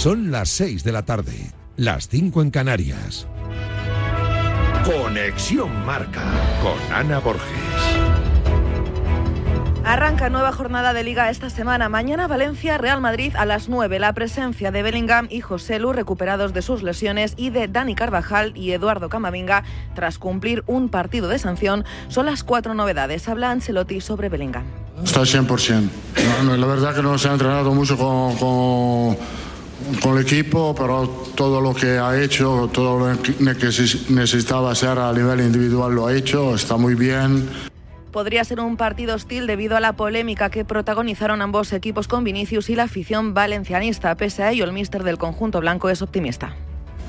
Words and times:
Son 0.00 0.30
las 0.30 0.48
6 0.48 0.82
de 0.82 0.92
la 0.92 1.04
tarde, 1.04 1.52
las 1.76 2.08
5 2.08 2.40
en 2.40 2.50
Canarias. 2.50 3.26
Conexión 4.82 5.84
Marca 5.84 6.22
con 6.62 6.72
Ana 6.90 7.18
Borges. 7.18 7.44
Arranca 9.84 10.30
nueva 10.30 10.52
jornada 10.52 10.94
de 10.94 11.04
liga 11.04 11.28
esta 11.28 11.50
semana. 11.50 11.90
Mañana 11.90 12.28
Valencia, 12.28 12.78
Real 12.78 13.02
Madrid 13.02 13.34
a 13.36 13.44
las 13.44 13.68
9. 13.68 13.98
La 13.98 14.14
presencia 14.14 14.70
de 14.70 14.82
Bellingham 14.82 15.26
y 15.28 15.42
José 15.42 15.78
Lu 15.78 15.92
recuperados 15.92 16.54
de 16.54 16.62
sus 16.62 16.82
lesiones 16.82 17.34
y 17.36 17.50
de 17.50 17.68
Dani 17.68 17.94
Carvajal 17.94 18.56
y 18.56 18.72
Eduardo 18.72 19.10
Camavinga 19.10 19.64
tras 19.94 20.16
cumplir 20.16 20.64
un 20.66 20.88
partido 20.88 21.28
de 21.28 21.38
sanción 21.38 21.84
son 22.08 22.24
las 22.24 22.42
cuatro 22.42 22.72
novedades. 22.72 23.28
Habla 23.28 23.50
Ancelotti 23.50 24.00
sobre 24.00 24.30
Bellingham. 24.30 24.64
Está 25.04 25.20
100%. 25.20 25.90
No, 26.44 26.56
la 26.56 26.66
verdad 26.66 26.94
que 26.94 27.02
no 27.02 27.18
se 27.18 27.28
ha 27.28 27.32
entrenado 27.32 27.74
mucho 27.74 27.98
con, 27.98 28.36
con, 28.36 29.18
con, 30.02 30.16
el 30.16 30.22
equipo, 30.22 30.74
pero 30.76 31.08
todo 31.34 31.60
lo 31.60 31.74
que 31.74 31.98
ha 31.98 32.20
hecho, 32.20 32.68
todo 32.72 32.98
lo 32.98 33.22
que 33.22 33.32
necesitaba 34.08 34.72
hacer 34.72 34.98
a 34.98 35.12
nivel 35.12 35.40
individual 35.40 35.94
lo 35.94 36.06
ha 36.06 36.14
hecho, 36.14 36.54
está 36.54 36.76
muy 36.76 36.94
bien. 36.94 37.48
Podría 38.12 38.42
ser 38.44 38.60
un 38.60 38.76
partido 38.76 39.14
hostil 39.14 39.46
debido 39.46 39.76
a 39.76 39.80
la 39.80 39.92
polémica 39.92 40.50
que 40.50 40.64
protagonizaron 40.64 41.42
ambos 41.42 41.72
equipos 41.72 42.08
con 42.08 42.24
Vinicius 42.24 42.68
y 42.68 42.74
la 42.74 42.84
afición 42.84 43.34
valencianista. 43.34 44.14
Pese 44.16 44.42
a 44.42 44.50
ello, 44.50 44.64
el 44.64 44.72
míster 44.72 45.04
del 45.04 45.18
conjunto 45.18 45.60
blanco 45.60 45.90
es 45.90 46.02
optimista 46.02 46.56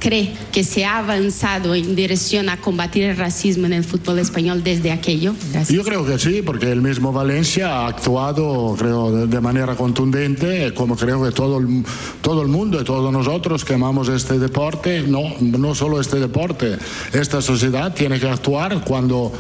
cree 0.01 0.33
que 0.51 0.63
se 0.63 0.83
ha 0.83 0.97
avanzado 0.97 1.75
en 1.75 1.95
dirección 1.95 2.49
a 2.49 2.57
combatir 2.57 3.03
el 3.03 3.15
racismo 3.15 3.67
en 3.67 3.73
el 3.73 3.83
fútbol 3.83 4.19
español 4.19 4.63
desde 4.63 4.91
aquello? 4.91 5.33
Yo 5.69 5.83
creo 5.83 6.05
que 6.05 6.17
sí, 6.17 6.41
porque 6.41 6.71
el 6.71 6.81
mismo 6.81 7.13
Valencia 7.13 7.69
ha 7.69 7.87
actuado, 7.87 8.75
creo, 8.77 9.27
de 9.27 9.39
manera 9.39 9.75
contundente, 9.75 10.73
como 10.73 10.97
creo 10.97 11.23
que 11.23 11.31
todo 11.31 11.59
el, 11.59 11.85
todo 12.21 12.41
el 12.41 12.47
mundo 12.47 12.81
y 12.81 12.83
todos 12.83 13.13
nosotros 13.13 13.63
que 13.63 13.75
amamos 13.75 14.09
este 14.09 14.39
deporte, 14.39 15.03
no, 15.03 15.21
no 15.39 15.75
solo 15.75 16.01
este 16.01 16.19
deporte, 16.19 16.77
esta 17.13 17.41
sociedad 17.41 17.93
tiene 17.93 18.19
que 18.19 18.27
actuar 18.27 18.83
cuando 18.83 19.31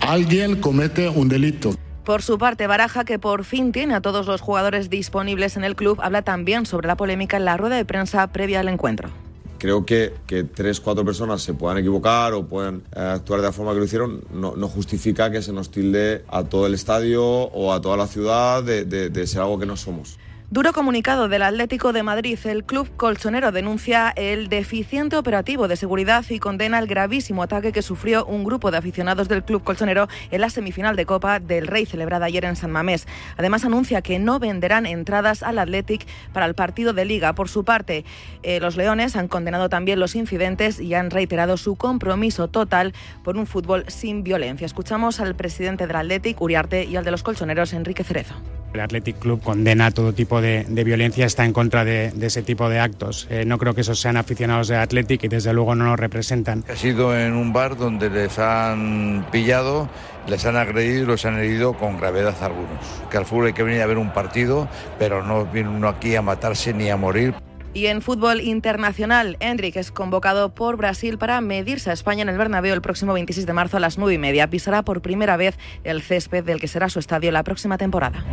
alguien 0.00 0.60
comete 0.60 1.08
un 1.08 1.28
delito. 1.28 1.74
Por 2.04 2.22
su 2.22 2.38
parte, 2.38 2.66
Baraja, 2.66 3.04
que 3.04 3.18
por 3.18 3.44
fin 3.44 3.72
tiene 3.72 3.94
a 3.94 4.00
todos 4.00 4.26
los 4.26 4.42
jugadores 4.42 4.90
disponibles 4.90 5.56
en 5.56 5.64
el 5.64 5.76
club, 5.76 5.98
habla 6.02 6.22
también 6.22 6.66
sobre 6.66 6.88
la 6.88 6.96
polémica 6.96 7.38
en 7.38 7.46
la 7.46 7.56
rueda 7.56 7.76
de 7.76 7.84
prensa 7.86 8.26
previa 8.28 8.60
al 8.60 8.68
encuentro 8.68 9.10
creo 9.58 9.84
que, 9.84 10.14
que 10.26 10.44
tres, 10.44 10.80
cuatro 10.80 11.04
personas 11.04 11.42
se 11.42 11.54
puedan 11.54 11.78
equivocar 11.78 12.32
o 12.32 12.46
puedan 12.46 12.82
eh, 12.94 13.00
actuar 13.00 13.40
de 13.40 13.46
la 13.46 13.52
forma 13.52 13.72
que 13.72 13.78
lo 13.78 13.84
hicieron, 13.84 14.24
no, 14.32 14.56
no, 14.56 14.68
justifica 14.68 15.30
que 15.30 15.42
se 15.42 15.52
nos 15.52 15.70
tilde 15.70 16.24
a 16.28 16.44
todo 16.44 16.66
el 16.66 16.74
estadio 16.74 17.24
o 17.24 17.72
a 17.72 17.80
toda 17.80 17.96
la 17.96 18.06
ciudad 18.06 18.62
de, 18.62 18.84
de, 18.84 19.10
de 19.10 19.26
ser 19.26 19.42
algo 19.42 19.58
que 19.58 19.66
no 19.66 19.76
somos. 19.76 20.18
Duro 20.50 20.72
comunicado 20.72 21.28
del 21.28 21.42
Atlético 21.42 21.92
de 21.92 22.02
Madrid. 22.02 22.38
El 22.44 22.64
club 22.64 22.88
colchonero 22.96 23.52
denuncia 23.52 24.14
el 24.16 24.48
deficiente 24.48 25.16
operativo 25.16 25.68
de 25.68 25.76
seguridad 25.76 26.24
y 26.30 26.38
condena 26.38 26.78
el 26.78 26.86
gravísimo 26.86 27.42
ataque 27.42 27.70
que 27.70 27.82
sufrió 27.82 28.24
un 28.24 28.44
grupo 28.44 28.70
de 28.70 28.78
aficionados 28.78 29.28
del 29.28 29.44
club 29.44 29.62
colchonero 29.62 30.08
en 30.30 30.40
la 30.40 30.48
semifinal 30.48 30.96
de 30.96 31.04
Copa 31.04 31.38
del 31.38 31.66
Rey 31.66 31.84
celebrada 31.84 32.24
ayer 32.24 32.46
en 32.46 32.56
San 32.56 32.70
Mamés. 32.70 33.06
Además 33.36 33.66
anuncia 33.66 34.00
que 34.00 34.18
no 34.18 34.38
venderán 34.38 34.86
entradas 34.86 35.42
al 35.42 35.58
Athletic 35.58 36.06
para 36.32 36.46
el 36.46 36.54
partido 36.54 36.94
de 36.94 37.04
Liga. 37.04 37.34
Por 37.34 37.50
su 37.50 37.62
parte, 37.64 38.06
eh, 38.42 38.58
los 38.58 38.78
Leones 38.78 39.16
han 39.16 39.28
condenado 39.28 39.68
también 39.68 40.00
los 40.00 40.16
incidentes 40.16 40.80
y 40.80 40.94
han 40.94 41.10
reiterado 41.10 41.58
su 41.58 41.76
compromiso 41.76 42.48
total 42.48 42.94
por 43.22 43.36
un 43.36 43.46
fútbol 43.46 43.84
sin 43.88 44.24
violencia. 44.24 44.64
Escuchamos 44.64 45.20
al 45.20 45.36
presidente 45.36 45.86
del 45.86 45.96
Athletic, 45.96 46.40
Uriarte, 46.40 46.84
y 46.84 46.96
al 46.96 47.04
de 47.04 47.10
los 47.10 47.22
colchoneros, 47.22 47.74
Enrique 47.74 48.02
Cerezo. 48.02 48.34
El 48.72 48.80
Athletic 48.80 49.18
Club 49.18 49.42
condena 49.42 49.90
todo 49.90 50.12
tipo 50.12 50.40
de, 50.40 50.64
violencia, 50.68 51.26
está 51.26 51.44
en 51.44 51.52
contra 51.52 51.84
de, 51.84 52.12
ese 52.20 52.42
tipo 52.42 52.68
de 52.68 52.78
actos. 52.78 53.26
Eh, 53.30 53.44
no 53.44 53.58
creo 53.58 53.74
que 53.74 53.80
esos 53.80 54.00
sean 54.00 54.16
aficionados 54.16 54.68
de 54.68 54.76
Athletic 54.76 55.24
y 55.24 55.28
desde 55.28 55.52
luego 55.52 55.74
no 55.74 55.84
nos 55.84 55.98
representan. 55.98 56.64
Ha 56.70 56.76
sido 56.76 57.18
en 57.18 57.34
un 57.34 57.52
bar 57.52 57.76
donde 57.76 58.10
les 58.10 58.38
han 58.38 59.26
pillado, 59.32 59.88
les 60.28 60.44
han 60.44 60.56
agredido 60.56 61.02
y 61.02 61.06
los 61.06 61.24
han 61.24 61.38
herido 61.38 61.74
con 61.74 61.98
gravedad 61.98 62.34
algunos. 62.42 62.78
Que 63.10 63.16
al 63.16 63.24
fútbol 63.24 63.46
hay 63.46 63.52
que 63.52 63.62
venir 63.62 63.82
a 63.82 63.86
ver 63.86 63.98
un 63.98 64.12
partido, 64.12 64.68
pero 64.98 65.22
no 65.22 65.46
viene 65.46 65.70
uno 65.70 65.88
aquí 65.88 66.14
a 66.14 66.22
matarse 66.22 66.74
ni 66.74 66.90
a 66.90 66.96
morir. 66.96 67.34
Y 67.74 67.86
en 67.86 68.02
fútbol 68.02 68.40
internacional, 68.40 69.36
Hendrik 69.40 69.76
es 69.76 69.92
convocado 69.92 70.54
por 70.54 70.76
Brasil 70.76 71.18
para 71.18 71.40
medirse 71.40 71.90
a 71.90 71.92
España 71.92 72.22
en 72.22 72.28
el 72.28 72.38
Bernabéu 72.38 72.74
el 72.74 72.80
próximo 72.80 73.12
26 73.12 73.46
de 73.46 73.52
marzo 73.52 73.76
a 73.76 73.80
las 73.80 73.98
9 73.98 74.14
y 74.14 74.18
media. 74.18 74.50
Pisará 74.50 74.82
por 74.82 75.02
primera 75.02 75.36
vez 75.36 75.58
el 75.84 76.02
césped 76.02 76.44
del 76.44 76.60
que 76.60 76.68
será 76.68 76.88
su 76.88 76.98
estadio 76.98 77.30
la 77.30 77.44
próxima 77.44 77.78
temporada. 77.78 78.24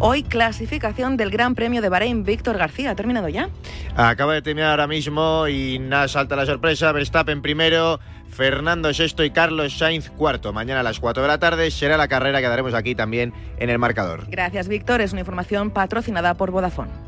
Hoy 0.00 0.22
clasificación 0.22 1.16
del 1.16 1.30
Gran 1.30 1.56
Premio 1.56 1.82
de 1.82 1.88
Bahrein. 1.88 2.22
Víctor 2.22 2.56
García, 2.56 2.92
¿ha 2.92 2.94
terminado 2.94 3.28
ya? 3.28 3.48
Acaba 3.96 4.34
de 4.34 4.42
terminar 4.42 4.70
ahora 4.70 4.86
mismo 4.86 5.48
y 5.48 5.80
nada, 5.80 6.06
salta 6.06 6.36
la 6.36 6.46
sorpresa. 6.46 6.92
Verstappen 6.92 7.42
primero, 7.42 7.98
Fernando 8.30 8.94
sexto 8.94 9.24
y 9.24 9.30
Carlos 9.30 9.76
Sainz 9.76 10.10
cuarto. 10.10 10.52
Mañana 10.52 10.80
a 10.80 10.84
las 10.84 11.00
4 11.00 11.22
de 11.22 11.28
la 11.28 11.38
tarde 11.38 11.68
será 11.72 11.96
la 11.96 12.06
carrera 12.06 12.40
que 12.40 12.46
daremos 12.46 12.74
aquí 12.74 12.94
también 12.94 13.32
en 13.58 13.70
el 13.70 13.80
marcador. 13.80 14.26
Gracias, 14.28 14.68
Víctor. 14.68 15.00
Es 15.00 15.10
una 15.12 15.22
información 15.22 15.70
patrocinada 15.70 16.34
por 16.34 16.52
Vodafone. 16.52 17.07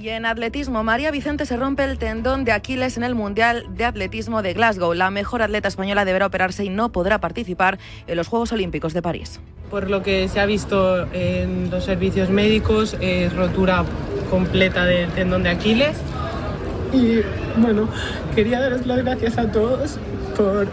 Y 0.00 0.08
en 0.08 0.24
atletismo, 0.24 0.82
María 0.82 1.10
Vicente 1.10 1.44
se 1.44 1.58
rompe 1.58 1.84
el 1.84 1.98
tendón 1.98 2.46
de 2.46 2.52
Aquiles 2.52 2.96
en 2.96 3.02
el 3.02 3.14
Mundial 3.14 3.66
de 3.76 3.84
Atletismo 3.84 4.40
de 4.40 4.54
Glasgow. 4.54 4.94
La 4.94 5.10
mejor 5.10 5.42
atleta 5.42 5.68
española 5.68 6.06
deberá 6.06 6.24
operarse 6.24 6.64
y 6.64 6.70
no 6.70 6.90
podrá 6.90 7.20
participar 7.20 7.78
en 8.06 8.16
los 8.16 8.26
Juegos 8.26 8.50
Olímpicos 8.52 8.94
de 8.94 9.02
París. 9.02 9.40
Por 9.68 9.90
lo 9.90 10.02
que 10.02 10.26
se 10.28 10.40
ha 10.40 10.46
visto 10.46 11.06
en 11.12 11.68
los 11.68 11.84
servicios 11.84 12.30
médicos, 12.30 12.96
es 13.02 13.36
rotura 13.36 13.84
completa 14.30 14.86
del 14.86 15.10
tendón 15.10 15.42
de 15.42 15.50
Aquiles. 15.50 15.98
Y 16.94 17.20
bueno, 17.60 17.86
quería 18.34 18.58
daros 18.58 18.86
las 18.86 19.04
gracias 19.04 19.36
a 19.36 19.52
todos 19.52 19.98
por, 20.34 20.66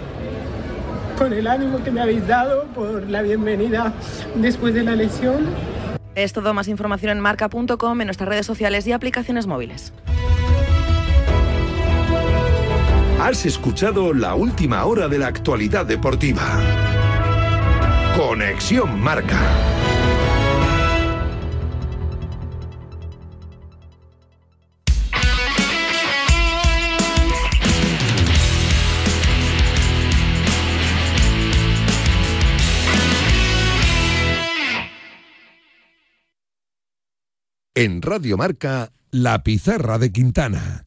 por 1.17 1.33
el 1.33 1.47
ánimo 1.47 1.83
que 1.83 1.91
me 1.91 1.99
habéis 1.99 2.25
dado, 2.27 2.63
por 2.73 3.09
la 3.09 3.23
bienvenida 3.23 3.91
después 4.35 4.73
de 4.73 4.83
la 4.83 4.95
lesión. 4.95 5.47
Es 6.17 6.33
todo 6.33 6.51
más 6.51 6.67
información 6.67 7.11
en 7.11 7.19
marca.com, 7.19 8.01
en 8.01 8.07
nuestras 8.07 8.27
redes 8.27 8.47
sociales 8.47 8.87
y 8.87 8.91
aplicaciones 8.91 9.45
móviles. 9.45 9.93
Has 13.21 13.45
escuchado 13.45 14.15
la 14.15 14.33
última 14.33 14.83
hora 14.85 15.07
de 15.07 15.19
la 15.19 15.27
actualidad 15.27 15.85
deportiva. 15.85 16.41
Conexión 18.17 18.99
Marca. 18.99 19.76
En 37.79 38.01
Radio 38.01 38.37
Marca, 38.37 38.89
La 39.11 39.43
Pizarra 39.43 39.99
de 39.99 40.11
Quintana. 40.11 40.83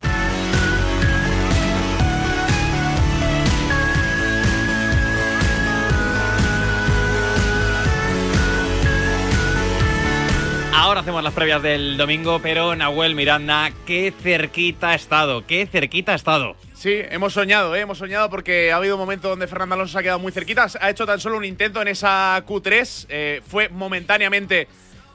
Ahora 10.75 11.03
hacemos 11.03 11.23
las 11.23 11.33
previas 11.33 11.63
del 11.63 11.97
domingo, 11.97 12.41
pero 12.43 12.75
Nahuel 12.75 13.15
Miranda, 13.15 13.71
qué 13.87 14.13
cerquita 14.21 14.89
ha 14.89 14.95
estado, 14.97 15.47
qué 15.47 15.67
cerquita 15.67 16.11
ha 16.11 16.17
estado. 16.17 16.57
Sí, 16.75 16.95
hemos 17.11 17.35
soñado, 17.35 17.77
¿eh? 17.77 17.83
hemos 17.83 17.99
soñado 17.99 18.29
porque 18.31 18.73
ha 18.73 18.77
habido 18.79 18.97
un 18.97 19.01
momento 19.01 19.29
donde 19.29 19.47
Fernando 19.47 19.77
Alonso 19.77 19.93
se 19.93 19.99
ha 20.01 20.03
quedado 20.03 20.19
muy 20.19 20.33
cerquita. 20.33 20.67
Ha 20.81 20.91
hecho 20.91 21.07
tan 21.07 21.21
solo 21.21 21.37
un 21.37 21.45
intento 21.45 21.81
en 21.81 21.87
esa 21.87 22.45
Q3, 22.45 23.07
eh, 23.09 23.43
fue 23.47 23.69
momentáneamente 23.69 24.67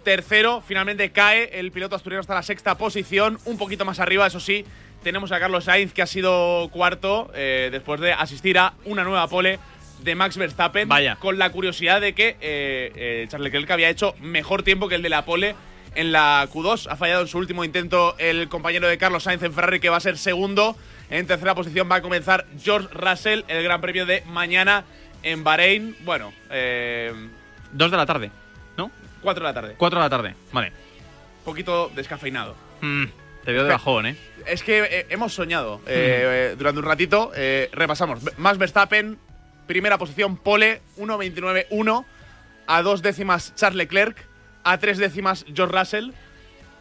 tercero. 0.05 0.63
Finalmente 0.65 1.11
cae 1.11 1.59
el 1.59 1.73
piloto 1.73 1.97
asturiano 1.97 2.21
hasta 2.21 2.35
la 2.35 2.43
sexta 2.43 2.77
posición, 2.77 3.37
un 3.43 3.57
poquito 3.57 3.83
más 3.83 3.99
arriba, 3.99 4.25
eso 4.25 4.39
sí. 4.39 4.63
Tenemos 5.03 5.33
a 5.33 5.39
Carlos 5.39 5.65
Sainz, 5.65 5.91
que 5.91 6.01
ha 6.01 6.07
sido 6.07 6.69
cuarto, 6.71 7.29
eh, 7.35 7.67
después 7.71 7.99
de 7.99 8.13
asistir 8.13 8.57
a 8.57 8.73
una 8.85 9.03
nueva 9.03 9.27
pole 9.27 9.59
de 10.01 10.15
Max 10.15 10.37
Verstappen. 10.37 10.87
Vaya. 10.87 11.17
Con 11.17 11.37
la 11.37 11.51
curiosidad 11.51 11.99
de 11.99 12.13
que 12.13 12.37
eh, 12.39 12.91
eh, 12.95 13.25
Charles 13.29 13.51
Leclerc 13.51 13.69
había 13.71 13.89
hecho 13.89 14.15
mejor 14.21 14.63
tiempo 14.63 14.87
que 14.87 14.95
el 14.95 15.01
de 15.01 15.09
la 15.09 15.25
pole 15.25 15.55
en 15.95 16.11
la 16.11 16.47
Q2. 16.51 16.87
Ha 16.89 16.95
fallado 16.95 17.23
en 17.23 17.27
su 17.27 17.37
último 17.37 17.63
intento 17.63 18.15
el 18.17 18.47
compañero 18.47 18.87
de 18.87 18.97
Carlos 18.97 19.23
Sainz 19.23 19.43
en 19.43 19.53
Ferrari, 19.53 19.79
que 19.79 19.89
va 19.89 19.97
a 19.97 20.01
ser 20.01 20.17
segundo. 20.17 20.77
En 21.09 21.27
tercera 21.27 21.53
posición 21.53 21.89
va 21.91 21.97
a 21.97 22.01
comenzar 22.01 22.45
George 22.63 22.87
Russell, 22.91 23.43
el 23.47 23.63
Gran 23.63 23.81
Premio 23.81 24.05
de 24.05 24.23
mañana 24.27 24.85
en 25.23 25.43
Bahrein. 25.43 25.95
Bueno, 26.03 26.33
eh, 26.49 27.11
Dos 27.71 27.91
de 27.91 27.97
la 27.97 28.05
tarde. 28.05 28.31
4 29.25 29.43
de 29.45 29.49
la 29.49 29.53
tarde. 29.53 29.75
4 29.77 29.99
de 29.99 30.05
la 30.05 30.09
tarde, 30.09 30.35
vale. 30.53 30.71
poquito 31.43 31.91
descafeinado. 31.95 32.55
Mm, 32.81 33.05
Te 33.43 33.51
veo 33.51 33.63
de 33.63 33.69
bajón, 33.71 34.05
¿eh? 34.05 34.15
Es 34.45 34.63
que 34.63 34.79
eh, 34.83 35.05
hemos 35.09 35.33
soñado 35.33 35.81
eh, 35.87 36.51
eh, 36.51 36.55
durante 36.57 36.79
un 36.79 36.85
ratito. 36.85 37.31
eh, 37.35 37.69
repasamos. 37.73 38.19
Más 38.37 38.57
Verstappen, 38.57 39.17
primera 39.67 39.97
posición, 39.97 40.37
Pole, 40.37 40.81
1.29.1. 40.97 42.05
A 42.67 42.81
dos 42.81 43.01
décimas, 43.01 43.53
Charles 43.55 43.77
Leclerc. 43.77 44.17
A 44.63 44.77
tres 44.79 44.97
décimas, 44.97 45.45
George 45.53 45.77
Russell. 45.77 46.11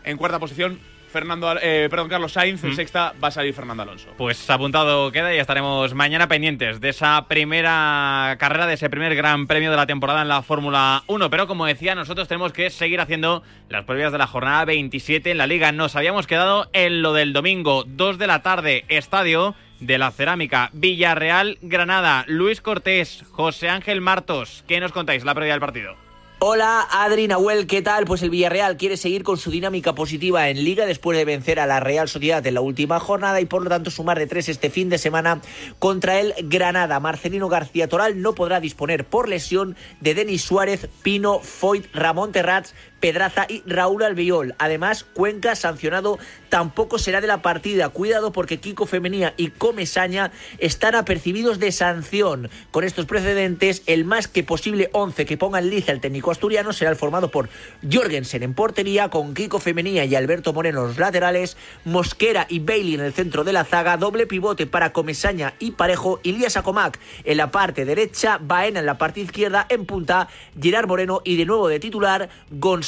En 0.04 0.16
cuarta 0.16 0.38
posición, 0.38 0.78
Fernando, 1.14 1.54
eh, 1.62 1.86
perdón, 1.88 2.08
Carlos 2.08 2.32
Sainz. 2.32 2.64
En 2.64 2.72
Mm. 2.72 2.74
sexta 2.74 3.14
va 3.22 3.28
a 3.28 3.30
salir 3.30 3.54
Fernando 3.54 3.84
Alonso. 3.84 4.08
Pues 4.18 4.50
apuntado 4.50 5.12
queda 5.12 5.32
y 5.32 5.38
estaremos 5.38 5.94
mañana 5.94 6.26
pendientes 6.26 6.80
de 6.80 6.88
esa 6.88 7.24
primera 7.28 8.36
carrera, 8.40 8.66
de 8.66 8.74
ese 8.74 8.90
primer 8.90 9.14
gran 9.14 9.46
premio 9.46 9.70
de 9.70 9.76
la 9.76 9.86
temporada 9.86 10.22
en 10.22 10.28
la 10.28 10.42
Fórmula 10.42 11.04
1. 11.06 11.30
Pero 11.30 11.46
como 11.46 11.66
decía, 11.66 11.94
nosotros 11.94 12.26
tenemos 12.26 12.52
que 12.52 12.68
seguir 12.68 13.00
haciendo 13.00 13.44
las 13.68 13.84
previas 13.84 14.10
de 14.10 14.18
la 14.18 14.26
jornada 14.26 14.64
27 14.64 15.30
en 15.30 15.38
la 15.38 15.46
liga. 15.46 15.70
Nos 15.70 15.94
habíamos 15.94 16.26
quedado 16.26 16.68
en 16.72 17.00
lo 17.00 17.12
del 17.12 17.32
domingo, 17.32 17.84
2 17.86 18.18
de 18.18 18.26
la 18.26 18.42
tarde, 18.42 18.84
estadio 18.88 19.54
de 19.78 19.98
la 19.98 20.10
Cerámica, 20.10 20.70
Villarreal, 20.72 21.58
Granada. 21.62 22.24
Luis 22.26 22.60
Cortés, 22.60 23.22
José 23.30 23.68
Ángel 23.68 24.00
Martos, 24.00 24.64
¿qué 24.66 24.80
nos 24.80 24.90
contáis 24.92 25.24
la 25.24 25.34
previa 25.34 25.52
del 25.54 25.60
partido? 25.60 26.03
Hola, 26.40 26.86
Adri 26.90 27.28
Nahuel, 27.28 27.68
¿qué 27.68 27.80
tal? 27.80 28.04
Pues 28.06 28.20
el 28.22 28.28
Villarreal 28.28 28.76
quiere 28.76 28.96
seguir 28.96 29.22
con 29.22 29.38
su 29.38 29.52
dinámica 29.52 29.94
positiva 29.94 30.48
en 30.48 30.62
Liga 30.62 30.84
después 30.84 31.16
de 31.16 31.24
vencer 31.24 31.60
a 31.60 31.66
la 31.66 31.78
Real 31.78 32.08
Sociedad 32.08 32.44
en 32.44 32.54
la 32.54 32.60
última 32.60 32.98
jornada 32.98 33.40
y 33.40 33.46
por 33.46 33.62
lo 33.62 33.70
tanto 33.70 33.90
sumar 33.90 34.18
de 34.18 34.26
tres 34.26 34.48
este 34.48 34.68
fin 34.68 34.88
de 34.88 34.98
semana 34.98 35.40
contra 35.78 36.20
el 36.20 36.34
Granada. 36.42 36.98
Marcelino 36.98 37.48
García 37.48 37.88
Toral 37.88 38.20
no 38.20 38.34
podrá 38.34 38.58
disponer 38.58 39.06
por 39.06 39.28
lesión 39.28 39.76
de 40.00 40.14
Denis 40.14 40.42
Suárez, 40.42 40.88
Pino, 41.02 41.38
Foyt, 41.38 41.86
Ramón 41.94 42.32
Terrats, 42.32 42.74
Pedraza 43.04 43.44
y 43.50 43.62
Raúl 43.66 44.02
Albiol. 44.02 44.54
Además, 44.56 45.04
Cuenca 45.04 45.54
sancionado 45.56 46.18
tampoco 46.48 46.98
será 46.98 47.20
de 47.20 47.26
la 47.26 47.42
partida. 47.42 47.90
Cuidado 47.90 48.32
porque 48.32 48.60
Kiko 48.60 48.86
Femenía 48.86 49.34
y 49.36 49.48
Comesaña 49.48 50.32
están 50.56 50.94
apercibidos 50.94 51.58
de 51.58 51.70
sanción. 51.70 52.48
Con 52.70 52.82
estos 52.82 53.04
precedentes, 53.04 53.82
el 53.84 54.06
más 54.06 54.26
que 54.26 54.42
posible 54.42 54.88
11 54.92 55.26
que 55.26 55.36
ponga 55.36 55.58
en 55.58 55.68
liza 55.68 55.92
el 55.92 56.00
técnico 56.00 56.30
asturiano 56.30 56.72
será 56.72 56.92
el 56.92 56.96
formado 56.96 57.30
por 57.30 57.50
Jorgensen 57.92 58.42
en 58.42 58.54
portería, 58.54 59.10
con 59.10 59.34
Kiko 59.34 59.58
Femenía 59.58 60.06
y 60.06 60.14
Alberto 60.14 60.54
Moreno 60.54 60.80
en 60.80 60.86
los 60.86 60.98
laterales, 60.98 61.58
Mosquera 61.84 62.46
y 62.48 62.60
Bailey 62.60 62.94
en 62.94 63.00
el 63.00 63.12
centro 63.12 63.44
de 63.44 63.52
la 63.52 63.66
zaga, 63.66 63.98
doble 63.98 64.26
pivote 64.26 64.66
para 64.66 64.94
Comesaña 64.94 65.52
y 65.58 65.72
Parejo, 65.72 66.20
Ilias 66.22 66.56
Acomac 66.56 66.98
en 67.24 67.36
la 67.36 67.50
parte 67.50 67.84
derecha, 67.84 68.38
Baena 68.40 68.80
en 68.80 68.86
la 68.86 68.96
parte 68.96 69.20
izquierda, 69.20 69.66
en 69.68 69.84
punta, 69.84 70.28
Gerard 70.58 70.88
Moreno 70.88 71.20
y 71.22 71.36
de 71.36 71.44
nuevo 71.44 71.68
de 71.68 71.80
titular, 71.80 72.30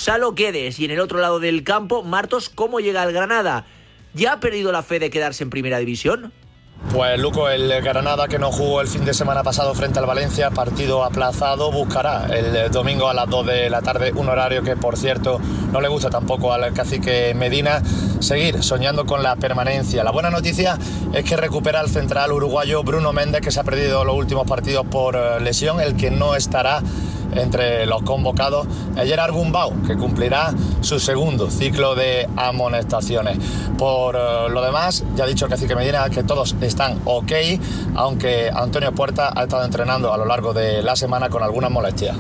Gonzalo 0.06 0.35
Guedes. 0.35 0.79
Y 0.79 0.85
en 0.85 0.93
el 0.93 1.00
otro 1.00 1.19
lado 1.19 1.41
del 1.41 1.64
campo, 1.64 2.05
Martos, 2.05 2.49
¿cómo 2.49 2.79
llega 2.79 3.03
el 3.03 3.12
Granada? 3.12 3.67
¿Ya 4.14 4.35
ha 4.35 4.41
perdido 4.41 4.70
la 4.70 4.85
fe 4.85 5.00
de 5.00 5.11
quedarse 5.11 5.43
en 5.43 5.50
primera 5.50 5.79
división? 5.79 6.32
Pues 6.93 7.19
Luco, 7.19 7.49
el 7.49 7.69
Granada 7.82 8.29
que 8.29 8.38
no 8.38 8.53
jugó 8.53 8.81
el 8.81 8.87
fin 8.87 9.05
de 9.05 9.12
semana 9.12 9.43
pasado 9.43 9.75
frente 9.75 9.99
al 9.99 10.06
Valencia, 10.06 10.50
partido 10.50 11.03
aplazado, 11.03 11.73
buscará 11.73 12.26
el 12.26 12.70
domingo 12.70 13.08
a 13.08 13.14
las 13.14 13.29
2 13.29 13.47
de 13.47 13.69
la 13.69 13.82
tarde 13.82 14.12
un 14.14 14.29
horario 14.29 14.62
que 14.62 14.76
por 14.76 14.97
cierto 14.97 15.41
no 15.73 15.81
le 15.81 15.88
gusta 15.88 16.08
tampoco 16.08 16.53
al 16.53 16.73
cacique 16.73 17.35
Medina, 17.35 17.82
seguir 18.20 18.62
soñando 18.62 19.06
con 19.06 19.25
la 19.25 19.35
permanencia. 19.35 20.05
La 20.05 20.12
buena 20.12 20.31
noticia 20.31 20.79
es 21.12 21.25
que 21.25 21.37
recupera 21.37 21.81
el 21.81 21.88
central 21.88 22.31
uruguayo 22.31 22.85
Bruno 22.85 23.12
Méndez 23.12 23.41
que 23.41 23.50
se 23.50 23.58
ha 23.58 23.64
perdido 23.64 24.05
los 24.05 24.14
últimos 24.14 24.47
partidos 24.47 24.87
por 24.87 25.17
eh, 25.17 25.41
lesión, 25.41 25.81
el 25.81 25.97
que 25.97 26.12
no 26.12 26.37
estará 26.37 26.81
entre 27.34 27.87
los 27.87 28.02
convocados 28.02 28.67
es 28.96 29.08
Gerard 29.08 29.32
Gumbau, 29.32 29.82
que 29.87 29.96
cumplirá 29.96 30.52
su 30.81 30.99
segundo 30.99 31.50
ciclo 31.50 31.94
de 31.94 32.28
amonestaciones. 32.37 33.38
Por 33.78 34.17
eh, 34.17 34.49
lo 34.50 34.62
demás, 34.62 35.05
ya 35.14 35.25
ha 35.25 35.26
dicho 35.26 35.49
Cacique 35.49 35.75
Medina 35.75 36.08
que 36.11 36.23
todos 36.23 36.56
están 36.61 37.00
ok, 37.05 37.32
aunque 37.94 38.50
Antonio 38.52 38.93
Puerta 38.93 39.32
ha 39.34 39.44
estado 39.44 39.64
entrenando 39.64 40.12
a 40.12 40.17
lo 40.17 40.25
largo 40.25 40.52
de 40.52 40.82
la 40.82 40.96
semana 40.96 41.28
con 41.28 41.43
algunas 41.43 41.70
molestias. 41.70 42.17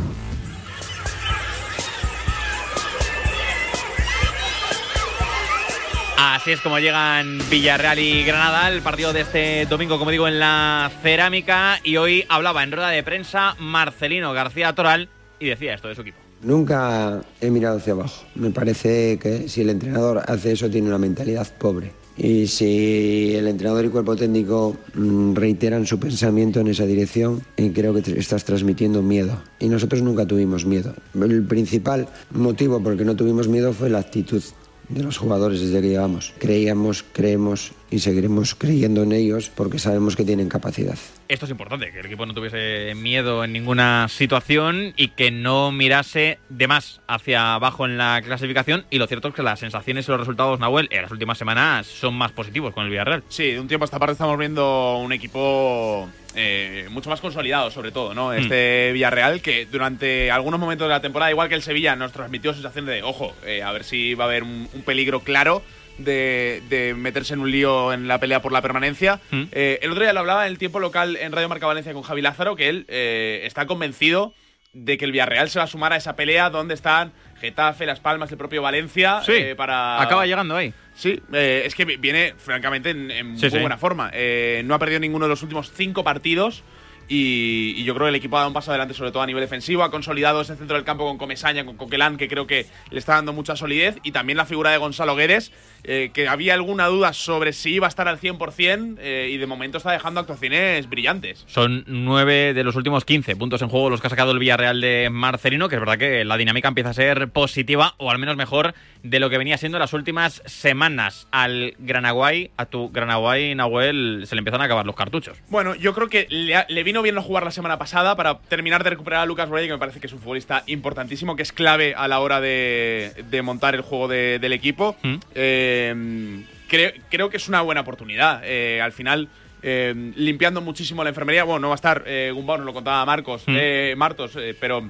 Así 6.34 6.50
es 6.50 6.60
como 6.60 6.80
llegan 6.80 7.38
Villarreal 7.48 8.00
y 8.00 8.24
Granada, 8.24 8.68
el 8.68 8.82
partido 8.82 9.12
de 9.12 9.20
este 9.20 9.64
domingo, 9.66 9.96
como 9.96 10.10
digo, 10.10 10.26
en 10.26 10.40
la 10.40 10.90
cerámica. 11.00 11.78
Y 11.84 11.98
hoy 11.98 12.24
hablaba 12.28 12.64
en 12.64 12.72
rueda 12.72 12.88
de 12.88 13.04
prensa 13.04 13.54
Marcelino 13.60 14.32
García 14.32 14.74
Toral 14.74 15.08
y 15.38 15.46
decía 15.46 15.74
esto 15.74 15.86
de 15.86 15.94
su 15.94 16.00
equipo. 16.00 16.18
Nunca 16.42 17.22
he 17.40 17.48
mirado 17.48 17.78
hacia 17.78 17.92
abajo. 17.92 18.24
Me 18.34 18.50
parece 18.50 19.20
que 19.20 19.48
si 19.48 19.60
el 19.60 19.70
entrenador 19.70 20.20
hace 20.26 20.50
eso 20.50 20.68
tiene 20.68 20.88
una 20.88 20.98
mentalidad 20.98 21.46
pobre. 21.58 21.92
Y 22.18 22.48
si 22.48 23.34
el 23.36 23.46
entrenador 23.46 23.84
y 23.84 23.88
cuerpo 23.88 24.16
técnico 24.16 24.76
mm, 24.94 25.34
reiteran 25.34 25.86
su 25.86 26.00
pensamiento 26.00 26.58
en 26.58 26.66
esa 26.66 26.86
dirección, 26.86 27.42
eh, 27.56 27.70
creo 27.72 27.94
que 27.94 28.18
estás 28.18 28.44
transmitiendo 28.44 29.00
miedo. 29.00 29.40
Y 29.60 29.68
nosotros 29.68 30.02
nunca 30.02 30.26
tuvimos 30.26 30.66
miedo. 30.66 30.92
El 31.14 31.44
principal 31.44 32.08
motivo 32.32 32.82
por 32.82 32.92
el 32.92 32.98
que 32.98 33.04
no 33.04 33.14
tuvimos 33.14 33.46
miedo 33.46 33.72
fue 33.72 33.90
la 33.90 34.00
actitud 34.00 34.42
de 34.88 35.02
los 35.02 35.18
jugadores 35.18 35.60
desde 35.60 35.80
que 35.80 35.88
llegamos. 35.88 36.32
Creíamos, 36.38 37.04
creemos 37.12 37.72
y 37.90 38.00
seguiremos 38.00 38.54
creyendo 38.54 39.02
en 39.02 39.12
ellos 39.12 39.50
porque 39.54 39.78
sabemos 39.78 40.16
que 40.16 40.24
tienen 40.24 40.48
capacidad. 40.48 40.98
Esto 41.28 41.44
es 41.44 41.50
importante, 41.50 41.90
que 41.92 42.00
el 42.00 42.06
equipo 42.06 42.26
no 42.26 42.34
tuviese 42.34 42.94
miedo 42.94 43.44
en 43.44 43.52
ninguna 43.52 44.08
situación 44.08 44.92
y 44.96 45.08
que 45.08 45.30
no 45.30 45.72
mirase 45.72 46.38
de 46.48 46.68
más 46.68 47.00
hacia 47.06 47.54
abajo 47.54 47.86
en 47.86 47.98
la 47.98 48.20
clasificación. 48.24 48.86
Y 48.90 48.98
lo 48.98 49.06
cierto 49.06 49.28
es 49.28 49.34
que 49.34 49.42
las 49.42 49.60
sensaciones 49.60 50.06
y 50.06 50.10
los 50.10 50.20
resultados, 50.20 50.60
Nahuel, 50.60 50.88
en 50.90 51.02
las 51.02 51.10
últimas 51.10 51.38
semanas 51.38 51.86
son 51.86 52.14
más 52.14 52.32
positivos 52.32 52.74
con 52.74 52.84
el 52.84 52.90
Villarreal. 52.90 53.24
Sí, 53.28 53.52
de 53.52 53.60
un 53.60 53.68
tiempo 53.68 53.84
a 53.84 53.86
esta 53.86 53.98
parte 53.98 54.12
estamos 54.12 54.38
viendo 54.38 54.98
un 54.98 55.12
equipo 55.12 56.08
eh, 56.34 56.86
mucho 56.90 57.10
más 57.10 57.20
consolidado, 57.20 57.70
sobre 57.70 57.92
todo, 57.92 58.14
¿no? 58.14 58.32
Este 58.32 58.92
Villarreal 58.92 59.40
que 59.40 59.66
durante 59.66 60.30
algunos 60.30 60.60
momentos 60.60 60.86
de 60.86 60.94
la 60.94 61.00
temporada, 61.00 61.30
igual 61.30 61.48
que 61.48 61.54
el 61.54 61.62
Sevilla, 61.62 61.96
nos 61.96 62.12
transmitió 62.12 62.52
sensación 62.52 62.86
de, 62.86 63.02
ojo, 63.02 63.34
eh, 63.44 63.62
a 63.62 63.72
ver 63.72 63.84
si 63.84 64.14
va 64.14 64.24
a 64.24 64.28
haber 64.28 64.42
un, 64.42 64.68
un 64.72 64.82
peligro 64.82 65.20
claro 65.20 65.62
de, 65.98 66.62
de 66.68 66.94
meterse 66.94 67.34
en 67.34 67.40
un 67.40 67.50
lío 67.50 67.92
en 67.92 68.08
la 68.08 68.18
pelea 68.20 68.42
por 68.42 68.52
la 68.52 68.62
permanencia. 68.62 69.20
Eh, 69.52 69.78
el 69.82 69.90
otro 69.90 70.02
día 70.04 70.12
lo 70.12 70.20
hablaba 70.20 70.46
en 70.46 70.52
el 70.52 70.58
tiempo 70.58 70.80
local 70.80 71.16
en 71.16 71.32
Radio 71.32 71.48
Marca 71.48 71.66
Valencia 71.66 71.92
con 71.92 72.02
Javi 72.02 72.22
Lázaro, 72.22 72.56
que 72.56 72.68
él 72.68 72.84
eh, 72.88 73.42
está 73.44 73.66
convencido 73.66 74.34
de 74.72 74.98
que 74.98 75.06
el 75.06 75.12
Villarreal 75.12 75.48
se 75.48 75.58
va 75.58 75.64
a 75.64 75.68
sumar 75.68 75.92
a 75.92 75.96
esa 75.96 76.16
pelea 76.16 76.50
donde 76.50 76.74
están 76.74 77.12
Getafe, 77.40 77.86
Las 77.86 78.00
Palmas, 78.00 78.30
el 78.30 78.36
propio 78.38 78.60
Valencia. 78.62 79.20
Sí, 79.24 79.32
eh, 79.32 79.54
para 79.56 80.00
acaba 80.02 80.26
llegando 80.26 80.54
ahí. 80.56 80.72
Sí, 80.94 81.20
eh, 81.32 81.62
es 81.64 81.74
que 81.74 81.84
vi- 81.86 81.96
viene 81.96 82.34
francamente 82.36 82.90
en, 82.90 83.10
en 83.10 83.36
Sí, 83.38 83.46
muy 83.46 83.50
sí. 83.50 83.58
buena 83.58 83.78
forma. 83.78 84.10
Eh, 84.12 84.62
no 84.64 84.74
ha 84.74 84.78
perdido 84.78 85.00
ninguno 85.00 85.24
de 85.26 85.30
los 85.30 85.42
últimos 85.42 85.72
cinco 85.74 86.04
partidos. 86.04 86.62
Y, 87.08 87.74
y 87.76 87.84
yo 87.84 87.94
creo 87.94 88.06
que 88.06 88.10
el 88.10 88.14
equipo 88.16 88.36
ha 88.36 88.40
dado 88.40 88.48
un 88.48 88.54
paso 88.54 88.70
adelante, 88.70 88.94
sobre 88.94 89.10
todo 89.12 89.22
a 89.22 89.26
nivel 89.26 89.40
defensivo. 89.42 89.82
Ha 89.84 89.90
consolidado 89.90 90.40
ese 90.40 90.56
centro 90.56 90.76
del 90.76 90.84
campo 90.84 91.06
con 91.06 91.18
Comesaña, 91.18 91.64
con 91.64 91.76
Coquelán, 91.76 92.16
que 92.16 92.28
creo 92.28 92.46
que 92.46 92.66
le 92.90 92.98
está 92.98 93.14
dando 93.14 93.32
mucha 93.32 93.56
solidez. 93.56 93.98
Y 94.02 94.12
también 94.12 94.36
la 94.36 94.44
figura 94.46 94.70
de 94.70 94.78
Gonzalo 94.78 95.14
Guedes, 95.14 95.52
eh, 95.84 96.10
que 96.12 96.28
había 96.28 96.54
alguna 96.54 96.86
duda 96.86 97.12
sobre 97.12 97.52
si 97.52 97.74
iba 97.74 97.86
a 97.86 97.88
estar 97.88 98.08
al 98.08 98.18
100%. 98.18 98.96
eh, 99.00 99.30
y 99.32 99.36
de 99.36 99.46
momento 99.46 99.78
está 99.78 99.92
dejando 99.92 100.20
actuaciones 100.20 100.88
brillantes. 100.88 101.44
Son 101.46 101.84
nueve 101.86 102.54
de 102.54 102.64
los 102.64 102.74
últimos 102.76 103.04
15 103.04 103.36
puntos 103.36 103.62
en 103.62 103.68
juego 103.68 103.90
los 103.90 104.00
que 104.00 104.06
ha 104.08 104.10
sacado 104.10 104.32
el 104.32 104.38
Villarreal 104.38 104.80
de 104.80 105.08
Marcelino, 105.10 105.68
que 105.68 105.76
es 105.76 105.80
verdad 105.80 105.98
que 105.98 106.24
la 106.24 106.36
dinámica 106.36 106.68
empieza 106.68 106.90
a 106.90 106.94
ser 106.94 107.28
positiva, 107.28 107.94
o 107.98 108.10
al 108.10 108.18
menos 108.18 108.36
mejor 108.36 108.74
de 109.02 109.20
lo 109.20 109.30
que 109.30 109.38
venía 109.38 109.58
siendo 109.58 109.78
las 109.78 109.92
últimas 109.92 110.42
semanas. 110.46 111.28
Al 111.30 111.74
Granaguay, 111.78 112.50
a 112.56 112.66
tu 112.66 112.90
Granaguay, 112.90 113.54
Nahuel, 113.54 114.24
se 114.26 114.34
le 114.34 114.40
empiezan 114.40 114.60
a 114.60 114.64
acabar 114.64 114.86
los 114.86 114.96
cartuchos. 114.96 115.38
Bueno, 115.48 115.74
yo 115.74 115.94
creo 115.94 116.08
que 116.08 116.26
le 116.28 116.82
vino 116.82 116.95
bien 117.02 117.14
no 117.14 117.22
jugar 117.22 117.44
la 117.44 117.50
semana 117.50 117.78
pasada 117.78 118.16
para 118.16 118.38
terminar 118.38 118.82
de 118.84 118.90
recuperar 118.90 119.20
a 119.20 119.26
Lucas 119.26 119.48
Borelli, 119.48 119.68
que 119.68 119.74
me 119.74 119.78
parece 119.78 120.00
que 120.00 120.06
es 120.06 120.12
un 120.12 120.20
futbolista 120.20 120.62
importantísimo, 120.66 121.36
que 121.36 121.42
es 121.42 121.52
clave 121.52 121.94
a 121.96 122.08
la 122.08 122.20
hora 122.20 122.40
de, 122.40 123.12
de 123.30 123.42
montar 123.42 123.74
el 123.74 123.80
juego 123.82 124.08
de- 124.08 124.38
del 124.38 124.52
equipo. 124.52 124.96
Eh, 125.34 126.44
creo, 126.68 126.90
creo 127.10 127.30
que 127.30 127.36
es 127.36 127.48
una 127.48 127.60
buena 127.62 127.80
oportunidad. 127.82 128.42
Eh, 128.44 128.80
al 128.80 128.92
final, 128.92 129.28
eh, 129.62 129.94
limpiando 130.16 130.60
muchísimo 130.60 131.02
la 131.04 131.10
enfermería. 131.10 131.44
Bueno, 131.44 131.60
no 131.60 131.68
va 131.68 131.74
a 131.74 131.76
estar 131.76 132.02
eh, 132.06 132.30
Gumbau, 132.34 132.56
nos 132.58 132.66
lo 132.66 132.72
contaba 132.74 133.04
Marcos, 133.06 133.42
Mm. 133.46 133.56
eh, 133.58 133.94
Martos, 133.96 134.32
pero 134.60 134.88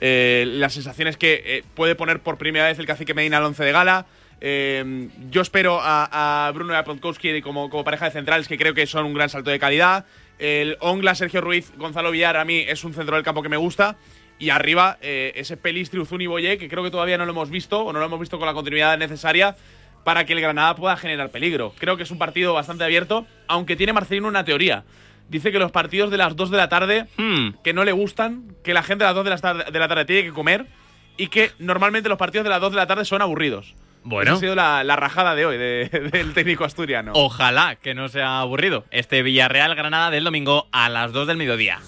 la 0.00 0.68
sensación 0.70 1.08
es 1.08 1.16
que 1.16 1.64
puede 1.74 1.94
poner 1.96 2.20
por 2.20 2.38
primera 2.38 2.66
vez 2.66 2.78
el 2.78 2.86
cacique 2.86 3.14
Medina 3.14 3.38
al 3.38 3.44
once 3.44 3.64
de 3.64 3.72
gala. 3.72 4.06
Eh, 4.40 5.08
yo 5.30 5.42
espero 5.42 5.80
a, 5.82 6.46
a 6.46 6.52
Bruno 6.52 6.72
y 6.72 6.76
a 6.76 6.84
Podkowski 6.84 7.42
como, 7.42 7.68
como 7.68 7.82
pareja 7.82 8.04
de 8.04 8.12
centrales, 8.12 8.46
que 8.46 8.56
creo 8.56 8.72
que 8.74 8.86
son 8.86 9.04
un 9.06 9.14
gran 9.14 9.28
salto 9.28 9.50
de 9.50 9.58
calidad. 9.58 10.04
El 10.38 10.76
Ongla, 10.80 11.14
Sergio 11.14 11.40
Ruiz, 11.40 11.72
Gonzalo 11.76 12.10
Villar, 12.10 12.36
a 12.36 12.44
mí 12.44 12.58
es 12.58 12.84
un 12.84 12.94
centro 12.94 13.16
del 13.16 13.24
campo 13.24 13.42
que 13.42 13.48
me 13.48 13.56
gusta. 13.56 13.96
Y 14.38 14.50
arriba, 14.50 14.98
eh, 15.00 15.32
ese 15.34 15.56
Pelistri, 15.56 15.98
Uzuni 15.98 16.24
y 16.24 16.26
Boye, 16.28 16.58
que 16.58 16.68
creo 16.68 16.84
que 16.84 16.90
todavía 16.90 17.18
no 17.18 17.24
lo 17.24 17.32
hemos 17.32 17.50
visto, 17.50 17.80
o 17.84 17.92
no 17.92 17.98
lo 17.98 18.06
hemos 18.06 18.20
visto 18.20 18.38
con 18.38 18.46
la 18.46 18.54
continuidad 18.54 18.96
necesaria 18.96 19.56
para 20.04 20.24
que 20.24 20.32
el 20.32 20.40
Granada 20.40 20.76
pueda 20.76 20.96
generar 20.96 21.30
peligro. 21.30 21.74
Creo 21.78 21.96
que 21.96 22.04
es 22.04 22.10
un 22.10 22.18
partido 22.18 22.54
bastante 22.54 22.84
abierto, 22.84 23.26
aunque 23.48 23.76
tiene 23.76 23.92
Marcelino 23.92 24.28
una 24.28 24.44
teoría. 24.44 24.84
Dice 25.28 25.52
que 25.52 25.58
los 25.58 25.72
partidos 25.72 26.10
de 26.10 26.16
las 26.16 26.36
2 26.36 26.50
de 26.50 26.56
la 26.56 26.68
tarde, 26.68 27.06
que 27.62 27.74
no 27.74 27.84
le 27.84 27.92
gustan, 27.92 28.56
que 28.64 28.72
la 28.72 28.82
gente 28.82 29.04
a 29.04 29.08
las 29.08 29.16
2 29.16 29.24
de 29.24 29.30
la, 29.30 29.38
tarde, 29.38 29.64
de 29.70 29.78
la 29.78 29.88
tarde 29.88 30.04
tiene 30.06 30.22
que 30.24 30.32
comer, 30.32 30.66
y 31.18 31.26
que 31.26 31.50
normalmente 31.58 32.08
los 32.08 32.16
partidos 32.16 32.44
de 32.44 32.50
las 32.50 32.60
2 32.60 32.70
de 32.70 32.76
la 32.76 32.86
tarde 32.86 33.04
son 33.04 33.20
aburridos. 33.20 33.74
Bueno. 34.08 34.30
Esa 34.32 34.36
ha 34.36 34.40
sido 34.40 34.54
la, 34.54 34.84
la 34.84 34.96
rajada 34.96 35.34
de 35.34 35.44
hoy 35.46 35.56
de- 35.58 35.88
del 36.12 36.32
técnico 36.34 36.64
asturiano. 36.64 37.12
Ojalá 37.14 37.76
que 37.76 37.94
no 37.94 38.08
sea 38.08 38.40
aburrido. 38.40 38.84
Este 38.90 39.22
Villarreal 39.22 39.74
Granada 39.74 40.10
del 40.10 40.24
domingo 40.24 40.66
a 40.72 40.88
las 40.88 41.12
2 41.12 41.26
del 41.26 41.36
mediodía. 41.36 41.78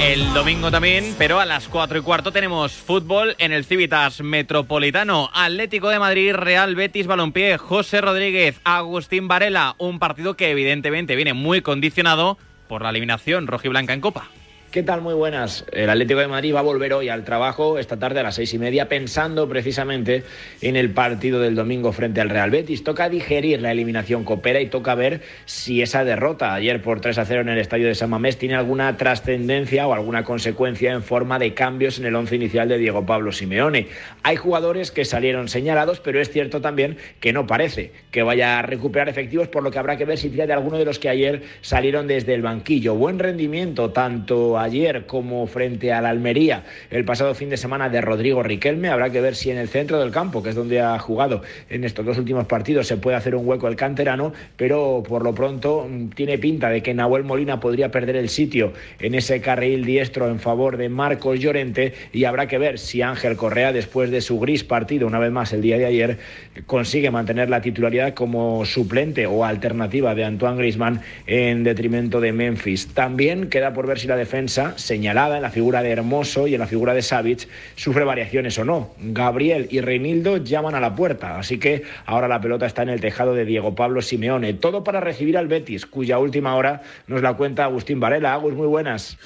El 0.00 0.32
domingo 0.32 0.70
también, 0.70 1.14
pero 1.18 1.40
a 1.40 1.44
las 1.44 1.68
4 1.68 1.98
y 1.98 2.00
cuarto 2.02 2.32
tenemos 2.32 2.72
fútbol 2.72 3.36
en 3.38 3.52
el 3.52 3.64
Civitas 3.64 4.22
Metropolitano. 4.22 5.30
Atlético 5.34 5.90
de 5.90 5.98
Madrid, 5.98 6.32
Real 6.34 6.74
Betis 6.74 7.06
Balompié, 7.06 7.58
José 7.58 8.00
Rodríguez, 8.00 8.60
Agustín 8.64 9.28
Varela. 9.28 9.74
Un 9.78 9.98
partido 9.98 10.34
que 10.34 10.50
evidentemente 10.50 11.16
viene 11.16 11.34
muy 11.34 11.60
condicionado 11.60 12.38
por 12.66 12.82
la 12.82 12.90
eliminación 12.90 13.46
rojiblanca 13.46 13.92
en 13.92 14.00
Copa. 14.00 14.28
¿Qué 14.70 14.84
tal? 14.84 15.00
Muy 15.00 15.14
buenas. 15.14 15.64
El 15.72 15.90
Atlético 15.90 16.20
de 16.20 16.28
Madrid 16.28 16.54
va 16.54 16.60
a 16.60 16.62
volver 16.62 16.92
hoy 16.92 17.08
al 17.08 17.24
trabajo 17.24 17.80
esta 17.80 17.98
tarde 17.98 18.20
a 18.20 18.22
las 18.22 18.36
seis 18.36 18.54
y 18.54 18.58
media 18.58 18.88
pensando 18.88 19.48
precisamente 19.48 20.22
en 20.62 20.76
el 20.76 20.90
partido 20.90 21.40
del 21.40 21.56
domingo 21.56 21.90
frente 21.90 22.20
al 22.20 22.30
Real 22.30 22.50
Betis. 22.50 22.84
Toca 22.84 23.08
digerir 23.08 23.60
la 23.60 23.72
eliminación 23.72 24.22
copera 24.22 24.60
y 24.60 24.66
toca 24.66 24.94
ver 24.94 25.22
si 25.44 25.82
esa 25.82 26.04
derrota 26.04 26.54
ayer 26.54 26.80
por 26.82 27.00
3 27.00 27.18
a 27.18 27.24
0 27.24 27.40
en 27.40 27.48
el 27.48 27.58
estadio 27.58 27.88
de 27.88 27.96
San 27.96 28.10
Mamés 28.10 28.38
tiene 28.38 28.54
alguna 28.54 28.96
trascendencia 28.96 29.88
o 29.88 29.92
alguna 29.92 30.22
consecuencia 30.22 30.92
en 30.92 31.02
forma 31.02 31.40
de 31.40 31.52
cambios 31.52 31.98
en 31.98 32.06
el 32.06 32.14
once 32.14 32.36
inicial 32.36 32.68
de 32.68 32.78
Diego 32.78 33.04
Pablo 33.04 33.32
Simeone. 33.32 33.88
Hay 34.22 34.36
jugadores 34.36 34.92
que 34.92 35.04
salieron 35.04 35.48
señalados, 35.48 35.98
pero 35.98 36.20
es 36.20 36.30
cierto 36.30 36.60
también 36.60 36.96
que 37.18 37.32
no 37.32 37.44
parece 37.44 37.90
que 38.12 38.22
vaya 38.22 38.60
a 38.60 38.62
recuperar 38.62 39.08
efectivos, 39.08 39.48
por 39.48 39.64
lo 39.64 39.72
que 39.72 39.80
habrá 39.80 39.96
que 39.96 40.04
ver 40.04 40.18
si 40.18 40.30
tira 40.30 40.46
de 40.46 40.52
alguno 40.52 40.78
de 40.78 40.84
los 40.84 41.00
que 41.00 41.08
ayer 41.08 41.42
salieron 41.60 42.06
desde 42.06 42.34
el 42.34 42.42
banquillo. 42.42 42.94
Buen 42.94 43.18
rendimiento 43.18 43.90
tanto 43.90 44.59
ayer 44.62 45.06
como 45.06 45.46
frente 45.46 45.92
al 45.92 46.06
Almería 46.06 46.64
el 46.90 47.04
pasado 47.04 47.34
fin 47.34 47.50
de 47.50 47.56
semana 47.56 47.88
de 47.88 48.00
Rodrigo 48.00 48.42
Riquelme. 48.42 48.88
Habrá 48.88 49.10
que 49.10 49.20
ver 49.20 49.34
si 49.34 49.50
en 49.50 49.58
el 49.58 49.68
centro 49.68 49.98
del 49.98 50.10
campo, 50.10 50.42
que 50.42 50.50
es 50.50 50.54
donde 50.54 50.80
ha 50.80 50.98
jugado 50.98 51.42
en 51.68 51.84
estos 51.84 52.04
dos 52.04 52.18
últimos 52.18 52.46
partidos, 52.46 52.86
se 52.86 52.96
puede 52.96 53.16
hacer 53.16 53.34
un 53.34 53.46
hueco 53.46 53.68
el 53.68 53.76
canterano, 53.76 54.32
pero 54.56 55.02
por 55.06 55.22
lo 55.22 55.34
pronto 55.34 55.86
mm, 55.88 56.10
tiene 56.10 56.38
pinta 56.38 56.68
de 56.68 56.82
que 56.82 56.94
Nahuel 56.94 57.24
Molina 57.24 57.60
podría 57.60 57.90
perder 57.90 58.16
el 58.16 58.28
sitio 58.28 58.72
en 58.98 59.14
ese 59.14 59.40
carril 59.40 59.84
diestro 59.84 60.28
en 60.28 60.40
favor 60.40 60.76
de 60.76 60.88
Marcos 60.88 61.38
Llorente 61.38 61.94
y 62.12 62.24
habrá 62.24 62.46
que 62.46 62.58
ver 62.58 62.78
si 62.78 63.02
Ángel 63.02 63.36
Correa, 63.36 63.72
después 63.72 64.10
de 64.10 64.20
su 64.20 64.38
gris 64.38 64.64
partido 64.64 65.06
una 65.06 65.18
vez 65.18 65.30
más 65.30 65.52
el 65.52 65.62
día 65.62 65.78
de 65.78 65.86
ayer, 65.86 66.18
consigue 66.66 67.10
mantener 67.10 67.50
la 67.50 67.60
titularidad 67.60 68.14
como 68.14 68.64
suplente 68.64 69.26
o 69.26 69.44
alternativa 69.44 70.14
de 70.14 70.24
Antoine 70.24 70.58
Griezmann 70.58 71.00
en 71.26 71.64
detrimento 71.64 72.20
de 72.20 72.32
Memphis. 72.32 72.88
También 72.88 73.48
queda 73.48 73.72
por 73.72 73.86
ver 73.86 73.98
si 73.98 74.06
la 74.06 74.16
defensa, 74.16 74.40
señalada 74.76 75.36
en 75.36 75.42
la 75.42 75.50
figura 75.50 75.82
de 75.82 75.90
Hermoso 75.90 76.46
y 76.46 76.54
en 76.54 76.60
la 76.60 76.66
figura 76.66 76.94
de 76.94 77.02
Savic, 77.02 77.48
sufre 77.76 78.04
variaciones 78.04 78.58
o 78.58 78.64
no. 78.64 78.90
Gabriel 78.98 79.68
y 79.70 79.80
Reinildo 79.80 80.38
llaman 80.38 80.74
a 80.74 80.80
la 80.80 80.94
puerta, 80.94 81.38
así 81.38 81.58
que 81.58 81.82
ahora 82.06 82.28
la 82.28 82.40
pelota 82.40 82.66
está 82.66 82.82
en 82.82 82.88
el 82.90 83.00
tejado 83.00 83.34
de 83.34 83.44
Diego 83.44 83.74
Pablo 83.74 84.02
Simeone. 84.02 84.54
Todo 84.54 84.84
para 84.84 85.00
recibir 85.00 85.36
al 85.38 85.48
Betis, 85.48 85.86
cuya 85.86 86.18
última 86.18 86.54
hora 86.54 86.82
nos 87.06 87.22
la 87.22 87.34
cuenta 87.34 87.64
Agustín 87.64 88.00
Varela. 88.00 88.34
Agus, 88.34 88.54
muy 88.54 88.66
buenas. 88.66 89.18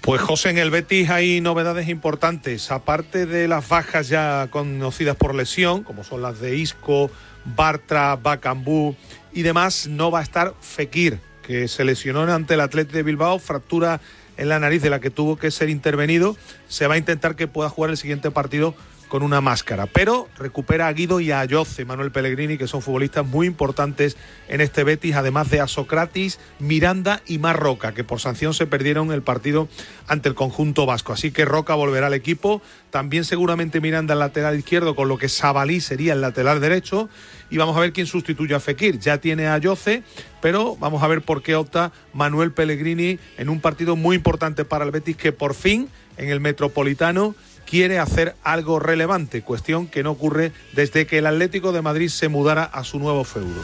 Pues 0.00 0.22
José, 0.22 0.48
en 0.50 0.58
el 0.58 0.70
Betis 0.70 1.10
hay 1.10 1.42
novedades 1.42 1.88
importantes. 1.88 2.70
Aparte 2.70 3.26
de 3.26 3.48
las 3.48 3.68
bajas 3.68 4.08
ya 4.08 4.48
conocidas 4.50 5.14
por 5.16 5.34
lesión, 5.34 5.82
como 5.82 6.04
son 6.04 6.22
las 6.22 6.40
de 6.40 6.56
Isco, 6.56 7.10
Bartra, 7.44 8.16
Bacambú 8.16 8.96
y 9.32 9.42
demás, 9.42 9.88
no 9.88 10.10
va 10.10 10.20
a 10.20 10.22
estar 10.22 10.54
Fekir, 10.60 11.18
que 11.42 11.68
se 11.68 11.84
lesionó 11.84 12.22
ante 12.22 12.54
el 12.54 12.60
Athletic 12.60 12.92
de 12.92 13.02
Bilbao, 13.02 13.38
fractura 13.38 14.00
en 14.40 14.48
la 14.48 14.58
nariz 14.58 14.80
de 14.80 14.88
la 14.88 15.00
que 15.00 15.10
tuvo 15.10 15.36
que 15.36 15.50
ser 15.50 15.68
intervenido. 15.68 16.34
Se 16.66 16.86
va 16.86 16.94
a 16.94 16.98
intentar 16.98 17.36
que 17.36 17.46
pueda 17.46 17.68
jugar 17.68 17.90
el 17.90 17.98
siguiente 17.98 18.30
partido 18.30 18.74
con 19.10 19.22
una 19.22 19.42
máscara. 19.42 19.84
Pero 19.84 20.30
recupera 20.38 20.86
a 20.86 20.92
Guido 20.94 21.20
y 21.20 21.30
a 21.32 21.40
Ayoce, 21.40 21.84
Manuel 21.84 22.12
Pellegrini, 22.12 22.56
que 22.56 22.66
son 22.66 22.80
futbolistas 22.80 23.26
muy 23.26 23.46
importantes 23.46 24.16
en 24.48 24.62
este 24.62 24.84
Betis, 24.84 25.16
además 25.16 25.50
de 25.50 25.60
a 25.60 25.66
Socratis, 25.66 26.38
Miranda 26.58 27.20
y 27.26 27.36
Marroca, 27.38 27.92
que 27.92 28.04
por 28.04 28.20
sanción 28.20 28.54
se 28.54 28.66
perdieron 28.66 29.12
el 29.12 29.20
partido 29.20 29.68
ante 30.06 30.30
el 30.30 30.34
conjunto 30.34 30.86
vasco. 30.86 31.12
Así 31.12 31.32
que 31.32 31.44
Roca 31.44 31.74
volverá 31.74 32.06
al 32.06 32.14
equipo. 32.14 32.62
También 32.90 33.24
seguramente 33.24 33.80
Miranda 33.80 34.14
al 34.14 34.20
lateral 34.20 34.58
izquierdo, 34.58 34.96
con 34.96 35.08
lo 35.08 35.18
que 35.18 35.28
Sabalí 35.28 35.80
sería 35.80 36.14
el 36.14 36.22
lateral 36.22 36.60
derecho. 36.60 37.10
Y 37.50 37.58
vamos 37.58 37.76
a 37.76 37.80
ver 37.80 37.92
quién 37.92 38.06
sustituye 38.06 38.54
a 38.54 38.60
Fekir. 38.60 39.00
Ya 39.00 39.18
tiene 39.18 39.48
a 39.48 39.54
Ayoce, 39.54 40.04
pero 40.40 40.76
vamos 40.76 41.02
a 41.02 41.08
ver 41.08 41.20
por 41.20 41.42
qué 41.42 41.56
opta 41.56 41.92
Manuel 42.14 42.52
Pellegrini 42.52 43.18
en 43.36 43.48
un 43.48 43.60
partido 43.60 43.96
muy 43.96 44.16
importante 44.16 44.64
para 44.64 44.84
el 44.84 44.92
Betis, 44.92 45.16
que 45.16 45.32
por 45.32 45.54
fin 45.54 45.88
en 46.16 46.28
el 46.28 46.38
Metropolitano 46.38 47.34
quiere 47.70 48.00
hacer 48.00 48.34
algo 48.42 48.80
relevante, 48.80 49.42
cuestión 49.42 49.86
que 49.86 50.02
no 50.02 50.10
ocurre 50.10 50.52
desde 50.72 51.06
que 51.06 51.18
el 51.18 51.26
Atlético 51.26 51.70
de 51.72 51.82
Madrid 51.82 52.08
se 52.08 52.28
mudara 52.28 52.64
a 52.64 52.82
su 52.82 52.98
nuevo 52.98 53.22
feudo. 53.22 53.62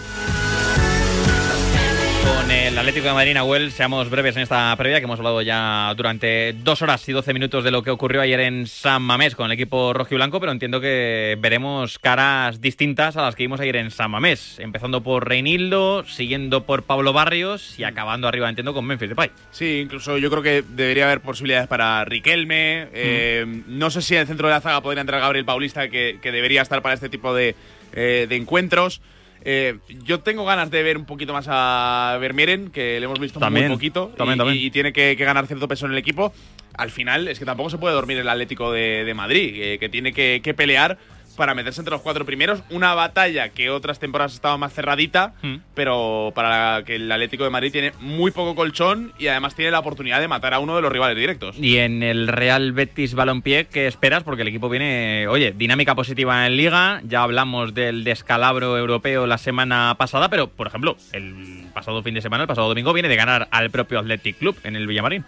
Atlético 2.78 3.08
de 3.08 3.14
Madrid, 3.14 3.34
Nahuel, 3.34 3.72
seamos 3.72 4.10
breves 4.10 4.36
en 4.36 4.42
esta 4.42 4.74
previa, 4.76 4.98
que 5.00 5.04
hemos 5.04 5.18
hablado 5.18 5.40
ya 5.42 5.92
durante 5.96 6.52
dos 6.52 6.82
horas 6.82 7.08
y 7.08 7.12
doce 7.12 7.32
minutos 7.32 7.64
de 7.64 7.70
lo 7.70 7.82
que 7.82 7.90
ocurrió 7.90 8.20
ayer 8.20 8.38
en 8.40 8.66
San 8.66 9.02
Mamés 9.02 9.34
con 9.34 9.46
el 9.46 9.52
equipo 9.52 9.92
rojiblanco, 9.92 10.38
pero 10.38 10.52
entiendo 10.52 10.80
que 10.80 11.36
veremos 11.40 11.98
caras 11.98 12.60
distintas 12.60 13.16
a 13.16 13.22
las 13.22 13.34
que 13.34 13.42
vimos 13.44 13.60
ayer 13.60 13.76
en 13.76 13.90
San 13.90 14.10
Mamés, 14.10 14.58
empezando 14.60 15.02
por 15.02 15.26
Reinildo, 15.26 16.04
siguiendo 16.04 16.64
por 16.64 16.84
Pablo 16.84 17.12
Barrios 17.12 17.76
y 17.78 17.84
acabando 17.84 18.28
arriba, 18.28 18.48
entiendo, 18.48 18.72
con 18.74 18.84
Memphis 18.84 19.08
Depay. 19.08 19.30
Sí, 19.50 19.80
incluso 19.82 20.18
yo 20.18 20.30
creo 20.30 20.42
que 20.42 20.62
debería 20.68 21.06
haber 21.06 21.20
posibilidades 21.22 21.66
para 21.68 22.04
Riquelme. 22.04 22.88
eh, 22.92 23.46
No 23.66 23.90
sé 23.90 24.00
si 24.02 24.14
en 24.14 24.20
el 24.20 24.26
centro 24.26 24.46
de 24.48 24.54
la 24.54 24.60
zaga 24.60 24.82
podría 24.82 25.00
entrar 25.00 25.20
Gabriel 25.22 25.44
Paulista, 25.46 25.88
que, 25.88 26.18
que 26.22 26.30
debería 26.30 26.62
estar 26.62 26.82
para 26.82 26.94
este 26.94 27.08
tipo 27.08 27.34
de, 27.34 27.56
eh, 27.94 28.26
de 28.28 28.36
encuentros. 28.36 29.00
Eh, 29.48 29.78
yo 30.02 30.18
tengo 30.20 30.44
ganas 30.44 30.72
de 30.72 30.82
ver 30.82 30.98
un 30.98 31.04
poquito 31.04 31.32
más 31.32 31.46
a 31.48 32.18
Vermieren, 32.20 32.70
que 32.70 32.98
le 32.98 33.04
hemos 33.06 33.20
visto 33.20 33.38
También, 33.38 33.68
muy 33.68 33.76
poquito 33.76 34.12
también, 34.16 34.34
y, 34.34 34.38
también. 34.38 34.58
y 34.58 34.70
tiene 34.72 34.92
que, 34.92 35.16
que 35.16 35.24
ganar 35.24 35.46
cierto 35.46 35.68
peso 35.68 35.86
en 35.86 35.92
el 35.92 35.98
equipo. 35.98 36.32
Al 36.76 36.90
final 36.90 37.28
es 37.28 37.38
que 37.38 37.44
tampoco 37.44 37.70
se 37.70 37.78
puede 37.78 37.94
dormir 37.94 38.18
el 38.18 38.28
Atlético 38.28 38.72
de, 38.72 39.04
de 39.04 39.14
Madrid, 39.14 39.54
eh, 39.54 39.78
que 39.78 39.88
tiene 39.88 40.12
que, 40.12 40.40
que 40.42 40.52
pelear 40.52 40.98
para 41.36 41.54
meterse 41.54 41.80
entre 41.80 41.92
los 41.92 42.00
cuatro 42.00 42.24
primeros. 42.24 42.62
Una 42.70 42.94
batalla 42.94 43.50
que 43.50 43.70
otras 43.70 43.98
temporadas 43.98 44.34
estaba 44.34 44.56
más 44.56 44.72
cerradita, 44.72 45.34
Hmm. 45.42 45.56
pero 45.74 46.32
para 46.34 46.82
que 46.84 46.96
el 46.96 47.10
Atlético 47.12 47.44
de 47.44 47.50
Madrid 47.50 47.70
tiene 47.70 47.92
muy 48.00 48.30
poco 48.30 48.54
colchón 48.54 49.12
y 49.18 49.28
además 49.28 49.54
tiene 49.54 49.70
la 49.70 49.78
oportunidad 49.78 50.20
de 50.20 50.28
matar 50.28 50.54
a 50.54 50.58
uno 50.58 50.74
de 50.76 50.82
los 50.82 50.90
rivales 50.90 51.16
directos. 51.16 51.56
Y 51.58 51.76
en 51.78 52.02
el 52.02 52.28
Real 52.28 52.72
Betis 52.72 53.14
Balompié, 53.14 53.66
¿qué 53.66 53.86
esperas? 53.86 54.22
Porque 54.24 54.42
el 54.42 54.48
equipo 54.48 54.68
viene, 54.68 55.26
oye, 55.28 55.52
dinámica 55.56 55.94
positiva 55.94 56.46
en 56.46 56.56
Liga. 56.56 57.00
Ya 57.04 57.22
hablamos 57.22 57.74
del 57.74 58.02
descalabro 58.04 58.78
europeo 58.78 59.26
la 59.26 59.38
semana 59.38 59.94
pasada, 59.98 60.28
pero, 60.30 60.48
por 60.48 60.66
ejemplo, 60.66 60.96
el 61.12 61.66
pasado 61.74 62.02
fin 62.02 62.14
de 62.14 62.22
semana, 62.22 62.44
el 62.44 62.48
pasado 62.48 62.68
domingo, 62.68 62.92
viene 62.92 63.08
de 63.08 63.16
ganar 63.16 63.48
al 63.50 63.70
propio 63.70 63.98
Athletic 63.98 64.38
Club 64.38 64.56
en 64.64 64.76
el 64.76 64.86
Villamarín. 64.86 65.24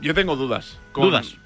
Yo 0.00 0.14
tengo 0.14 0.34
dudas. 0.36 0.78
con- 0.92 1.04
¿Dudas? 1.08 1.36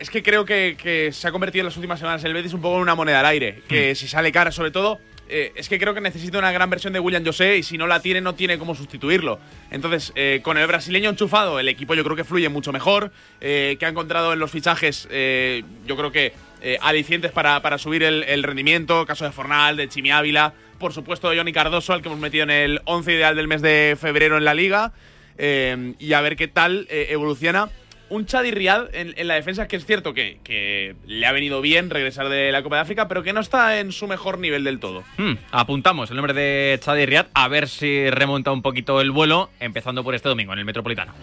Es 0.00 0.08
que 0.08 0.22
creo 0.22 0.46
que, 0.46 0.78
que 0.82 1.12
se 1.12 1.28
ha 1.28 1.30
convertido 1.30 1.60
en 1.60 1.66
las 1.66 1.76
últimas 1.76 2.00
semanas 2.00 2.24
el 2.24 2.32
Betis 2.32 2.54
un 2.54 2.62
poco 2.62 2.76
en 2.76 2.82
una 2.82 2.94
moneda 2.94 3.20
al 3.20 3.26
aire. 3.26 3.62
Que 3.68 3.94
si 3.94 4.08
sale 4.08 4.32
cara, 4.32 4.50
sobre 4.50 4.70
todo, 4.70 4.98
eh, 5.28 5.52
es 5.54 5.68
que 5.68 5.78
creo 5.78 5.92
que 5.92 6.00
necesita 6.00 6.38
una 6.38 6.50
gran 6.52 6.70
versión 6.70 6.94
de 6.94 7.00
William 7.00 7.22
José 7.22 7.58
y 7.58 7.62
si 7.62 7.76
no 7.76 7.86
la 7.86 8.00
tiene, 8.00 8.22
no 8.22 8.34
tiene 8.34 8.58
cómo 8.58 8.74
sustituirlo. 8.74 9.38
Entonces, 9.70 10.10
eh, 10.16 10.40
con 10.42 10.56
el 10.56 10.66
brasileño 10.66 11.10
enchufado, 11.10 11.60
el 11.60 11.68
equipo 11.68 11.94
yo 11.94 12.02
creo 12.02 12.16
que 12.16 12.24
fluye 12.24 12.48
mucho 12.48 12.72
mejor. 12.72 13.12
eh, 13.42 13.76
que 13.78 13.84
ha 13.84 13.90
encontrado 13.90 14.32
en 14.32 14.38
los 14.38 14.50
fichajes, 14.50 15.04
yo 15.04 15.96
creo 15.96 16.10
que 16.10 16.32
alicientes 16.80 17.30
para, 17.30 17.60
para 17.60 17.76
subir 17.76 18.02
el, 18.02 18.22
el 18.24 18.42
rendimiento. 18.42 19.04
Caso 19.04 19.26
de 19.26 19.32
Fornal, 19.32 19.76
de 19.76 19.86
Chimi 19.88 20.10
Ávila. 20.12 20.54
Por 20.78 20.94
supuesto, 20.94 21.28
de 21.28 21.36
Johnny 21.36 21.52
Cardoso, 21.52 21.92
al 21.92 22.00
que 22.00 22.08
hemos 22.08 22.20
metido 22.20 22.44
en 22.44 22.50
el 22.50 22.80
11 22.86 23.12
ideal 23.12 23.36
del 23.36 23.48
mes 23.48 23.60
de 23.60 23.98
febrero 24.00 24.38
en 24.38 24.44
la 24.46 24.54
liga. 24.54 24.92
y 25.38 26.12
a 26.14 26.20
ver 26.22 26.36
qué 26.36 26.48
tal 26.48 26.86
evoluciona 26.90 27.68
un 28.10 28.26
Chadi 28.26 28.50
Riad 28.50 28.94
en, 28.94 29.26
la 29.26 29.34
defensa 29.34 29.66
que 29.66 29.76
es 29.76 29.86
cierto 29.86 30.12
que, 30.12 30.96
le 31.06 31.26
ha 31.26 31.32
venido 31.32 31.60
bien 31.60 31.90
regresar 31.90 32.28
de 32.28 32.52
la 32.52 32.62
Copa 32.62 32.76
de 32.76 32.82
África, 32.82 33.08
pero 33.08 33.22
que 33.22 33.32
no 33.32 33.40
está 33.40 33.80
en 33.80 33.92
su 33.92 34.06
mejor 34.06 34.38
nivel 34.38 34.64
del 34.64 34.78
todo. 34.80 35.02
Hmm, 35.16 35.34
apuntamos 35.50 36.10
el 36.10 36.16
nombre 36.16 36.34
de 36.34 36.78
Chadi 36.82 37.06
Riad, 37.06 37.26
a 37.34 37.48
ver 37.48 37.68
si 37.68 38.10
remonta 38.10 38.52
un 38.52 38.62
poquito 38.62 39.00
el 39.00 39.10
vuelo, 39.10 39.50
empezando 39.60 40.04
por 40.04 40.14
este 40.14 40.28
domingo 40.28 40.52
en 40.52 40.58
el 40.58 40.64
Metropolitano. 40.64 41.14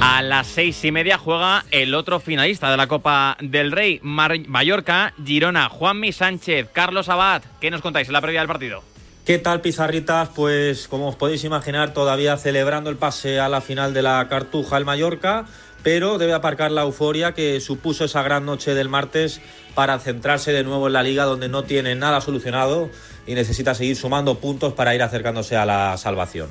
A 0.00 0.20
las 0.22 0.46
seis 0.46 0.84
y 0.84 0.92
media 0.92 1.16
juega 1.16 1.64
el 1.70 1.94
otro 1.94 2.20
finalista 2.20 2.70
de 2.70 2.76
la 2.76 2.86
Copa 2.86 3.38
del 3.40 3.72
Rey, 3.72 4.00
Mallorca, 4.02 5.14
Girona, 5.24 5.70
Juanmi 5.70 6.12
Sánchez, 6.12 6.68
Carlos 6.72 7.08
Abad. 7.08 7.42
¿Qué 7.60 7.70
nos 7.70 7.80
contáis 7.80 8.08
en 8.08 8.12
la 8.12 8.20
previa 8.20 8.40
del 8.40 8.48
partido? 8.48 8.93
¿Qué 9.24 9.38
tal, 9.38 9.62
pizarritas? 9.62 10.28
Pues 10.34 10.86
como 10.86 11.08
os 11.08 11.16
podéis 11.16 11.44
imaginar, 11.44 11.94
todavía 11.94 12.36
celebrando 12.36 12.90
el 12.90 12.98
pase 12.98 13.40
a 13.40 13.48
la 13.48 13.62
final 13.62 13.94
de 13.94 14.02
la 14.02 14.28
Cartuja 14.28 14.76
el 14.76 14.84
Mallorca, 14.84 15.46
pero 15.82 16.18
debe 16.18 16.34
aparcar 16.34 16.70
la 16.70 16.82
euforia 16.82 17.32
que 17.32 17.58
supuso 17.62 18.04
esa 18.04 18.22
gran 18.22 18.44
noche 18.44 18.74
del 18.74 18.90
martes 18.90 19.40
para 19.74 19.98
centrarse 19.98 20.52
de 20.52 20.62
nuevo 20.62 20.88
en 20.88 20.92
la 20.92 21.02
liga 21.02 21.24
donde 21.24 21.48
no 21.48 21.64
tiene 21.64 21.94
nada 21.94 22.20
solucionado 22.20 22.90
y 23.26 23.32
necesita 23.32 23.74
seguir 23.74 23.96
sumando 23.96 24.40
puntos 24.40 24.74
para 24.74 24.94
ir 24.94 25.02
acercándose 25.02 25.56
a 25.56 25.64
la 25.64 25.96
salvación. 25.96 26.50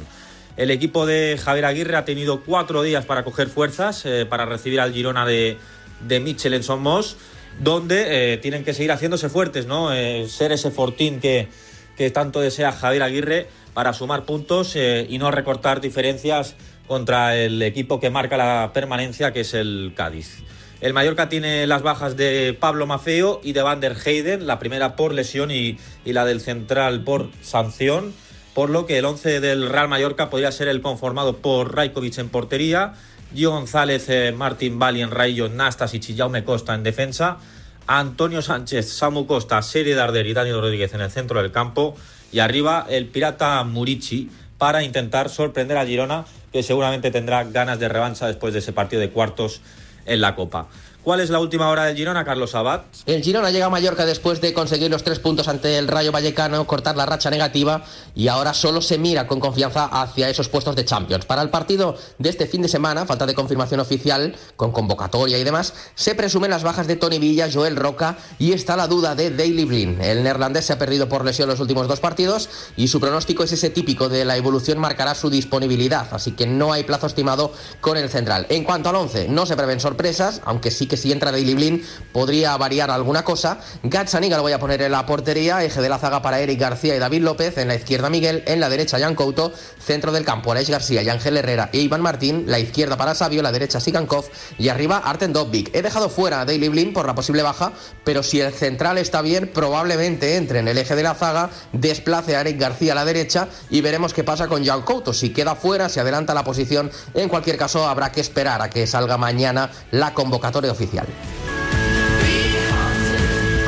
El 0.58 0.72
equipo 0.72 1.06
de 1.06 1.40
Javier 1.40 1.66
Aguirre 1.66 1.96
ha 1.96 2.06
tenido 2.06 2.42
cuatro 2.42 2.82
días 2.82 3.06
para 3.06 3.24
coger 3.24 3.50
fuerzas, 3.50 4.04
eh, 4.08 4.26
para 4.28 4.48
recibir 4.48 4.80
al 4.80 4.94
Girona 4.94 5.28
de, 5.28 5.60
de 6.08 6.20
Mitchell 6.20 6.56
en 6.56 6.64
Somos, 6.64 7.18
donde 7.60 8.34
eh, 8.34 8.38
tienen 8.38 8.64
que 8.64 8.74
seguir 8.74 8.92
haciéndose 8.92 9.30
fuertes, 9.30 9.68
¿no? 9.68 9.94
Eh, 9.94 10.28
ser 10.28 10.52
ese 10.52 10.72
fortín 10.72 11.20
que, 11.20 11.50
que 11.98 12.10
tanto 12.12 12.42
desea 12.42 12.72
Javier 12.72 13.04
Aguirre 13.04 13.48
para 13.74 13.94
sumar 13.94 14.24
puntos 14.26 14.76
eh, 14.76 15.06
y 15.10 15.18
no 15.18 15.32
recortar 15.32 15.82
diferencias 15.82 16.56
contra 16.88 17.36
el 17.36 17.62
equipo 17.62 18.00
que 18.00 18.10
marca 18.10 18.38
la 18.38 18.72
permanencia, 18.74 19.32
que 19.34 19.42
es 19.42 19.54
el 19.54 19.94
Cádiz. 19.96 20.44
El 20.82 20.94
Mallorca 20.94 21.30
tiene 21.30 21.66
las 21.66 21.82
bajas 21.82 22.18
de 22.18 22.58
Pablo 22.60 22.86
Mafeo 22.86 23.40
y 23.42 23.54
de 23.54 23.62
Van 23.62 23.80
der 23.80 23.96
Heyden, 23.96 24.46
la 24.46 24.60
primera 24.60 24.98
por 24.98 25.14
lesión 25.14 25.50
y, 25.50 25.78
la 26.04 26.26
del 26.26 26.42
central 26.42 27.06
por 27.06 27.30
sanción, 27.42 28.14
por 28.54 28.70
lo 28.70 28.86
que 28.86 28.98
el 28.98 29.06
11 29.06 29.40
del 29.40 29.70
Real 29.70 29.88
Mallorca 29.88 30.30
podría 30.30 30.52
ser 30.52 30.68
el 30.68 30.82
conformado 30.82 31.38
por 31.38 31.74
Rajkovic 31.74 32.18
en 32.18 32.28
portería, 32.28 32.96
Gio 33.34 33.52
González, 33.52 34.10
eh, 34.10 34.34
Martín 34.36 34.78
Bali 34.78 35.02
en 35.02 35.10
Rayo, 35.10 35.48
Nastasic 35.48 36.10
y 36.10 36.18
Jaume 36.18 36.44
Costa 36.44 36.76
en 36.76 36.84
defensa, 36.84 37.38
Antonio 37.88 38.42
Sánchez, 38.42 38.90
Samu 38.90 39.26
Costa, 39.26 39.62
Serie 39.62 39.96
Darder 39.96 40.26
y 40.26 40.34
Daniel 40.34 40.62
Rodríguez 40.62 40.94
en 40.94 41.02
el 41.02 41.12
centro 41.12 41.42
del 41.42 41.52
campo 41.52 41.96
y 42.32 42.40
arriba 42.40 42.86
el 42.90 43.08
pirata 43.08 43.64
Murici 43.64 44.30
para 44.58 44.84
intentar 44.84 45.30
sorprender 45.30 45.78
a 45.78 45.86
Girona 45.86 46.26
que 46.52 46.64
seguramente 46.64 47.12
tendrá 47.12 47.44
ganas 47.44 47.80
de 47.80 47.90
revancha 47.90 48.28
después 48.28 48.54
de 48.54 48.60
ese 48.60 48.74
partido 48.74 49.02
de 49.02 49.10
cuartos 49.10 49.62
en 50.06 50.22
la 50.22 50.36
Copa. 50.36 50.68
¿Cuál 51.04 51.20
es 51.20 51.30
la 51.30 51.40
última 51.40 51.68
hora 51.68 51.84
del 51.84 51.98
Girona, 51.98 52.24
Carlos 52.24 52.56
Abad? 52.56 52.84
El 53.06 53.22
Girona 53.22 53.52
llega 53.52 53.66
a 53.66 53.70
Mallorca 53.70 54.06
después 54.06 54.40
de 54.40 54.54
conseguir 54.54 54.90
los 54.90 55.04
tres 55.04 55.20
puntos 55.20 55.50
ante 55.50 55.78
el 55.78 55.90
Rayo 55.90 56.14
Vallecano, 56.14 56.66
cortar 56.66 56.96
la 56.96 57.06
racha 57.06 57.30
negativa 57.30 57.84
y 58.16 58.30
ahora 58.30 58.54
solo 58.54 58.82
se 58.82 58.98
mira 58.98 59.28
con 59.28 59.42
confianza 59.42 59.84
hacia 59.84 60.30
esos 60.30 60.48
puestos 60.48 60.78
de 60.78 60.86
Champions. 60.86 61.26
Para 61.26 61.42
el 61.42 61.50
partido 61.50 61.98
de 62.20 62.30
este 62.30 62.48
fin 62.48 62.62
de 62.62 62.70
semana, 62.70 63.06
falta 63.06 63.26
de 63.26 63.34
confirmación 63.34 63.82
oficial, 63.82 64.34
con 64.56 64.72
convocatoria 64.72 65.38
y 65.38 65.44
demás, 65.44 65.74
se 65.94 66.16
presumen 66.16 66.52
las 66.52 66.64
bajas 66.64 66.88
de 66.88 66.96
Tony 66.96 67.20
Villa, 67.20 67.50
Joel 67.52 67.76
Roca 67.76 68.16
y 68.40 68.54
está 68.54 68.78
la 68.78 68.88
duda 68.88 69.14
de 69.14 69.30
Daily 69.30 69.66
Blin. 69.66 70.00
El 70.00 70.24
neerlandés 70.24 70.64
se 70.64 70.72
ha 70.72 70.80
perdido 70.80 71.10
por 71.10 71.26
lesión 71.26 71.50
los 71.50 71.60
últimos 71.60 71.90
dos 71.90 72.00
partidos 72.00 72.48
y 72.78 72.88
su 72.88 73.02
pronóstico 73.02 73.44
es 73.44 73.52
ese 73.52 73.70
típico 73.70 74.08
de 74.08 74.24
la 74.24 74.38
evolución 74.38 74.78
marcará 74.78 75.16
su 75.16 75.30
disponibilidad, 75.30 76.08
así 76.12 76.32
que 76.32 76.48
no 76.48 76.72
hay 76.72 76.86
plazo 76.86 77.08
estimado 77.08 77.52
con 77.82 77.98
el 77.98 78.10
central. 78.10 78.46
En 78.48 78.64
cuanto 78.64 78.88
al 78.88 78.96
11, 78.96 79.28
no 79.28 79.46
se 79.46 79.58
prevén 79.58 79.82
sorpresas, 79.82 80.40
aunque 80.46 80.72
sí 80.72 80.88
que 80.88 80.93
si 80.98 81.12
entra 81.12 81.32
Daily 81.32 81.54
Blin 81.54 81.86
podría 82.12 82.56
variar 82.58 82.92
alguna 82.92 83.24
cosa. 83.24 83.60
Gazzaniga 83.84 84.38
lo 84.38 84.44
voy 84.44 84.52
a 84.52 84.60
poner 84.60 84.82
en 84.82 84.92
la 84.92 85.06
portería, 85.06 85.64
eje 85.64 85.82
de 85.82 85.90
la 85.90 86.00
zaga 86.00 86.22
para 86.22 86.40
Eric 86.40 86.60
García 86.60 86.96
y 86.96 87.00
David 87.00 87.22
López, 87.22 87.58
en 87.58 87.68
la 87.68 87.76
izquierda 87.76 88.10
Miguel, 88.10 88.44
en 88.46 88.60
la 88.60 88.70
derecha 88.70 89.00
Jan 89.00 89.16
Couto, 89.16 89.54
centro 89.80 90.12
del 90.12 90.26
campo 90.26 90.52
Aleix 90.52 90.70
García 90.70 91.02
y 91.04 91.10
Ángel 91.10 91.38
Herrera 91.38 91.70
e 91.74 91.80
Iván 91.80 92.02
Martín, 92.02 92.46
la 92.48 92.60
izquierda 92.60 92.98
para 92.98 93.16
Sabio, 93.16 93.42
la 93.42 93.52
derecha 93.52 93.80
Sigankov 93.80 94.26
y 94.58 94.70
arriba 94.70 94.98
Arten 94.98 95.34
Dobbik. 95.34 95.74
He 95.76 95.82
dejado 95.82 96.10
fuera 96.10 96.42
a 96.42 96.46
Daily 96.46 96.70
Blin 96.70 96.94
por 96.94 97.06
la 97.06 97.16
posible 97.16 97.44
baja, 97.44 97.74
pero 98.04 98.24
si 98.24 98.40
el 98.40 98.54
central 98.54 98.98
está 98.98 99.22
bien, 99.22 99.52
probablemente 99.54 100.36
entre 100.38 100.60
en 100.60 100.68
el 100.68 100.78
eje 100.78 100.96
de 100.96 101.04
la 101.04 101.16
zaga, 101.16 101.50
desplace 101.72 102.36
a 102.36 102.42
Eric 102.42 102.60
García 102.60 102.94
a 102.94 102.96
la 102.96 103.06
derecha 103.06 103.48
y 103.70 103.82
veremos 103.82 104.14
qué 104.14 104.24
pasa 104.24 104.48
con 104.48 104.66
Jan 104.66 104.82
Couto. 104.84 105.14
Si 105.14 105.32
queda 105.32 105.56
fuera, 105.56 105.90
se 105.90 106.00
adelanta 106.00 106.34
la 106.34 106.44
posición. 106.44 106.92
En 107.14 107.30
cualquier 107.30 107.58
caso, 107.58 107.88
habrá 107.88 108.12
que 108.12 108.22
esperar 108.22 108.62
a 108.62 108.70
que 108.70 108.88
salga 108.88 109.18
mañana 109.18 109.72
la 109.92 110.14
convocatoria 110.14 110.72
oficial 110.72 110.83
oficial. 110.84 111.08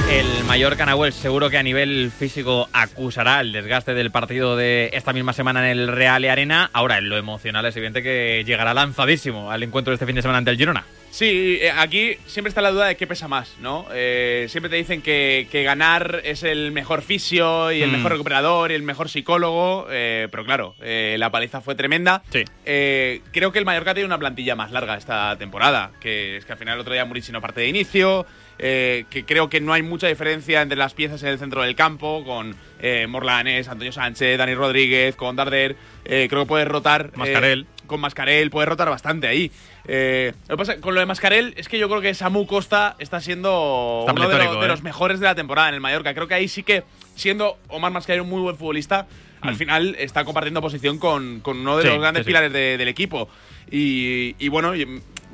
El 0.09 0.43
Mallorca 0.45 0.85
Nahuel 0.85 1.11
seguro 1.11 1.49
que 1.49 1.57
a 1.57 1.63
nivel 1.63 2.11
físico 2.17 2.69
acusará 2.71 3.41
el 3.41 3.51
desgaste 3.51 3.93
del 3.95 4.11
partido 4.11 4.55
de 4.55 4.91
esta 4.93 5.13
misma 5.13 5.33
semana 5.33 5.69
en 5.71 5.77
el 5.79 5.87
Real 5.87 6.23
y 6.23 6.27
Arena. 6.27 6.69
Ahora, 6.73 6.99
en 6.99 7.09
lo 7.09 7.17
emocional 7.17 7.65
es 7.65 7.75
evidente 7.75 8.03
que 8.03 8.43
llegará 8.45 8.73
lanzadísimo 8.75 9.51
al 9.51 9.63
encuentro 9.63 9.91
de 9.91 9.95
este 9.95 10.05
fin 10.05 10.15
de 10.15 10.21
semana 10.21 10.37
ante 10.37 10.51
el 10.51 10.57
Girona. 10.57 10.85
Sí, 11.09 11.57
eh, 11.61 11.71
aquí 11.71 12.17
siempre 12.27 12.49
está 12.49 12.61
la 12.61 12.71
duda 12.71 12.85
de 12.87 12.97
qué 12.97 13.07
pesa 13.07 13.27
más, 13.27 13.55
¿no? 13.61 13.87
Eh, 13.93 14.45
siempre 14.49 14.69
te 14.69 14.75
dicen 14.75 15.01
que, 15.01 15.47
que 15.51 15.63
ganar 15.63 16.21
es 16.23 16.43
el 16.43 16.71
mejor 16.71 17.01
fisio 17.01 17.71
y 17.71 17.81
el 17.81 17.89
Mm. 17.89 17.93
mejor 17.93 18.11
recuperador 18.11 18.71
y 18.71 18.75
el 18.75 18.83
mejor 18.83 19.09
psicólogo, 19.09 19.87
eh, 19.89 20.27
pero 20.29 20.45
claro, 20.45 20.75
eh, 20.81 21.15
la 21.17 21.29
paliza 21.31 21.61
fue 21.61 21.73
tremenda. 21.75 22.21
Eh, 22.65 23.21
creo 23.31 23.51
que 23.51 23.59
el 23.59 23.65
Mallorca 23.65 23.93
tiene 23.93 24.07
una 24.07 24.19
plantilla 24.19 24.55
más 24.55 24.71
larga 24.71 24.97
esta 24.97 25.35
temporada, 25.37 25.91
que 25.99 26.37
es 26.37 26.45
que 26.45 26.51
al 26.51 26.57
final 26.59 26.75
el 26.75 26.81
otro 26.81 26.93
día 26.93 27.05
Murici 27.05 27.31
no 27.31 27.39
parte 27.41 27.61
de 27.61 27.69
inicio, 27.69 28.25
eh, 28.59 29.05
que 29.09 29.25
creo 29.25 29.49
que 29.49 29.59
no 29.61 29.73
hay 29.73 29.81
mucha 29.81 30.07
diferencia 30.07 30.61
entre 30.61 30.77
las 30.77 30.93
piezas 30.93 31.21
en 31.23 31.29
el 31.29 31.39
centro 31.39 31.61
del 31.63 31.75
campo, 31.75 32.23
con 32.25 32.55
eh, 32.79 33.05
Morlanes, 33.07 33.67
Antonio 33.67 33.91
Sánchez, 33.91 34.37
Dani 34.37 34.53
Rodríguez, 34.55 35.15
con 35.15 35.35
Darder, 35.35 35.75
eh, 36.05 36.27
creo 36.29 36.43
que 36.43 36.47
puedes 36.47 36.67
rotar. 36.67 37.11
eh, 37.13 37.17
Mascarell. 37.17 37.65
con 37.87 37.99
Mascarel, 37.99 38.49
puede 38.49 38.65
rotar 38.65 38.89
bastante 38.89 39.27
ahí. 39.27 39.51
Lo 39.83 39.91
que 39.91 40.57
pasa 40.57 40.77
con 40.81 40.93
lo 40.95 40.99
de 40.99 41.05
Mascarel 41.05 41.53
es 41.57 41.67
que 41.69 41.77
yo 41.77 41.87
creo 41.89 42.01
que 42.01 42.13
Samu 42.13 42.47
Costa 42.47 42.95
está 42.99 43.19
siendo 43.21 44.05
Está 44.07 44.13
uno 44.13 44.27
de, 44.29 44.43
los, 44.43 44.59
de 44.61 44.67
los 44.67 44.81
mejores 44.83 45.19
de 45.19 45.25
la 45.25 45.35
temporada 45.35 45.69
en 45.69 45.75
el 45.75 45.81
Mallorca. 45.81 46.13
Creo 46.15 46.27
que 46.27 46.33
ahí 46.33 46.47
sí 46.47 46.63
que, 46.63 46.83
siendo 47.15 47.57
Omar 47.67 47.91
Mascarel 47.91 48.21
un 48.21 48.29
muy 48.29 48.41
buen 48.41 48.55
futbolista, 48.57 49.07
al 49.41 49.53
Mm. 49.53 49.57
final 49.57 49.95
está 49.99 50.25
compartiendo 50.25 50.59
posición 50.61 50.97
con, 50.97 51.39
con 51.41 51.59
uno 51.59 51.77
de 51.77 51.83
Sí, 51.83 51.89
los 51.89 51.99
grandes 51.99 52.21
sí, 52.21 52.23
sí. 52.23 52.27
pilares 52.29 52.51
de- 52.51 52.77
del 52.77 52.87
equipo. 52.87 53.29
Y, 53.69 54.35
y 54.39 54.47
bueno, 54.47 54.73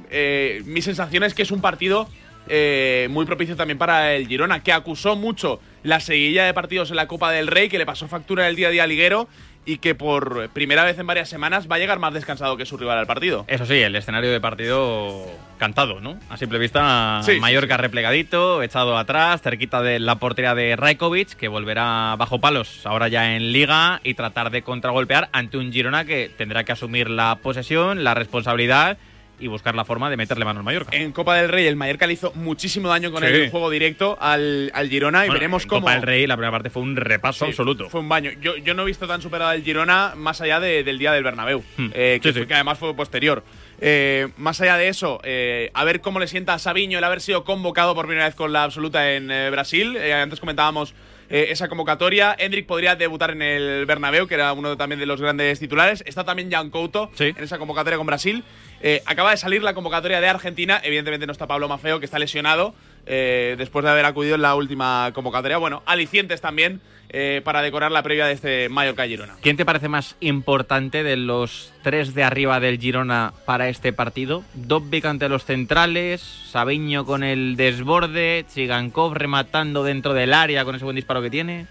eh, 0.09 0.61
mi 0.65 0.81
sensación 0.81 1.23
es 1.23 1.33
que 1.33 1.43
es 1.43 1.51
un 1.51 1.61
partido 1.61 2.09
eh, 2.47 3.07
muy 3.11 3.25
propicio 3.25 3.55
también 3.55 3.77
para 3.77 4.13
el 4.13 4.27
Girona, 4.27 4.61
que 4.63 4.73
acusó 4.73 5.15
mucho 5.15 5.59
la 5.83 5.99
seguilla 5.99 6.45
de 6.45 6.53
partidos 6.53 6.89
en 6.89 6.95
la 6.95 7.07
Copa 7.07 7.31
del 7.31 7.47
Rey, 7.47 7.69
que 7.69 7.77
le 7.77 7.85
pasó 7.85 8.07
factura 8.07 8.47
el 8.47 8.55
día 8.55 8.67
a 8.67 8.71
día 8.71 8.87
liguero 8.87 9.27
y 9.65 9.77
que 9.77 9.93
por 9.93 10.49
primera 10.49 10.83
vez 10.83 10.97
en 10.97 11.05
varias 11.05 11.29
semanas 11.29 11.67
va 11.71 11.75
a 11.75 11.79
llegar 11.79 11.99
más 11.99 12.13
descansado 12.13 12.57
que 12.57 12.65
su 12.65 12.77
rival 12.77 12.97
al 12.97 13.05
partido. 13.05 13.45
Eso 13.47 13.65
sí, 13.65 13.75
el 13.75 13.95
escenario 13.95 14.31
de 14.31 14.41
partido 14.41 15.25
cantado, 15.59 16.01
¿no? 16.01 16.17
A 16.29 16.37
simple 16.37 16.57
vista, 16.57 17.21
Sí, 17.23 17.33
sí, 17.33 17.39
Mallorca 17.39 17.77
replegadito, 17.77 18.63
echado 18.63 18.97
atrás, 18.97 19.41
cerquita 19.41 19.81
de 19.81 19.99
la 19.99 20.15
portería 20.15 20.55
de 20.55 20.75
Rajkovic, 20.75 21.35
que 21.35 21.47
volverá 21.47 22.15
bajo 22.17 22.39
palos 22.41 22.85
ahora 22.85 23.07
ya 23.07 23.35
en 23.35 23.51
Liga 23.51 24.01
y 24.03 24.15
tratar 24.15 24.49
de 24.49 24.63
contragolpear 24.63 25.29
ante 25.31 25.57
un 25.57 25.71
Girona 25.71 26.05
que 26.05 26.31
tendrá 26.35 26.63
que 26.63 26.71
asumir 26.71 27.09
la 27.09 27.37
posesión, 27.43 28.03
la 28.03 28.15
responsabilidad 28.15 28.97
y 29.41 29.47
buscar 29.47 29.75
la 29.75 29.83
forma 29.83 30.09
de 30.09 30.17
meterle 30.17 30.45
mano 30.45 30.59
al 30.59 30.63
Mallorca. 30.63 30.95
En 30.95 31.11
Copa 31.11 31.35
del 31.35 31.49
Rey 31.49 31.65
el 31.65 31.75
Mallorca 31.75 32.07
le 32.07 32.13
hizo 32.13 32.31
muchísimo 32.35 32.87
daño 32.87 33.11
con 33.11 33.21
Sí. 33.23 33.29
el 33.29 33.49
juego 33.49 33.69
directo 33.69 34.17
al, 34.21 34.71
al 34.73 34.87
Girona 34.89 35.25
y 35.25 35.27
Bueno, 35.27 35.33
veremos 35.33 35.63
en 35.63 35.69
cómo. 35.69 35.81
Copa 35.81 35.93
del 35.93 36.03
Rey 36.03 36.27
la 36.27 36.35
primera 36.37 36.51
parte 36.51 36.69
fue 36.69 36.81
un 36.83 36.95
repaso 36.95 37.45
Sí, 37.45 37.51
absoluto. 37.51 37.89
Fue 37.89 37.99
un 38.01 38.09
baño. 38.09 38.31
Yo, 38.41 38.55
yo 38.57 38.73
no 38.73 38.83
he 38.83 38.85
visto 38.85 39.07
tan 39.07 39.21
superado 39.21 39.51
el 39.51 39.63
Girona 39.63 40.13
más 40.15 40.39
allá 40.41 40.59
de- 40.59 40.83
del 40.83 40.97
día 40.99 41.11
del 41.11 41.23
Bernabéu, 41.23 41.63
Hmm. 41.77 41.89
eh, 41.93 42.19
que, 42.21 42.29
Sí, 42.29 42.33
fue- 42.33 42.41
sí. 42.43 42.47
que 42.47 42.53
además 42.53 42.77
fue 42.77 42.95
posterior. 42.95 43.43
Eh, 43.83 44.27
más 44.37 44.61
allá 44.61 44.77
de 44.77 44.89
eso, 44.89 45.19
eh, 45.23 45.71
a 45.73 45.83
ver 45.83 46.01
cómo 46.01 46.19
le 46.19 46.27
sienta 46.27 46.53
a 46.53 46.59
Sabiño 46.59 46.99
el 46.99 47.03
haber 47.03 47.19
sido 47.19 47.43
convocado 47.43 47.95
por 47.95 48.05
primera 48.05 48.25
vez 48.27 48.35
con 48.35 48.53
la 48.53 48.63
absoluta 48.63 49.13
en 49.13 49.31
eh, 49.31 49.49
Brasil. 49.49 49.97
Antes 49.97 50.39
comentábamos 50.39 50.93
eh, 51.31 51.47
esa 51.49 51.69
convocatoria. 51.69 52.35
Hendrik 52.37 52.67
podría 52.67 52.95
debutar 52.95 53.31
en 53.31 53.41
el 53.41 53.85
Bernabéu, 53.85 54.27
que 54.27 54.35
era 54.35 54.51
uno 54.51 54.75
también 54.75 54.99
de 54.99 55.05
los 55.05 55.21
grandes 55.21 55.59
titulares. 55.59 56.03
Está 56.05 56.25
también 56.25 56.51
Jan 56.51 56.69
Couto 56.69 57.09
en 57.17 57.41
esa 57.41 57.57
convocatoria 57.57 57.97
con 57.97 58.05
Brasil. 58.05 58.43
Eh, 58.81 59.01
acaba 59.05 59.31
de 59.31 59.37
salir 59.37 59.63
la 59.63 59.73
convocatoria 59.73 60.19
de 60.19 60.27
Argentina. 60.27 60.81
Evidentemente 60.83 61.25
no 61.25 61.31
está 61.31 61.47
Pablo 61.47 61.69
Mafeo, 61.69 61.99
que 61.99 62.05
está 62.05 62.19
lesionado 62.19 62.75
eh, 63.05 63.55
después 63.57 63.85
de 63.85 63.91
haber 63.91 64.05
acudido 64.05 64.35
en 64.35 64.41
la 64.41 64.55
última 64.55 65.11
convocatoria. 65.13 65.57
Bueno, 65.57 65.83
alicientes 65.85 66.41
también 66.41 66.81
eh, 67.13 67.41
para 67.43 67.61
decorar 67.61 67.91
la 67.91 68.03
previa 68.03 68.25
de 68.25 68.33
este 68.33 68.69
Mallorca 68.69 69.05
Girona. 69.05 69.35
¿Quién 69.41 69.57
te 69.57 69.65
parece 69.65 69.89
más 69.89 70.15
importante 70.21 71.03
de 71.03 71.17
los 71.17 71.73
tres 71.83 72.13
de 72.13 72.23
arriba 72.23 72.59
del 72.59 72.79
Girona 72.79 73.33
para 73.45 73.69
este 73.69 73.91
partido? 73.91 74.43
Dobbik 74.53 75.05
ante 75.05 75.27
los 75.27 75.43
centrales, 75.43 76.21
Sabiño 76.21 77.05
con 77.05 77.23
el 77.23 77.57
desborde, 77.57 78.45
Chigankov 78.53 79.13
rematando 79.13 79.83
dentro 79.83 80.13
del 80.13 80.33
área 80.33 80.63
con 80.63 80.75
ese 80.75 80.85
buen 80.85 80.95
disparo 80.95 81.21
que 81.21 81.29
tiene. 81.29 81.67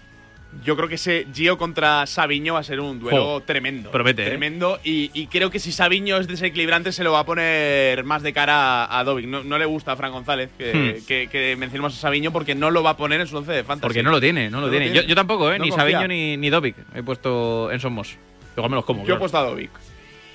Yo 0.65 0.75
creo 0.75 0.89
que 0.89 0.95
ese 0.95 1.27
Gio 1.33 1.57
contra 1.57 2.05
Sabiño 2.05 2.55
va 2.55 2.59
a 2.59 2.63
ser 2.63 2.81
un 2.81 2.99
duelo 2.99 3.41
tremendo. 3.45 3.89
promete, 3.89 4.23
¿eh? 4.23 4.25
Tremendo. 4.27 4.79
Y, 4.83 5.09
y 5.13 5.27
creo 5.27 5.49
que 5.49 5.59
si 5.59 5.71
Sabiño 5.71 6.17
es 6.17 6.27
desequilibrante, 6.27 6.91
se 6.91 7.03
lo 7.05 7.13
va 7.13 7.19
a 7.19 7.25
poner 7.25 8.03
más 8.03 8.21
de 8.21 8.33
cara 8.33 8.83
a, 8.83 8.99
a 8.99 9.03
Dovic. 9.05 9.27
No, 9.27 9.43
no 9.45 9.57
le 9.57 9.65
gusta 9.65 9.93
a 9.93 9.95
Fran 9.95 10.11
González 10.11 10.49
que, 10.57 10.73
Hmm. 11.01 11.05
que- 11.07 11.27
que 11.31 11.55
mencionemos 11.55 11.95
a 11.95 11.97
Sabiño 12.01 12.31
porque 12.33 12.53
no 12.53 12.69
lo 12.69 12.83
va 12.83 12.91
a 12.91 12.97
poner 12.97 13.21
en 13.21 13.27
su 13.27 13.37
once 13.37 13.51
de 13.51 13.63
fantasy. 13.63 13.87
Porque 13.87 14.03
no 14.03 14.11
lo 14.11 14.19
tiene, 14.19 14.49
no 14.49 14.59
lo 14.59 14.65
No 14.67 14.71
tiene. 14.71 14.87
tiene. 14.91 15.01
Yo, 15.03 15.07
yo 15.07 15.15
tampoco, 15.15 15.51
¿eh? 15.51 15.57
No 15.57 15.63
ni 15.63 15.69
confía. 15.71 15.91
Sabiño 15.99 16.07
ni, 16.09 16.35
ni 16.35 16.49
Dobbik 16.49 16.75
he 16.95 17.01
puesto 17.01 17.71
en 17.71 17.79
Somos. 17.79 18.17
Igual 18.57 18.69
me 18.71 18.75
los 18.75 18.85
como. 18.85 19.05
Yo 19.05 19.15
he 19.15 19.17
puesto 19.19 19.37
a 19.37 19.43
Dovic. 19.43 19.71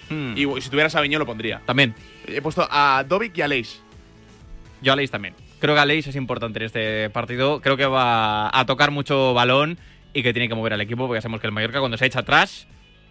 Hmm. 0.09 0.33
Y 0.37 0.47
si 0.63 0.71
tuviera 0.71 0.89
Sabiño 0.89 1.19
lo 1.19 1.27
pondría. 1.27 1.61
También. 1.67 1.95
He 2.27 2.41
puesto 2.41 2.67
a 2.71 3.05
Dovic 3.07 3.37
y 3.37 3.43
a 3.43 3.49
Leis. 3.49 3.83
Yo 4.81 4.93
a 4.93 4.97
Leis 4.97 5.11
también. 5.11 5.35
Creo 5.59 5.75
que 5.75 5.81
a 5.81 5.87
Leis 5.87 6.07
es 6.07 6.17
importante 6.17 6.59
en 6.59 6.65
este 6.67 7.11
partido. 7.11 7.61
Creo 7.61 7.77
que 7.77 7.87
va 7.87 8.49
a 8.59 8.67
tocar 8.67 8.91
mucho 8.91 9.35
balón 9.35 9.79
y 10.19 10.23
que 10.23 10.33
tiene 10.33 10.49
que 10.49 10.55
mover 10.55 10.73
al 10.73 10.81
equipo 10.81 11.07
porque 11.07 11.21
sabemos 11.21 11.41
que 11.41 11.47
el 11.47 11.53
Mallorca 11.53 11.79
cuando 11.81 11.99
se 11.99 12.07
echa 12.07 12.21
atrás 12.21 12.67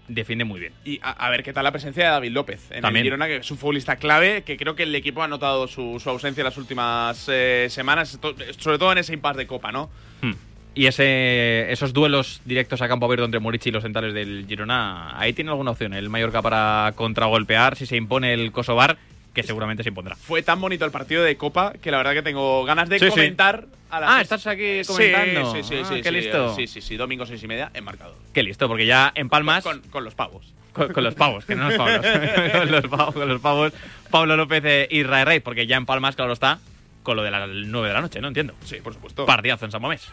defiende 0.07 0.43
muy 0.43 0.59
bien. 0.59 0.73
Y 0.83 0.99
a, 1.03 1.11
a 1.11 1.29
ver 1.29 1.43
qué 1.43 1.53
tal 1.53 1.63
la 1.63 1.71
presencia 1.71 2.03
de 2.05 2.09
David 2.09 2.31
López 2.31 2.71
en 2.71 2.81
También. 2.81 3.05
el 3.05 3.11
Girona, 3.11 3.27
que 3.27 3.37
es 3.37 3.51
un 3.51 3.57
futbolista 3.57 3.95
clave, 3.97 4.43
que 4.43 4.57
creo 4.57 4.75
que 4.75 4.83
el 4.83 4.93
equipo 4.95 5.21
ha 5.23 5.27
notado 5.27 5.67
su, 5.67 5.99
su 5.99 6.09
ausencia 6.09 6.41
en 6.41 6.45
las 6.45 6.57
últimas 6.57 7.27
eh, 7.31 7.67
semanas, 7.69 8.17
to- 8.21 8.35
sobre 8.57 8.77
todo 8.79 8.91
en 8.91 8.97
ese 8.99 9.13
impasse 9.13 9.37
de 9.37 9.47
Copa, 9.47 9.71
¿no? 9.71 9.89
Hmm. 10.21 10.33
Y 10.73 10.87
ese, 10.87 11.71
esos 11.71 11.93
duelos 11.93 12.41
directos 12.45 12.81
a 12.81 12.87
campo 12.87 13.05
abierto 13.05 13.25
entre 13.25 13.39
Murici 13.39 13.69
y 13.69 13.71
los 13.71 13.83
centrales 13.83 14.13
del 14.13 14.45
Girona, 14.47 15.17
ahí 15.17 15.31
tiene 15.33 15.49
alguna 15.51 15.71
opción 15.71 15.93
el 15.93 16.09
Mallorca 16.09 16.41
para 16.41 16.91
contragolpear 16.95 17.75
si 17.77 17.85
se 17.85 17.95
impone 17.95 18.33
el 18.33 18.51
Kosovar, 18.51 18.97
que 19.35 19.43
seguramente 19.43 19.83
se 19.83 19.89
impondrá. 19.89 20.15
Fue 20.15 20.41
tan 20.41 20.59
bonito 20.59 20.83
el 20.85 20.91
partido 20.91 21.21
de 21.23 21.37
Copa 21.37 21.73
que 21.81 21.91
la 21.91 21.97
verdad 21.97 22.13
que 22.13 22.23
tengo 22.23 22.63
ganas 22.65 22.89
de 22.89 22.97
Sí, 22.97 23.05
sí. 23.05 23.11
comentar 23.11 23.65
a 23.91 23.99
las 23.99 24.09
Ah, 24.09 24.21
estás 24.21 24.47
aquí 24.47 24.81
comentando. 24.87 25.53
Sí, 25.53 25.61
sí, 25.63 25.75
Ah, 25.83 25.85
sí. 25.93 26.01
qué 26.01 26.11
listo. 26.11 26.55
Sí, 26.55 26.65
sí, 26.67 26.81
sí. 26.81 26.95
Domingo 26.97 27.25
seis 27.27 27.43
y 27.43 27.47
media 27.47 27.69
en 27.75 27.83
marcador. 27.83 28.15
Qué 28.33 28.41
listo, 28.41 28.67
porque 28.67 28.85
ya 28.87 29.11
en 29.13 29.29
Palmas... 29.29 29.63
Con, 29.63 29.81
con 29.81 30.03
los 30.03 30.15
pavos. 30.15 30.51
Con, 30.73 30.91
con 30.91 31.03
los 31.03 31.13
pavos, 31.15 31.45
que 31.45 31.55
no 31.55 31.69
los 31.69 31.77
pavos. 31.77 32.05
con 32.51 32.71
los 32.71 32.87
pavos, 32.87 33.13
con 33.13 33.29
los 33.29 33.41
pavos. 33.41 33.73
Pablo 34.09 34.35
López 34.35 34.63
e 34.65 34.87
Israel 34.91 35.25
Rey, 35.27 35.39
porque 35.41 35.67
ya 35.67 35.77
en 35.77 35.85
Palmas, 35.85 36.15
claro 36.15 36.33
está, 36.33 36.59
con 37.03 37.15
lo 37.15 37.23
de 37.23 37.31
las 37.31 37.47
9 37.47 37.87
de 37.87 37.93
la 37.93 38.01
noche, 38.01 38.19
¿no? 38.21 38.27
Entiendo. 38.29 38.53
Sí, 38.65 38.77
por 38.83 38.93
supuesto. 38.93 39.25
Partidazo 39.25 39.65
en 39.65 39.71
San 39.71 39.81
Mamés. 39.81 40.07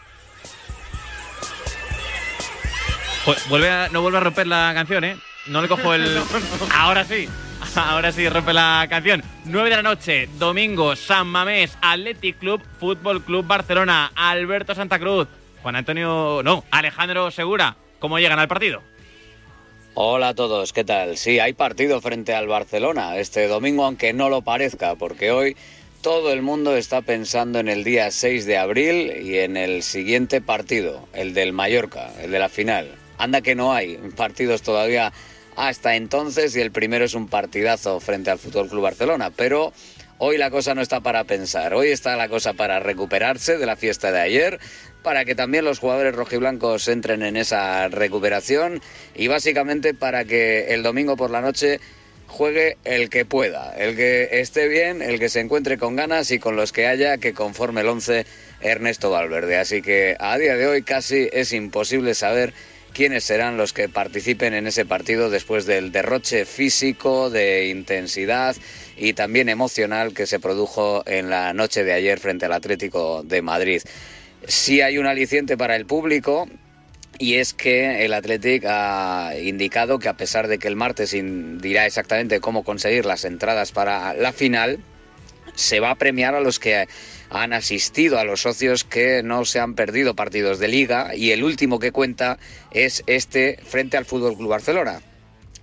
Vuelve 3.49 3.69
a- 3.69 3.89
no 3.89 4.01
vuelve 4.01 4.17
a 4.17 4.21
romper 4.21 4.47
la 4.47 4.71
canción, 4.73 5.03
¿eh? 5.05 5.17
No 5.47 5.61
le 5.61 5.67
cojo 5.67 5.93
el... 5.93 6.17
Ahora 6.73 7.03
sí. 7.05 7.27
Ahora 7.75 8.11
sí 8.11 8.27
rompe 8.27 8.53
la 8.53 8.85
canción. 8.89 9.23
9 9.45 9.69
de 9.69 9.75
la 9.75 9.83
noche, 9.83 10.29
domingo, 10.37 10.95
San 10.95 11.27
Mamés, 11.27 11.77
Athletic 11.81 12.37
Club, 12.39 12.61
Fútbol 12.79 13.23
Club 13.23 13.45
Barcelona, 13.45 14.11
Alberto 14.15 14.75
Santa 14.75 14.99
Cruz, 14.99 15.27
Juan 15.61 15.75
Antonio... 15.75 16.41
No, 16.43 16.63
Alejandro 16.71 17.31
Segura. 17.31 17.75
¿Cómo 17.99 18.19
llegan 18.19 18.39
al 18.39 18.47
partido? 18.47 18.81
Hola 19.93 20.29
a 20.29 20.33
todos, 20.33 20.73
¿qué 20.73 20.83
tal? 20.83 21.17
Sí, 21.17 21.39
hay 21.39 21.53
partido 21.53 22.01
frente 22.01 22.33
al 22.33 22.47
Barcelona 22.47 23.17
este 23.17 23.47
domingo, 23.47 23.85
aunque 23.85 24.11
no 24.11 24.27
lo 24.27 24.41
parezca, 24.41 24.95
porque 24.95 25.31
hoy 25.31 25.55
todo 26.01 26.33
el 26.33 26.41
mundo 26.41 26.75
está 26.75 27.01
pensando 27.01 27.59
en 27.59 27.69
el 27.69 27.83
día 27.83 28.11
6 28.11 28.45
de 28.45 28.57
abril 28.57 29.13
y 29.23 29.37
en 29.37 29.55
el 29.55 29.83
siguiente 29.83 30.41
partido, 30.41 31.07
el 31.13 31.33
del 31.33 31.53
Mallorca, 31.53 32.11
el 32.21 32.31
de 32.31 32.39
la 32.39 32.49
final. 32.49 32.95
Anda 33.17 33.41
que 33.41 33.55
no 33.55 33.71
hay 33.71 33.97
partidos 34.17 34.63
todavía 34.63 35.13
hasta 35.55 35.95
entonces 35.95 36.55
y 36.55 36.61
el 36.61 36.71
primero 36.71 37.05
es 37.05 37.13
un 37.13 37.27
partidazo 37.27 37.99
frente 37.99 38.31
al 38.31 38.39
Fútbol 38.39 38.69
Club 38.69 38.83
Barcelona, 38.83 39.31
pero 39.35 39.73
hoy 40.17 40.37
la 40.37 40.51
cosa 40.51 40.75
no 40.75 40.81
está 40.81 41.01
para 41.01 41.23
pensar, 41.23 41.73
hoy 41.73 41.89
está 41.89 42.15
la 42.15 42.29
cosa 42.29 42.53
para 42.53 42.79
recuperarse 42.79 43.57
de 43.57 43.65
la 43.65 43.75
fiesta 43.75 44.11
de 44.11 44.21
ayer, 44.21 44.59
para 45.03 45.25
que 45.25 45.35
también 45.35 45.65
los 45.65 45.79
jugadores 45.79 46.15
rojiblancos 46.15 46.87
entren 46.87 47.23
en 47.23 47.35
esa 47.35 47.87
recuperación 47.89 48.81
y 49.15 49.27
básicamente 49.27 49.93
para 49.93 50.25
que 50.25 50.73
el 50.73 50.83
domingo 50.83 51.17
por 51.17 51.29
la 51.29 51.41
noche 51.41 51.79
juegue 52.27 52.77
el 52.83 53.09
que 53.09 53.25
pueda, 53.25 53.75
el 53.77 53.95
que 53.95 54.39
esté 54.39 54.67
bien, 54.67 55.01
el 55.01 55.19
que 55.19 55.29
se 55.29 55.39
encuentre 55.39 55.77
con 55.77 55.95
ganas 55.95 56.31
y 56.31 56.39
con 56.39 56.55
los 56.55 56.71
que 56.71 56.87
haya 56.87 57.17
que 57.17 57.33
conforme 57.33 57.81
el 57.81 57.87
11 57.87 58.25
Ernesto 58.61 59.11
Valverde. 59.11 59.57
Así 59.57 59.81
que 59.81 60.15
a 60.19 60.37
día 60.37 60.55
de 60.55 60.65
hoy 60.65 60.83
casi 60.83 61.29
es 61.31 61.53
imposible 61.53 62.15
saber 62.15 62.53
quiénes 62.93 63.23
serán 63.23 63.57
los 63.57 63.73
que 63.73 63.89
participen 63.89 64.53
en 64.53 64.67
ese 64.67 64.85
partido 64.85 65.29
después 65.29 65.65
del 65.65 65.91
derroche 65.91 66.45
físico, 66.45 67.29
de 67.29 67.67
intensidad 67.67 68.55
y 68.95 69.13
también 69.13 69.49
emocional 69.49 70.13
que 70.13 70.27
se 70.27 70.39
produjo 70.39 71.03
en 71.07 71.29
la 71.29 71.53
noche 71.53 71.83
de 71.83 71.93
ayer 71.93 72.19
frente 72.19 72.45
al 72.45 72.53
Atlético 72.53 73.23
de 73.23 73.41
Madrid. 73.41 73.81
Sí 74.47 74.81
hay 74.81 74.97
un 74.97 75.07
aliciente 75.07 75.57
para 75.57 75.75
el 75.75 75.85
público, 75.85 76.47
y 77.19 77.35
es 77.35 77.53
que 77.53 78.05
el 78.05 78.13
Athletic 78.13 78.65
ha 78.67 79.33
indicado 79.41 79.99
que 79.99 80.09
a 80.09 80.17
pesar 80.17 80.47
de 80.47 80.57
que 80.57 80.67
el 80.67 80.75
martes 80.75 81.15
dirá 81.61 81.85
exactamente 81.85 82.39
cómo 82.39 82.63
conseguir 82.63 83.05
las 83.05 83.23
entradas 83.23 83.71
para 83.71 84.13
la 84.13 84.33
final, 84.33 84.79
se 85.55 85.79
va 85.79 85.91
a 85.91 85.95
premiar 85.95 86.33
a 86.35 86.41
los 86.41 86.59
que 86.59 86.87
han 87.33 87.51
asistido, 87.51 88.19
a 88.19 88.23
los 88.23 88.41
socios 88.41 88.83
que 88.83 89.23
no 89.23 89.43
se 89.43 89.59
han 89.59 89.73
perdido 89.73 90.15
partidos 90.15 90.59
de 90.59 90.67
liga 90.67 91.15
y 91.15 91.31
el 91.31 91.43
último 91.43 91.79
que 91.79 91.91
cuenta 91.91 92.37
es 92.71 93.03
este 93.07 93.57
frente 93.65 93.97
al 93.97 94.05
Fútbol 94.05 94.37
Club 94.37 94.49
Barcelona. 94.49 95.01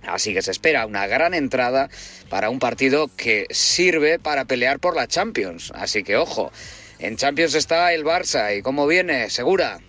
Así 0.03 0.33
que 0.33 0.41
se 0.41 0.51
espera 0.51 0.85
una 0.85 1.07
gran 1.07 1.33
entrada 1.33 1.89
para 2.29 2.49
un 2.49 2.59
partido 2.59 3.09
que 3.15 3.45
sirve 3.51 4.19
para 4.19 4.45
pelear 4.45 4.79
por 4.79 4.95
la 4.95 5.07
Champions. 5.07 5.71
Así 5.73 6.03
que 6.03 6.17
ojo, 6.17 6.51
en 6.99 7.15
Champions 7.15 7.55
está 7.55 7.93
el 7.93 8.03
Barça 8.03 8.57
y 8.57 8.61
cómo 8.61 8.85
viene, 8.85 9.29
segura. 9.29 9.79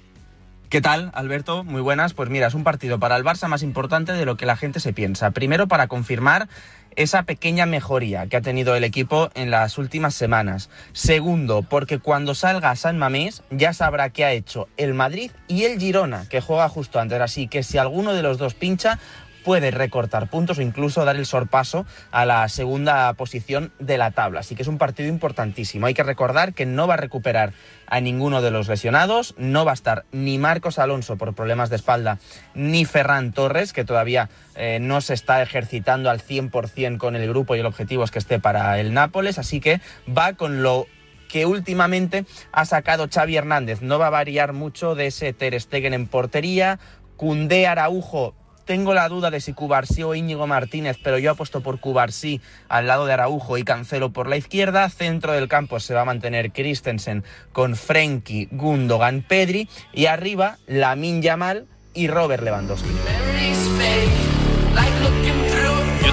¿Qué 0.72 0.80
tal, 0.80 1.10
Alberto? 1.12 1.64
Muy 1.64 1.82
buenas. 1.82 2.14
Pues 2.14 2.30
mira, 2.30 2.46
es 2.46 2.54
un 2.54 2.64
partido 2.64 2.98
para 2.98 3.18
el 3.18 3.24
Barça 3.24 3.46
más 3.46 3.62
importante 3.62 4.14
de 4.14 4.24
lo 4.24 4.38
que 4.38 4.46
la 4.46 4.56
gente 4.56 4.80
se 4.80 4.94
piensa. 4.94 5.30
Primero, 5.30 5.68
para 5.68 5.86
confirmar 5.86 6.48
esa 6.96 7.24
pequeña 7.24 7.66
mejoría 7.66 8.26
que 8.26 8.38
ha 8.38 8.40
tenido 8.40 8.74
el 8.74 8.82
equipo 8.82 9.28
en 9.34 9.50
las 9.50 9.76
últimas 9.76 10.14
semanas. 10.14 10.70
Segundo, 10.94 11.60
porque 11.60 11.98
cuando 11.98 12.34
salga 12.34 12.74
San 12.74 12.96
Mamés 12.96 13.42
ya 13.50 13.74
sabrá 13.74 14.08
qué 14.08 14.24
ha 14.24 14.32
hecho 14.32 14.66
el 14.78 14.94
Madrid 14.94 15.30
y 15.46 15.64
el 15.64 15.78
Girona, 15.78 16.26
que 16.30 16.40
juega 16.40 16.70
justo 16.70 16.98
antes. 17.00 17.20
Así 17.20 17.48
que 17.48 17.62
si 17.62 17.76
alguno 17.76 18.14
de 18.14 18.22
los 18.22 18.38
dos 18.38 18.54
pincha, 18.54 18.98
puede 19.44 19.70
recortar 19.70 20.28
puntos 20.28 20.58
o 20.58 20.62
incluso 20.62 21.04
dar 21.04 21.16
el 21.16 21.26
sorpaso 21.26 21.86
a 22.10 22.24
la 22.24 22.48
segunda 22.48 23.12
posición 23.14 23.72
de 23.78 23.98
la 23.98 24.10
tabla. 24.10 24.40
Así 24.40 24.54
que 24.54 24.62
es 24.62 24.68
un 24.68 24.78
partido 24.78 25.08
importantísimo. 25.08 25.86
Hay 25.86 25.94
que 25.94 26.02
recordar 26.02 26.54
que 26.54 26.66
no 26.66 26.86
va 26.86 26.94
a 26.94 26.98
recuperar 26.98 27.52
a 27.86 28.00
ninguno 28.00 28.40
de 28.40 28.50
los 28.50 28.68
lesionados, 28.68 29.34
no 29.36 29.64
va 29.64 29.72
a 29.72 29.74
estar 29.74 30.04
ni 30.12 30.38
Marcos 30.38 30.78
Alonso 30.78 31.16
por 31.16 31.34
problemas 31.34 31.68
de 31.70 31.76
espalda, 31.76 32.18
ni 32.54 32.84
Ferran 32.84 33.32
Torres, 33.32 33.72
que 33.72 33.84
todavía 33.84 34.30
eh, 34.54 34.78
no 34.80 35.00
se 35.00 35.14
está 35.14 35.42
ejercitando 35.42 36.08
al 36.10 36.22
100% 36.22 36.98
con 36.98 37.16
el 37.16 37.28
grupo 37.28 37.54
y 37.54 37.60
el 37.60 37.66
objetivo 37.66 38.04
es 38.04 38.10
que 38.10 38.18
esté 38.18 38.38
para 38.38 38.78
el 38.80 38.94
Nápoles. 38.94 39.38
Así 39.38 39.60
que 39.60 39.80
va 40.08 40.34
con 40.34 40.62
lo 40.62 40.86
que 41.28 41.46
últimamente 41.46 42.26
ha 42.52 42.64
sacado 42.66 43.08
Xavi 43.12 43.36
Hernández. 43.36 43.80
No 43.80 43.98
va 43.98 44.08
a 44.08 44.10
variar 44.10 44.52
mucho 44.52 44.94
de 44.94 45.06
ese 45.06 45.32
Ter 45.32 45.58
Stegen 45.58 45.94
en 45.94 46.06
portería. 46.06 46.78
Cundé 47.16 47.66
Araujo 47.66 48.34
tengo 48.64 48.94
la 48.94 49.08
duda 49.08 49.30
de 49.30 49.40
si 49.40 49.52
Cubarsí 49.52 50.02
o 50.02 50.14
Íñigo 50.14 50.46
Martínez, 50.46 50.98
pero 51.02 51.18
yo 51.18 51.32
apuesto 51.32 51.60
por 51.60 51.80
Cubarsí 51.80 52.40
al 52.68 52.86
lado 52.86 53.06
de 53.06 53.12
Araujo 53.12 53.58
y 53.58 53.64
Cancelo 53.64 54.10
por 54.10 54.28
la 54.28 54.36
izquierda. 54.36 54.88
Centro 54.88 55.32
del 55.32 55.48
campo 55.48 55.80
se 55.80 55.94
va 55.94 56.02
a 56.02 56.04
mantener 56.06 56.52
Christensen 56.52 57.24
con 57.52 57.76
Frenkie, 57.76 58.48
Gundogan, 58.50 59.22
Pedri. 59.22 59.68
Y 59.92 60.06
arriba, 60.06 60.58
Lamin 60.66 61.22
Yamal 61.22 61.66
y 61.94 62.08
Robert 62.08 62.42
Lewandowski. 62.42 62.90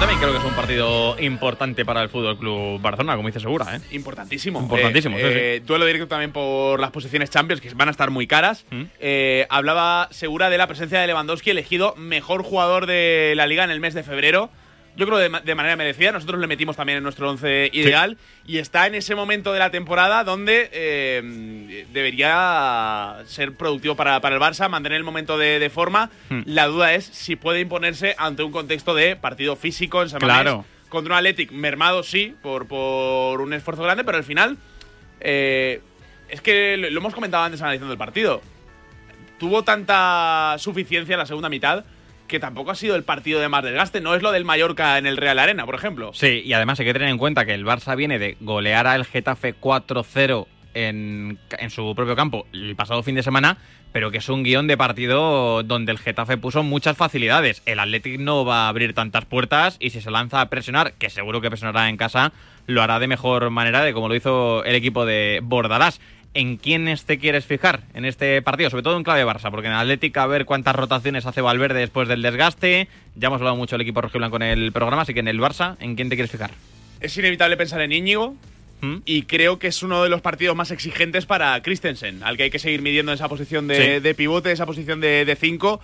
También 0.00 0.18
creo 0.18 0.32
que 0.32 0.38
es 0.38 0.44
un 0.44 0.54
partido 0.54 1.16
importante 1.20 1.84
para 1.84 2.00
el 2.02 2.08
Fútbol 2.08 2.38
Club 2.38 2.80
Barcelona, 2.80 3.16
como 3.16 3.28
dice 3.28 3.38
Segura, 3.38 3.76
¿eh? 3.76 3.80
Importantísimo. 3.90 4.58
Importantísimo, 4.58 5.18
Eh, 5.18 5.20
sí, 5.20 5.28
sí. 5.28 5.34
eh, 5.38 5.62
Duelo 5.64 5.84
directo 5.84 6.08
también 6.08 6.32
por 6.32 6.80
las 6.80 6.90
posiciones 6.90 7.28
Champions, 7.28 7.60
que 7.60 7.68
van 7.74 7.88
a 7.88 7.90
estar 7.90 8.10
muy 8.10 8.26
caras. 8.26 8.64
Eh, 8.98 9.46
hablaba 9.50 10.08
Segura 10.10 10.48
de 10.48 10.56
la 10.56 10.66
presencia 10.66 10.98
de 11.00 11.06
Lewandowski, 11.06 11.50
elegido 11.50 11.94
mejor 11.96 12.42
jugador 12.42 12.86
de 12.86 13.34
la 13.36 13.46
liga 13.46 13.62
en 13.62 13.70
el 13.70 13.80
mes 13.80 13.92
de 13.92 14.02
febrero. 14.02 14.48
Yo 14.96 15.06
creo 15.06 15.18
de, 15.18 15.30
de 15.44 15.54
manera 15.54 15.76
merecida. 15.76 16.12
Nosotros 16.12 16.40
le 16.40 16.46
metimos 16.46 16.76
también 16.76 16.98
en 16.98 17.02
nuestro 17.04 17.30
once 17.30 17.70
ideal. 17.72 18.18
Y 18.46 18.58
está 18.58 18.86
en 18.86 18.94
ese 18.96 19.14
momento 19.14 19.52
de 19.52 19.58
la 19.58 19.70
temporada 19.70 20.24
donde 20.24 20.68
eh, 20.72 21.86
debería 21.92 23.18
ser 23.26 23.54
productivo 23.54 23.94
para, 23.94 24.20
para 24.20 24.34
el 24.36 24.42
Barça, 24.42 24.68
mantener 24.68 24.96
el 24.98 25.04
momento 25.04 25.38
de, 25.38 25.58
de 25.58 25.70
forma. 25.70 26.10
Hmm. 26.28 26.42
La 26.46 26.66
duda 26.66 26.92
es 26.94 27.04
si 27.04 27.36
puede 27.36 27.60
imponerse 27.60 28.14
ante 28.18 28.42
un 28.42 28.52
contexto 28.52 28.94
de 28.94 29.16
partido 29.16 29.56
físico 29.56 30.02
en 30.02 30.08
San 30.08 30.20
Mamés, 30.20 30.34
Claro. 30.42 30.64
contra 30.88 31.14
un 31.14 31.18
Athletic 31.18 31.52
mermado, 31.52 32.02
sí, 32.02 32.34
por, 32.42 32.66
por 32.66 33.40
un 33.40 33.52
esfuerzo 33.52 33.82
grande, 33.82 34.04
pero 34.04 34.18
al 34.18 34.24
final 34.24 34.58
eh, 35.20 35.80
es 36.28 36.40
que 36.40 36.76
lo, 36.76 36.90
lo 36.90 36.98
hemos 37.00 37.14
comentado 37.14 37.44
antes 37.44 37.62
analizando 37.62 37.92
el 37.92 37.98
partido. 37.98 38.42
Tuvo 39.38 39.62
tanta 39.64 40.56
suficiencia 40.58 41.14
en 41.14 41.18
la 41.20 41.26
segunda 41.26 41.48
mitad 41.48 41.84
que 42.30 42.40
tampoco 42.40 42.70
ha 42.70 42.76
sido 42.76 42.94
el 42.94 43.02
partido 43.02 43.40
de 43.40 43.48
más 43.48 43.64
desgaste. 43.64 44.00
No 44.00 44.14
es 44.14 44.22
lo 44.22 44.32
del 44.32 44.44
Mallorca 44.44 44.96
en 44.96 45.06
el 45.06 45.16
Real 45.16 45.38
Arena, 45.38 45.66
por 45.66 45.74
ejemplo. 45.74 46.12
Sí, 46.14 46.42
y 46.44 46.52
además 46.52 46.78
hay 46.80 46.86
que 46.86 46.92
tener 46.92 47.08
en 47.08 47.18
cuenta 47.18 47.44
que 47.44 47.52
el 47.52 47.66
Barça 47.66 47.96
viene 47.96 48.18
de 48.18 48.36
golear 48.40 48.86
al 48.86 49.04
Getafe 49.04 49.54
4-0 49.54 50.46
en, 50.72 51.38
en 51.58 51.70
su 51.70 51.92
propio 51.96 52.14
campo 52.14 52.46
el 52.52 52.76
pasado 52.76 53.02
fin 53.02 53.16
de 53.16 53.24
semana, 53.24 53.58
pero 53.92 54.12
que 54.12 54.18
es 54.18 54.28
un 54.28 54.44
guion 54.44 54.68
de 54.68 54.76
partido 54.76 55.64
donde 55.64 55.90
el 55.90 55.98
Getafe 55.98 56.36
puso 56.36 56.62
muchas 56.62 56.96
facilidades. 56.96 57.62
El 57.66 57.80
Athletic 57.80 58.20
no 58.20 58.44
va 58.44 58.66
a 58.66 58.68
abrir 58.68 58.94
tantas 58.94 59.24
puertas 59.24 59.76
y 59.80 59.90
si 59.90 60.00
se 60.00 60.12
lanza 60.12 60.40
a 60.40 60.48
presionar, 60.48 60.92
que 60.94 61.10
seguro 61.10 61.40
que 61.40 61.50
presionará 61.50 61.88
en 61.88 61.96
casa, 61.96 62.32
lo 62.66 62.82
hará 62.82 63.00
de 63.00 63.08
mejor 63.08 63.50
manera 63.50 63.82
de 63.82 63.92
como 63.92 64.08
lo 64.08 64.14
hizo 64.14 64.64
el 64.64 64.76
equipo 64.76 65.04
de 65.04 65.40
Bordalás. 65.42 66.00
¿En 66.32 66.58
quiénes 66.58 67.04
te 67.06 67.18
quieres 67.18 67.44
fijar 67.44 67.80
en 67.92 68.04
este 68.04 68.40
partido? 68.40 68.70
Sobre 68.70 68.84
todo 68.84 68.96
en 68.96 69.02
clave 69.02 69.24
Barça, 69.24 69.50
porque 69.50 69.66
en 69.66 69.72
Athletic 69.72 70.16
a 70.16 70.26
ver 70.26 70.44
cuántas 70.44 70.76
rotaciones 70.76 71.26
hace 71.26 71.40
Valverde 71.40 71.80
después 71.80 72.06
del 72.06 72.22
desgaste. 72.22 72.86
Ya 73.16 73.26
hemos 73.28 73.40
hablado 73.40 73.56
mucho 73.56 73.74
del 73.74 73.80
equipo 73.82 74.00
rojiblanco 74.00 74.36
en 74.36 74.42
el 74.42 74.70
programa, 74.70 75.02
así 75.02 75.12
que 75.12 75.20
en 75.20 75.28
el 75.28 75.40
Barça, 75.40 75.76
¿en 75.80 75.96
quién 75.96 76.08
te 76.08 76.14
quieres 76.14 76.30
fijar? 76.30 76.52
Es 77.00 77.16
inevitable 77.16 77.56
pensar 77.56 77.80
en 77.80 77.92
Íñigo. 77.92 78.34
Y 79.04 79.24
creo 79.24 79.58
que 79.58 79.66
es 79.66 79.82
uno 79.82 80.02
de 80.02 80.08
los 80.08 80.22
partidos 80.22 80.56
más 80.56 80.70
exigentes 80.70 81.26
para 81.26 81.60
Christensen, 81.62 82.22
al 82.22 82.38
que 82.38 82.44
hay 82.44 82.50
que 82.50 82.58
seguir 82.58 82.80
midiendo 82.80 83.12
esa 83.12 83.28
posición 83.28 83.68
de, 83.68 83.76
Sí. 83.96 84.00
de 84.00 84.14
pivote, 84.14 84.52
esa 84.52 84.64
posición 84.64 85.02
de 85.02 85.36
5. 85.38 85.80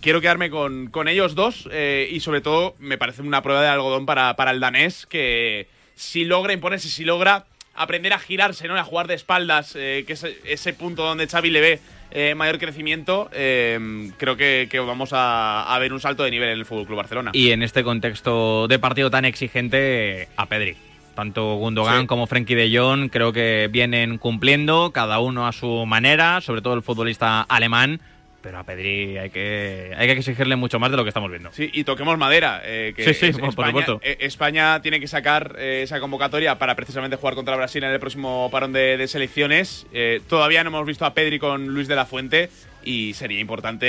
quiero 0.00 0.20
quedarme 0.20 0.50
con, 0.50 0.88
con 0.88 1.06
ellos 1.06 1.34
dos 1.36 1.68
eh, 1.70 2.08
y 2.10 2.18
sobre 2.18 2.40
todo 2.40 2.74
me 2.80 2.98
parece 2.98 3.22
una 3.22 3.42
prueba 3.42 3.62
de 3.62 3.68
algodón 3.68 4.06
para, 4.06 4.34
para 4.34 4.50
el 4.50 4.58
danés 4.58 5.06
que 5.06 5.68
si 5.94 6.24
logra 6.24 6.52
imponerse, 6.52 6.88
si 6.88 7.04
logra 7.04 7.44
aprender 7.82 8.12
a 8.12 8.18
girarse, 8.18 8.68
¿no? 8.68 8.76
A 8.76 8.84
jugar 8.84 9.06
de 9.06 9.14
espaldas, 9.14 9.74
eh, 9.76 10.04
que 10.06 10.12
es 10.14 10.24
ese 10.44 10.72
punto 10.72 11.04
donde 11.04 11.26
Xavi 11.26 11.50
le 11.50 11.60
ve 11.60 11.80
eh, 12.10 12.34
mayor 12.34 12.58
crecimiento, 12.58 13.28
eh, 13.32 14.10
creo 14.16 14.36
que, 14.36 14.66
que 14.70 14.78
vamos 14.80 15.12
a, 15.12 15.74
a 15.74 15.78
ver 15.78 15.92
un 15.92 16.00
salto 16.00 16.22
de 16.24 16.30
nivel 16.30 16.48
en 16.50 16.58
el 16.58 16.64
Fútbol 16.64 16.86
Club 16.86 16.96
Barcelona. 16.96 17.30
Y 17.34 17.50
en 17.50 17.62
este 17.62 17.84
contexto 17.84 18.66
de 18.68 18.78
partido 18.78 19.10
tan 19.10 19.24
exigente, 19.24 20.28
a 20.36 20.46
Pedri. 20.46 20.76
Tanto 21.14 21.56
Gundogan 21.56 22.02
Sí. 22.02 22.06
como 22.06 22.26
Frenkie 22.28 22.54
de 22.54 22.76
Jong 22.78 23.10
creo 23.10 23.32
que 23.32 23.68
vienen 23.70 24.18
cumpliendo, 24.18 24.92
cada 24.92 25.18
uno 25.18 25.48
a 25.48 25.52
su 25.52 25.84
manera, 25.84 26.40
sobre 26.40 26.62
todo 26.62 26.74
el 26.74 26.82
futbolista 26.82 27.42
alemán. 27.42 28.00
Pero 28.40 28.58
a 28.58 28.64
Pedri 28.64 29.18
hay 29.18 29.30
que, 29.30 29.92
hay 29.96 30.06
que 30.06 30.12
exigirle 30.12 30.54
mucho 30.54 30.78
más 30.78 30.92
de 30.92 30.96
lo 30.96 31.02
que 31.02 31.08
estamos 31.08 31.28
viendo. 31.28 31.50
Sí, 31.52 31.70
y 31.72 31.82
toquemos 31.82 32.16
madera. 32.18 32.62
eh, 32.64 32.92
que 32.94 33.02
Sí, 33.02 33.14
sí, 33.14 33.26
es- 33.26 33.38
por 33.38 33.48
España, 33.48 33.68
supuesto. 33.70 34.00
eh, 34.02 34.16
España 34.20 34.80
tiene 34.80 35.00
que 35.00 35.08
sacar 35.08 35.56
eh, 35.58 35.80
esa 35.82 35.98
convocatoria 35.98 36.56
para 36.56 36.76
precisamente 36.76 37.16
jugar 37.16 37.34
contra 37.34 37.56
Brasil 37.56 37.82
en 37.82 37.90
el 37.90 37.98
próximo 37.98 38.48
parón 38.52 38.72
de, 38.72 38.96
de 38.96 39.08
selecciones. 39.08 39.86
Eh, 39.92 40.20
todavía 40.28 40.62
no 40.62 40.68
hemos 40.68 40.86
visto 40.86 41.04
a 41.04 41.14
Pedri 41.14 41.40
con 41.40 41.66
Luis 41.66 41.88
de 41.88 41.96
la 41.96 42.06
Fuente 42.06 42.48
y 42.84 43.12
sería 43.14 43.40
importante 43.40 43.86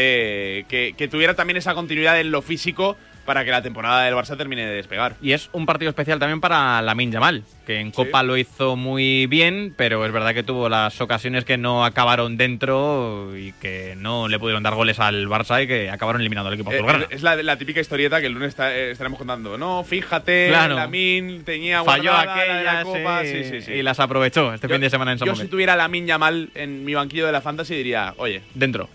eh, 0.59 0.65
que, 0.67 0.93
que 0.97 1.07
tuviera 1.07 1.35
también 1.35 1.57
esa 1.57 1.75
continuidad 1.75 2.19
en 2.19 2.31
lo 2.31 2.41
físico 2.41 2.97
para 3.29 3.45
que 3.45 3.51
la 3.51 3.61
temporada 3.61 4.05
del 4.05 4.15
Barça 4.15 4.35
termine 4.35 4.65
de 4.65 4.73
despegar. 4.73 5.13
Y 5.21 5.33
es 5.33 5.51
un 5.53 5.67
partido 5.67 5.89
especial 5.89 6.17
también 6.17 6.41
para 6.41 6.81
Lamin 6.81 7.11
Yamal, 7.11 7.43
que 7.63 7.79
en 7.79 7.91
Copa 7.91 8.23
lo 8.23 8.35
hizo 8.37 8.75
muy 8.75 9.27
bien, 9.27 9.71
pero 9.77 10.03
es 10.03 10.11
verdad 10.11 10.33
que 10.33 10.41
tuvo 10.41 10.67
las 10.67 10.99
ocasiones 10.99 11.45
que 11.45 11.55
no 11.55 11.85
acabaron 11.85 12.37
dentro 12.37 13.37
y 13.37 13.51
que 13.61 13.93
no 13.99 14.27
le 14.27 14.39
pudieron 14.39 14.63
dar 14.63 14.73
goles 14.73 14.99
al 14.99 15.27
Barça 15.27 15.63
y 15.63 15.67
que 15.67 15.91
acabaron 15.91 16.21
eliminando 16.21 16.47
al 16.47 16.55
equipo 16.55 16.71
Eh, 16.71 16.77
azulgrana. 16.77 17.05
es 17.11 17.21
la, 17.21 17.35
la 17.35 17.55
típica 17.55 17.79
historieta 17.79 18.19
que 18.19 18.25
el 18.25 18.33
lunes 18.33 18.49
está- 18.49 18.75
eh, 18.75 18.89
estaremos 18.89 19.19
contando. 19.19 19.59
No, 19.59 19.83
fíjate, 19.83 20.47
Claro. 20.47 20.73
Lamin 20.73 21.43
tenía 21.43 21.83
Falló 21.83 22.11
la 22.11 22.25
la 22.25 22.33
aquella, 22.33 22.83
Copa. 22.83 23.21
sí, 23.25 23.43
Sí, 23.43 23.43
sí, 23.43 23.61
sí. 23.61 23.71
y 23.73 23.83
las 23.83 23.99
aprovechó 23.99 24.55
este 24.55 24.67
Yo- 24.67 24.73
fin 24.73 24.81
de 24.81 24.89
semana 24.89 25.11
en 25.11 25.19
San 25.19 25.27
Yo 25.27 25.35
si 25.35 25.47
tuviera 25.47 25.75
la 25.75 25.87
Minya 25.87 26.17
mal 26.17 26.49
en 26.55 26.83
mi 26.83 26.95
banquillo 26.95 27.27
de 27.27 27.31
la 27.31 27.41
Fantasy 27.41 27.75
diría, 27.75 28.15
oye, 28.17 28.41
Dentro. 28.55 28.89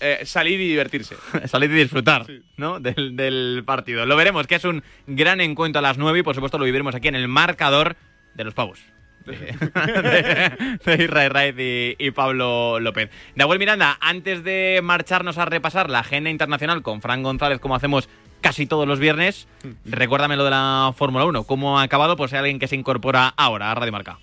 Eh, 0.00 0.20
salir 0.24 0.60
y 0.60 0.68
divertirse. 0.68 1.16
salir 1.46 1.70
y 1.70 1.74
disfrutar 1.74 2.26
¿no? 2.56 2.80
del, 2.80 3.16
del 3.16 3.62
partido. 3.64 4.06
Lo 4.06 4.16
veremos, 4.16 4.46
que 4.46 4.56
es 4.56 4.64
un 4.64 4.82
gran 5.06 5.40
encuentro 5.40 5.78
a 5.78 5.82
las 5.82 5.98
9 5.98 6.20
y 6.20 6.22
por 6.22 6.34
supuesto 6.34 6.58
lo 6.58 6.64
viviremos 6.64 6.94
aquí 6.94 7.08
en 7.08 7.14
el 7.14 7.28
marcador 7.28 7.96
de 8.34 8.44
los 8.44 8.54
pavos. 8.54 8.80
de, 9.28 10.78
de 10.84 11.04
Israel 11.04 11.30
Raiz 11.30 11.54
y, 11.58 11.96
y 11.98 12.10
Pablo 12.12 12.80
López. 12.80 13.10
Nahuel 13.34 13.58
Miranda, 13.58 13.98
antes 14.00 14.42
de 14.42 14.80
marcharnos 14.82 15.36
a 15.36 15.44
repasar 15.44 15.90
la 15.90 15.98
agenda 15.98 16.30
internacional 16.30 16.82
con 16.82 17.02
Fran 17.02 17.22
González, 17.22 17.58
como 17.58 17.74
hacemos 17.74 18.08
casi 18.40 18.66
todos 18.66 18.86
los 18.88 18.98
viernes, 18.98 19.48
recuérdame 19.84 20.36
lo 20.36 20.44
de 20.44 20.50
la 20.50 20.94
Fórmula 20.96 21.24
1. 21.26 21.44
¿Cómo 21.44 21.78
ha 21.78 21.82
acabado? 21.82 22.16
Pues 22.16 22.32
hay 22.32 22.38
alguien 22.38 22.58
que 22.58 22.68
se 22.68 22.76
incorpora 22.76 23.28
ahora 23.36 23.70
a 23.70 23.74
Radio 23.74 23.92
Marca. 23.92 24.18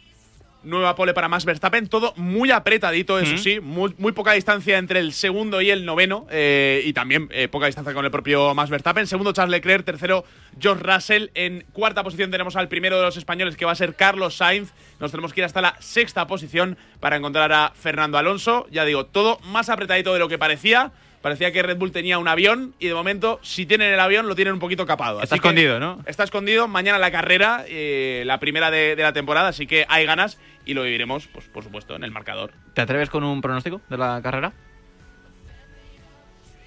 Nueva 0.65 0.95
pole 0.95 1.13
para 1.13 1.28
Max 1.30 1.45
Verstappen, 1.45 1.88
todo 1.88 2.13
muy 2.17 2.51
apretadito, 2.51 3.19
eso 3.19 3.36
Mm. 3.36 3.38
sí, 3.38 3.60
muy, 3.60 3.93
muy 3.97 4.12
poca 4.12 4.34
distancia 4.34 4.78
entre 4.78 4.99
el 4.99 5.13
segundo 5.13 5.62
y 5.62 5.69
el 5.69 5.86
noveno, 5.86 6.28
eh, 6.30 6.82
y 6.86 6.93
también 6.93 7.30
eh, 7.32 7.47
poca 7.47 7.67
distancia 7.67 7.93
con 7.93 8.04
el 8.04 8.12
propio 8.12 8.54
Max 8.56 8.69
Verstappen. 8.69 9.08
Segundo 9.08 9.32
Charles 9.32 9.51
Leclerc, 9.51 9.86
tercero 9.86 10.25
George 10.60 10.84
Russell. 10.84 11.28
En 11.36 11.65
cuarta 11.71 12.04
posición 12.04 12.32
tenemos 12.32 12.56
al 12.56 12.67
primero 12.67 12.97
de 12.97 13.04
los 13.04 13.17
españoles, 13.17 13.56
que 13.56 13.65
va 13.65 13.71
a 13.71 13.75
ser 13.75 13.95
Carlos 13.95 14.36
Sainz. 14.36 14.73
Nos 14.99 15.12
tenemos 15.12 15.34
que 15.34 15.41
ir 15.41 15.45
hasta 15.45 15.62
la 15.62 15.75
sexta 15.80 16.28
posición 16.28 16.78
para 16.99 17.15
encontrar 17.15 17.51
a 17.54 17.71
Fernando 17.75 18.17
Alonso. 18.17 18.67
Ya 18.71 18.86
digo, 18.86 19.06
todo 19.06 19.39
más 19.45 19.69
apretadito 19.69 20.13
de 20.13 20.19
lo 20.19 20.28
que 20.28 20.38
parecía. 20.38 20.91
Parecía 21.25 21.51
que 21.51 21.63
Red 21.63 21.77
Bull 21.77 21.91
tenía 21.91 22.19
un 22.19 22.27
avión 22.27 22.75
y 22.77 22.85
de 22.85 22.93
momento, 22.93 23.39
si 23.41 23.65
tienen 23.65 23.91
el 23.91 23.99
avión, 23.99 24.27
lo 24.27 24.35
tienen 24.35 24.53
un 24.53 24.59
poquito 24.59 24.85
capado. 24.85 25.23
Está 25.23 25.33
Así 25.33 25.39
escondido, 25.39 25.79
¿no? 25.79 26.03
Está 26.05 26.23
escondido. 26.23 26.67
Mañana 26.67 26.99
la 26.99 27.09
carrera, 27.09 27.65
eh, 27.67 28.21
la 28.27 28.39
primera 28.39 28.69
de, 28.69 28.95
de 28.95 29.01
la 29.01 29.11
temporada, 29.11 29.47
así 29.47 29.65
que 29.65 29.88
hay 29.89 30.05
ganas 30.05 30.38
y 30.67 30.75
lo 30.75 30.83
viviremos, 30.83 31.25
pues 31.25 31.47
por 31.47 31.63
supuesto, 31.63 31.95
en 31.95 32.03
el 32.03 32.11
marcador. 32.11 32.51
¿Te 32.75 32.81
atreves 32.81 33.09
con 33.09 33.23
un 33.23 33.41
pronóstico 33.41 33.81
de 33.89 33.97
la 33.97 34.21
carrera? 34.21 34.53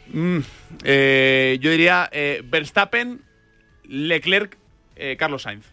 Mm, 0.09 0.39
eh, 0.83 1.59
yo 1.61 1.71
diría 1.71 2.09
eh, 2.11 2.43
Verstappen, 2.45 3.23
Leclerc, 3.85 4.59
eh, 4.97 5.17
Carlos 5.17 5.43
Sainz. 5.43 5.67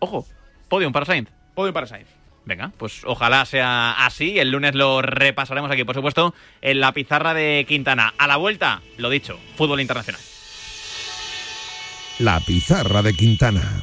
Ojo, 0.00 0.26
podium 0.68 0.92
para 0.92 1.06
Sainz. 1.06 1.30
Podium 1.54 1.72
para 1.72 1.86
Sainz. 1.86 2.15
Venga, 2.46 2.70
pues 2.78 3.02
ojalá 3.04 3.44
sea 3.44 4.06
así. 4.06 4.38
El 4.38 4.52
lunes 4.52 4.74
lo 4.76 5.02
repasaremos 5.02 5.68
aquí, 5.70 5.82
por 5.84 5.96
supuesto, 5.96 6.32
en 6.62 6.80
la 6.80 6.92
pizarra 6.92 7.34
de 7.34 7.66
Quintana. 7.68 8.14
A 8.18 8.26
la 8.28 8.36
vuelta, 8.36 8.82
lo 8.96 9.10
dicho, 9.10 9.38
fútbol 9.56 9.80
internacional. 9.80 10.20
La 12.20 12.40
pizarra 12.40 13.02
de 13.02 13.12
Quintana. 13.12 13.82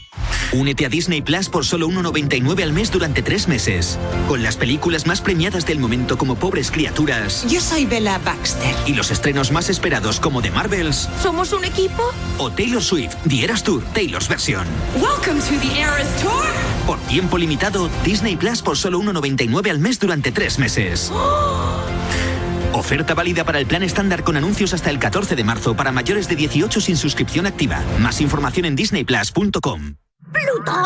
Únete 0.53 0.85
a 0.85 0.89
Disney 0.89 1.21
Plus 1.21 1.49
por 1.49 1.65
solo 1.65 1.87
1,99 1.89 2.63
al 2.63 2.73
mes 2.73 2.89
durante 2.91 3.21
tres 3.21 3.47
meses. 3.47 3.99
Con 4.27 4.43
las 4.43 4.55
películas 4.55 5.05
más 5.07 5.19
premiadas 5.21 5.65
del 5.65 5.79
momento 5.79 6.17
como 6.17 6.35
Pobres 6.35 6.71
Criaturas. 6.71 7.45
Yo 7.49 7.59
soy 7.59 7.85
Bella 7.85 8.17
Baxter. 8.19 8.73
Y 8.87 8.93
los 8.93 9.11
estrenos 9.11 9.51
más 9.51 9.69
esperados 9.69 10.19
como 10.19 10.41
The 10.41 10.51
Marvels 10.51 11.09
¿Somos 11.21 11.51
un 11.53 11.65
equipo? 11.65 12.11
o 12.37 12.49
Taylor 12.51 12.81
Swift, 12.81 13.15
The 13.27 13.43
Eras 13.43 13.63
Tour, 13.63 13.83
Taylor's 13.93 14.27
versión. 14.29 14.65
Welcome 14.95 15.39
to 15.41 15.59
the 15.59 15.79
Eras 15.81 16.21
Tour. 16.21 16.45
Por 16.85 16.99
tiempo 16.99 17.37
limitado, 17.37 17.89
Disney 18.03 18.35
Plus 18.35 18.61
por 18.61 18.77
solo 18.77 18.99
1,99 18.99 19.69
al 19.69 19.79
mes 19.79 19.99
durante 19.99 20.31
tres 20.31 20.59
meses. 20.59 21.11
Oferta 22.73 23.13
válida 23.13 23.43
para 23.43 23.59
el 23.59 23.67
plan 23.67 23.83
estándar 23.83 24.23
con 24.23 24.35
anuncios 24.35 24.73
hasta 24.73 24.89
el 24.89 24.99
14 24.99 25.35
de 25.35 25.43
marzo 25.43 25.75
para 25.75 25.91
mayores 25.91 26.27
de 26.27 26.35
18 26.35 26.81
sin 26.81 26.97
suscripción 26.97 27.45
activa. 27.45 27.83
Más 27.99 28.19
información 28.19 28.65
en 28.65 28.75
disneyplus.com. 28.75 29.95
¿Plutón? 30.31 30.85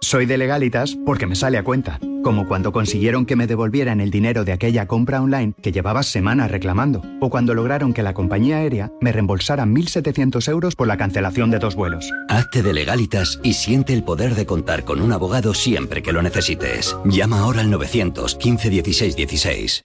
Soy 0.00 0.26
de 0.26 0.38
legalitas 0.38 0.96
porque 1.04 1.26
me 1.26 1.34
sale 1.34 1.58
a 1.58 1.64
cuenta, 1.64 1.98
como 2.22 2.46
cuando 2.46 2.72
consiguieron 2.72 3.26
que 3.26 3.34
me 3.34 3.48
devolvieran 3.48 4.00
el 4.00 4.12
dinero 4.12 4.44
de 4.44 4.52
aquella 4.52 4.86
compra 4.86 5.20
online 5.20 5.54
que 5.60 5.72
llevaba 5.72 6.04
semanas 6.04 6.52
reclamando, 6.52 7.02
o 7.20 7.30
cuando 7.30 7.52
lograron 7.52 7.92
que 7.92 8.04
la 8.04 8.14
compañía 8.14 8.58
aérea 8.58 8.92
me 9.00 9.10
reembolsara 9.10 9.64
1.700 9.64 10.48
euros 10.48 10.76
por 10.76 10.86
la 10.86 10.96
cancelación 10.96 11.50
de 11.50 11.58
dos 11.58 11.74
vuelos. 11.74 12.08
Hazte 12.28 12.62
de 12.62 12.72
legalitas 12.72 13.40
y 13.42 13.54
siente 13.54 13.92
el 13.92 14.04
poder 14.04 14.36
de 14.36 14.46
contar 14.46 14.84
con 14.84 15.00
un 15.00 15.12
abogado 15.12 15.52
siempre 15.52 16.00
que 16.00 16.12
lo 16.12 16.22
necesites. 16.22 16.96
Llama 17.04 17.40
ahora 17.40 17.60
al 17.60 17.70
915 17.70 18.70
16 18.70 19.16
16. 19.16 19.84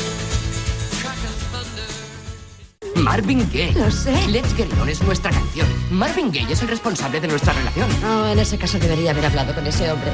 Marvin 3.03 3.47
Gaye. 3.51 3.73
Lo 3.73 3.89
sé. 3.89 4.13
Let's 4.27 4.53
Get 4.55 4.67
It 4.67 4.79
On 4.79 4.89
es 4.89 5.01
nuestra 5.01 5.31
canción. 5.31 5.67
Marvin 5.91 6.31
Gaye 6.31 6.53
es 6.53 6.61
el 6.61 6.67
responsable 6.67 7.19
de 7.19 7.27
nuestra 7.27 7.53
relación. 7.53 7.89
Oh, 8.05 8.27
en 8.27 8.39
ese 8.39 8.57
caso 8.57 8.79
debería 8.79 9.11
haber 9.11 9.25
hablado 9.25 9.53
con 9.53 9.65
ese 9.65 9.91
hombre. 9.91 10.11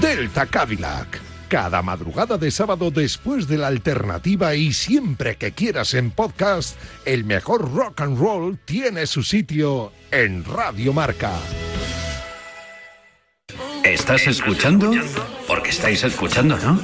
Delta 0.00 0.46
Cadillac. 0.46 1.20
Cada 1.48 1.82
madrugada 1.82 2.38
de 2.38 2.50
sábado 2.52 2.92
después 2.92 3.48
de 3.48 3.58
la 3.58 3.66
alternativa 3.66 4.54
y 4.54 4.72
siempre 4.72 5.36
que 5.36 5.50
quieras 5.50 5.94
en 5.94 6.12
podcast, 6.12 6.76
el 7.04 7.24
mejor 7.24 7.74
rock 7.74 8.02
and 8.02 8.18
roll 8.18 8.58
tiene 8.64 9.06
su 9.06 9.24
sitio 9.24 9.92
en 10.12 10.44
Radio 10.44 10.92
Marca. 10.92 11.32
¿Estás 13.82 14.28
escuchando? 14.28 14.92
Estáis 15.70 16.02
escuchando, 16.02 16.58
¿no? 16.58 16.80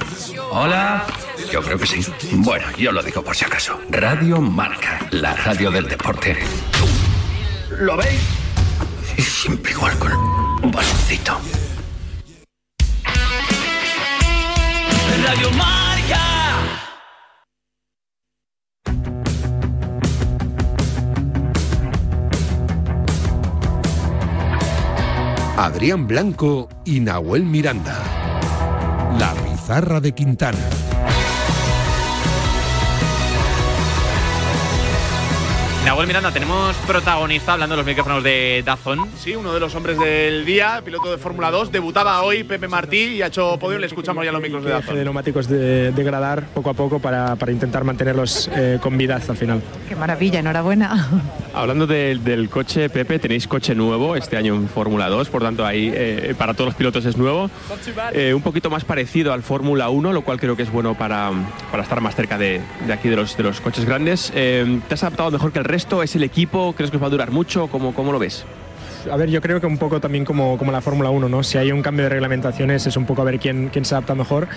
Hola. 0.49 1.05
Yo 1.51 1.61
creo 1.61 1.77
que 1.77 1.85
sí. 1.85 1.99
Bueno, 2.31 2.65
yo 2.77 2.93
lo 2.93 3.03
digo 3.03 3.21
por 3.21 3.35
si 3.35 3.43
acaso. 3.43 3.77
Radio 3.89 4.39
Marca, 4.39 5.05
la 5.11 5.35
radio 5.35 5.69
del 5.69 5.89
deporte. 5.89 6.37
¿Lo 7.79 7.97
veis? 7.97 8.21
Y 9.17 9.21
siempre 9.21 9.73
igual 9.73 9.99
con 9.99 10.13
un 10.13 10.71
baloncito. 10.71 11.37
Radio 15.21 15.51
Marca. 15.51 16.21
Adrián 25.57 26.07
Blanco 26.07 26.69
y 26.85 27.01
Nahuel 27.01 27.43
Miranda. 27.43 28.36
La 29.19 29.33
pizarra 29.33 29.99
de 29.99 30.11
Quintana. 30.11 30.86
Nahuel 35.87 36.05
Miranda, 36.07 36.31
tenemos 36.33 36.75
protagonista 36.85 37.53
hablando 37.53 37.73
de 37.75 37.77
los 37.77 37.85
micrófonos 37.85 38.21
de 38.21 38.61
Dazón. 38.65 39.07
Sí, 39.17 39.37
uno 39.37 39.53
de 39.53 39.61
los 39.61 39.73
hombres 39.73 39.97
del 39.97 40.43
día, 40.45 40.81
piloto 40.83 41.09
de 41.09 41.17
Fórmula 41.17 41.49
2. 41.49 41.71
Debutaba 41.71 42.21
hoy 42.23 42.43
Pepe 42.43 42.67
Martí 42.67 42.97
y 43.15 43.21
ha 43.21 43.27
hecho 43.27 43.57
podio. 43.57 43.79
Le 43.79 43.87
escuchamos 43.87 44.25
ya 44.25 44.33
los 44.33 44.41
micros 44.41 44.65
de 44.65 44.71
Dazón. 44.71 44.95
de 44.95 45.05
neumáticos 45.05 45.47
de 45.47 45.93
degradar 45.93 46.43
poco 46.53 46.71
a 46.71 46.73
poco 46.73 46.99
para, 46.99 47.37
para 47.37 47.53
intentar 47.53 47.85
mantenerlos 47.85 48.49
eh, 48.53 48.79
con 48.81 48.97
vida 48.97 49.15
hasta 49.15 49.31
el 49.31 49.37
final. 49.37 49.61
Qué 49.87 49.95
maravilla, 49.95 50.39
enhorabuena. 50.41 51.07
Hablando 51.53 51.87
del- 51.87 52.21
del 52.21 52.49
coche, 52.49 52.89
Pepe, 52.89 53.17
tenéis 53.17 53.47
coche 53.47 53.73
nuevo 53.73 54.17
este 54.17 54.35
año 54.35 54.55
en 54.55 54.67
Fórmula 54.67 55.07
2, 55.07 55.29
por 55.29 55.41
tanto 55.41 55.65
ahí 55.65 55.89
eh, 55.95 56.35
para 56.37 56.53
todos 56.53 56.65
los 56.67 56.75
pilotos 56.75 57.05
es 57.05 57.15
nuevo. 57.15 57.49
Eh, 58.11 58.33
un 58.33 58.41
poquito 58.41 58.69
más 58.69 58.83
parecido 58.83 59.31
al 59.31 59.41
Fórmula 59.41 59.87
1, 59.87 60.11
lo 60.11 60.21
cual 60.21 60.37
creo 60.37 60.57
que 60.57 60.63
es 60.63 60.71
bueno 60.71 60.95
para, 60.95 61.31
para 61.71 61.83
estar 61.83 62.01
más 62.01 62.13
cerca 62.13 62.37
de, 62.37 62.59
de 62.85 62.91
aquí 62.93 63.07
de 63.07 63.15
los, 63.15 63.37
de 63.37 63.43
los 63.43 63.61
coches 63.61 63.85
grandes. 63.85 64.33
Eh, 64.35 64.81
¿Te 64.89 64.93
has 64.93 65.03
adaptado 65.03 65.31
mejor 65.31 65.53
que 65.53 65.59
el 65.59 65.65
resto? 65.65 65.76
¿Es 65.77 66.15
el 66.15 66.23
equipo? 66.23 66.73
¿Crees 66.73 66.89
que 66.89 66.97
os 66.97 67.03
va 67.03 67.07
a 67.07 67.11
durar 67.11 67.29
mucho? 67.29 67.67
¿Cómo, 67.67 67.93
cómo 67.93 68.11
lo 68.11 68.17
ves? 68.17 68.45
A 69.11 69.15
ver, 69.15 69.29
yo 69.29 69.41
creo 69.41 69.61
que 69.61 69.67
un 69.67 69.77
poco 69.77 69.99
también 69.99 70.25
como, 70.25 70.57
como 70.57 70.71
la 70.71 70.81
Fórmula 70.81 71.11
1, 71.11 71.29
¿no? 71.29 71.43
Si 71.43 71.59
hay 71.59 71.71
un 71.71 71.83
cambio 71.83 72.05
de 72.05 72.09
reglamentaciones 72.09 72.87
es 72.87 72.97
un 72.97 73.05
poco 73.05 73.21
a 73.21 73.25
ver 73.25 73.39
quién, 73.39 73.69
quién 73.71 73.85
se 73.85 73.93
adapta 73.93 74.15
mejor 74.15 74.47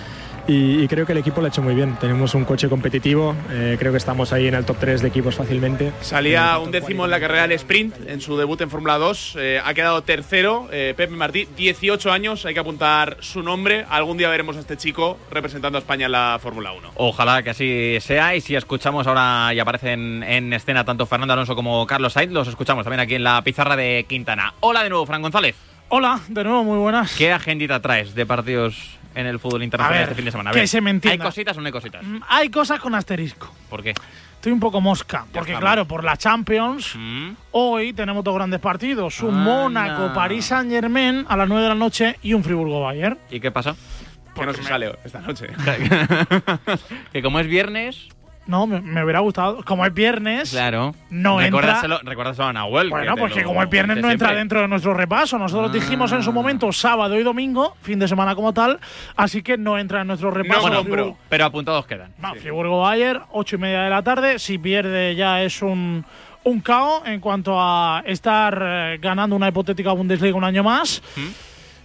y, 0.51 0.83
y 0.83 0.87
creo 0.87 1.05
que 1.05 1.11
el 1.13 1.17
equipo 1.19 1.41
lo 1.41 1.45
ha 1.47 1.49
hecho 1.49 1.61
muy 1.61 1.73
bien. 1.75 1.95
Tenemos 1.99 2.33
un 2.35 2.45
coche 2.45 2.67
competitivo, 2.69 3.35
eh, 3.51 3.75
creo 3.79 3.91
que 3.91 3.97
estamos 3.97 4.33
ahí 4.33 4.47
en 4.47 4.55
el 4.55 4.65
top 4.65 4.77
3 4.79 5.01
de 5.01 5.07
equipos 5.07 5.35
fácilmente. 5.35 5.91
Salía 6.01 6.57
un 6.59 6.71
décimo 6.71 7.05
en 7.05 7.11
la 7.11 7.19
carrera 7.19 7.43
del 7.43 7.53
sprint 7.53 7.95
en 8.07 8.21
su 8.21 8.37
debut 8.37 8.59
en 8.61 8.69
Fórmula 8.69 8.97
2. 8.97 9.35
eh, 9.39 9.61
ha 9.63 9.73
quedado 9.73 10.01
tercero. 10.03 10.67
eh, 10.71 10.93
Pepe 10.95 11.13
Martí, 11.15 11.47
18 11.55 12.11
años. 12.11 12.45
Hay 12.45 12.53
que 12.53 12.59
apuntar 12.59 13.17
su 13.21 13.41
nombre. 13.43 13.85
Algún 13.89 14.17
día 14.17 14.29
veremos 14.29 14.57
a 14.57 14.59
este 14.59 14.77
chico 14.77 15.17
representando 15.31 15.77
a 15.77 15.81
España 15.81 16.05
en 16.07 16.11
la 16.11 16.39
Fórmula 16.41 16.71
1. 16.73 16.91
Ojalá 16.95 17.41
que 17.43 17.51
así 17.51 17.97
sea. 18.01 18.35
Y 18.35 18.41
si 18.41 18.55
escuchamos 18.55 19.07
ahora 19.07 19.53
y 19.53 19.59
aparecen 19.59 20.23
en 20.23 20.51
escena 20.53 20.83
tanto 20.83 21.05
Fernando 21.05 21.33
Alonso 21.33 21.55
como 21.55 21.85
Carlos 21.87 22.13
Sainz, 22.13 22.31
los 22.33 22.47
escuchamos 22.47 22.83
también 22.83 22.99
aquí 23.01 23.15
en 23.15 23.23
la 23.23 23.41
pizarra 23.43 23.75
de 23.75 24.05
Quintana. 24.07 24.53
Hola 24.59 24.83
de 24.83 24.89
nuevo, 24.89 25.05
Fran 25.05 25.21
González. 25.21 25.55
Hola, 25.89 26.21
de 26.29 26.43
nuevo, 26.45 26.63
muy 26.63 26.77
buenas. 26.77 27.13
¿Qué 27.17 27.31
agendita 27.33 27.81
traes 27.81 28.15
de 28.15 28.25
partidos 28.25 28.97
en 29.15 29.25
el 29.27 29.39
fútbol 29.39 29.63
internacional 29.63 29.99
ver, 29.99 30.09
este 30.09 30.15
fin 30.15 30.25
de 30.25 30.31
semana? 30.31 30.49
A 30.49 30.53
que 30.53 30.59
ver, 30.59 30.67
se 30.67 30.81
me 30.81 30.89
entienda. 30.89 31.23
¿Hay 31.25 31.29
cositas 31.29 31.57
o 31.57 31.61
no 31.61 31.65
hay 31.67 31.71
cositas? 31.71 32.03
Mm, 32.03 32.19
Hay 32.29 32.49
cosas 32.49 32.79
con 32.79 32.95
asterisco. 32.95 33.53
¿Por 33.69 33.83
qué? 33.83 33.93
Estoy 34.35 34.51
un 34.53 34.59
poco 34.59 34.81
mosca, 34.81 35.25
porque 35.31 35.53
claro, 35.55 35.85
por 35.87 36.03
la 36.03 36.17
Champions, 36.17 36.95
Mm. 36.95 37.31
hoy 37.51 37.93
tenemos 37.93 38.23
dos 38.23 38.33
grandes 38.33 38.59
partidos. 38.59 39.21
Un 39.21 39.35
Anda. 39.35 39.43
Mónaco, 39.43 40.13
París 40.15 40.45
Saint 40.45 40.69
Germain 40.71 41.25
a 41.29 41.37
las 41.37 41.47
9 41.47 41.61
de 41.63 41.69
la 41.69 41.75
noche 41.75 42.17
y 42.23 42.33
un 42.33 42.43
Friburgo 42.43 42.81
Bayern. 42.81 43.19
¿Y 43.29 43.39
qué 43.39 43.51
pasa? 43.51 43.75
Que 44.33 44.45
no 44.45 44.53
se 44.53 44.63
sale 44.63 44.95
esta 45.03 45.19
noche. 45.19 45.47
que 47.11 47.21
como 47.21 47.39
es 47.39 47.47
viernes. 47.47 48.07
No, 48.51 48.67
me, 48.67 48.81
me 48.81 49.01
hubiera 49.03 49.21
gustado. 49.21 49.63
Como 49.63 49.85
es 49.85 49.93
viernes, 49.93 50.51
Claro. 50.51 50.93
no 51.09 51.41
entra. 51.41 51.61
recuérdaselo, 51.61 51.99
recuérdaselo 52.03 52.47
a 52.49 52.53
Nahuel. 52.53 52.89
Bueno, 52.89 53.15
que 53.15 53.21
te 53.21 53.29
que 53.33 53.41
lo 53.41 53.47
como 53.47 53.61
el 53.61 53.67
viernes 53.69 53.97
no 53.97 54.11
entra 54.11 54.27
siempre. 54.27 54.37
dentro 54.37 54.61
de 54.61 54.67
nuestro 54.67 54.93
repaso. 54.93 55.39
Nosotros 55.39 55.71
dijimos 55.71 56.11
en 56.11 56.21
su 56.21 56.33
momento 56.33 56.71
sábado 56.73 57.17
y 57.19 57.23
domingo, 57.23 57.75
fin 57.81 57.97
de 57.97 58.07
semana 58.07 58.35
como 58.35 58.53
tal, 58.53 58.79
así 59.15 59.41
que 59.41 59.57
no 59.57 59.77
entra 59.79 60.01
en 60.01 60.07
nuestro 60.07 60.29
repaso. 60.31 60.61
Bueno, 60.61 60.83
Friburgo- 60.83 61.17
pero 61.29 61.45
apuntados 61.45 61.85
quedan. 61.87 62.11
No, 62.21 62.35
Friburgo 62.35 62.81
Bayern, 62.81 63.21
ocho 63.31 63.55
y 63.55 63.59
media 63.59 63.83
de 63.83 63.89
la 63.89 64.03
tarde. 64.03 64.37
Si 64.37 64.57
pierde 64.57 65.15
ya 65.15 65.41
es 65.41 65.61
un, 65.61 66.03
un 66.43 66.59
caos 66.59 67.03
en 67.05 67.19
cuanto 67.21 67.55
a 67.57 68.03
estar 68.05 68.61
eh, 68.61 68.97
ganando 69.01 69.35
una 69.35 69.47
hipotética 69.47 69.93
Bundesliga 69.93 70.35
un 70.35 70.43
año 70.43 70.63
más. 70.63 71.01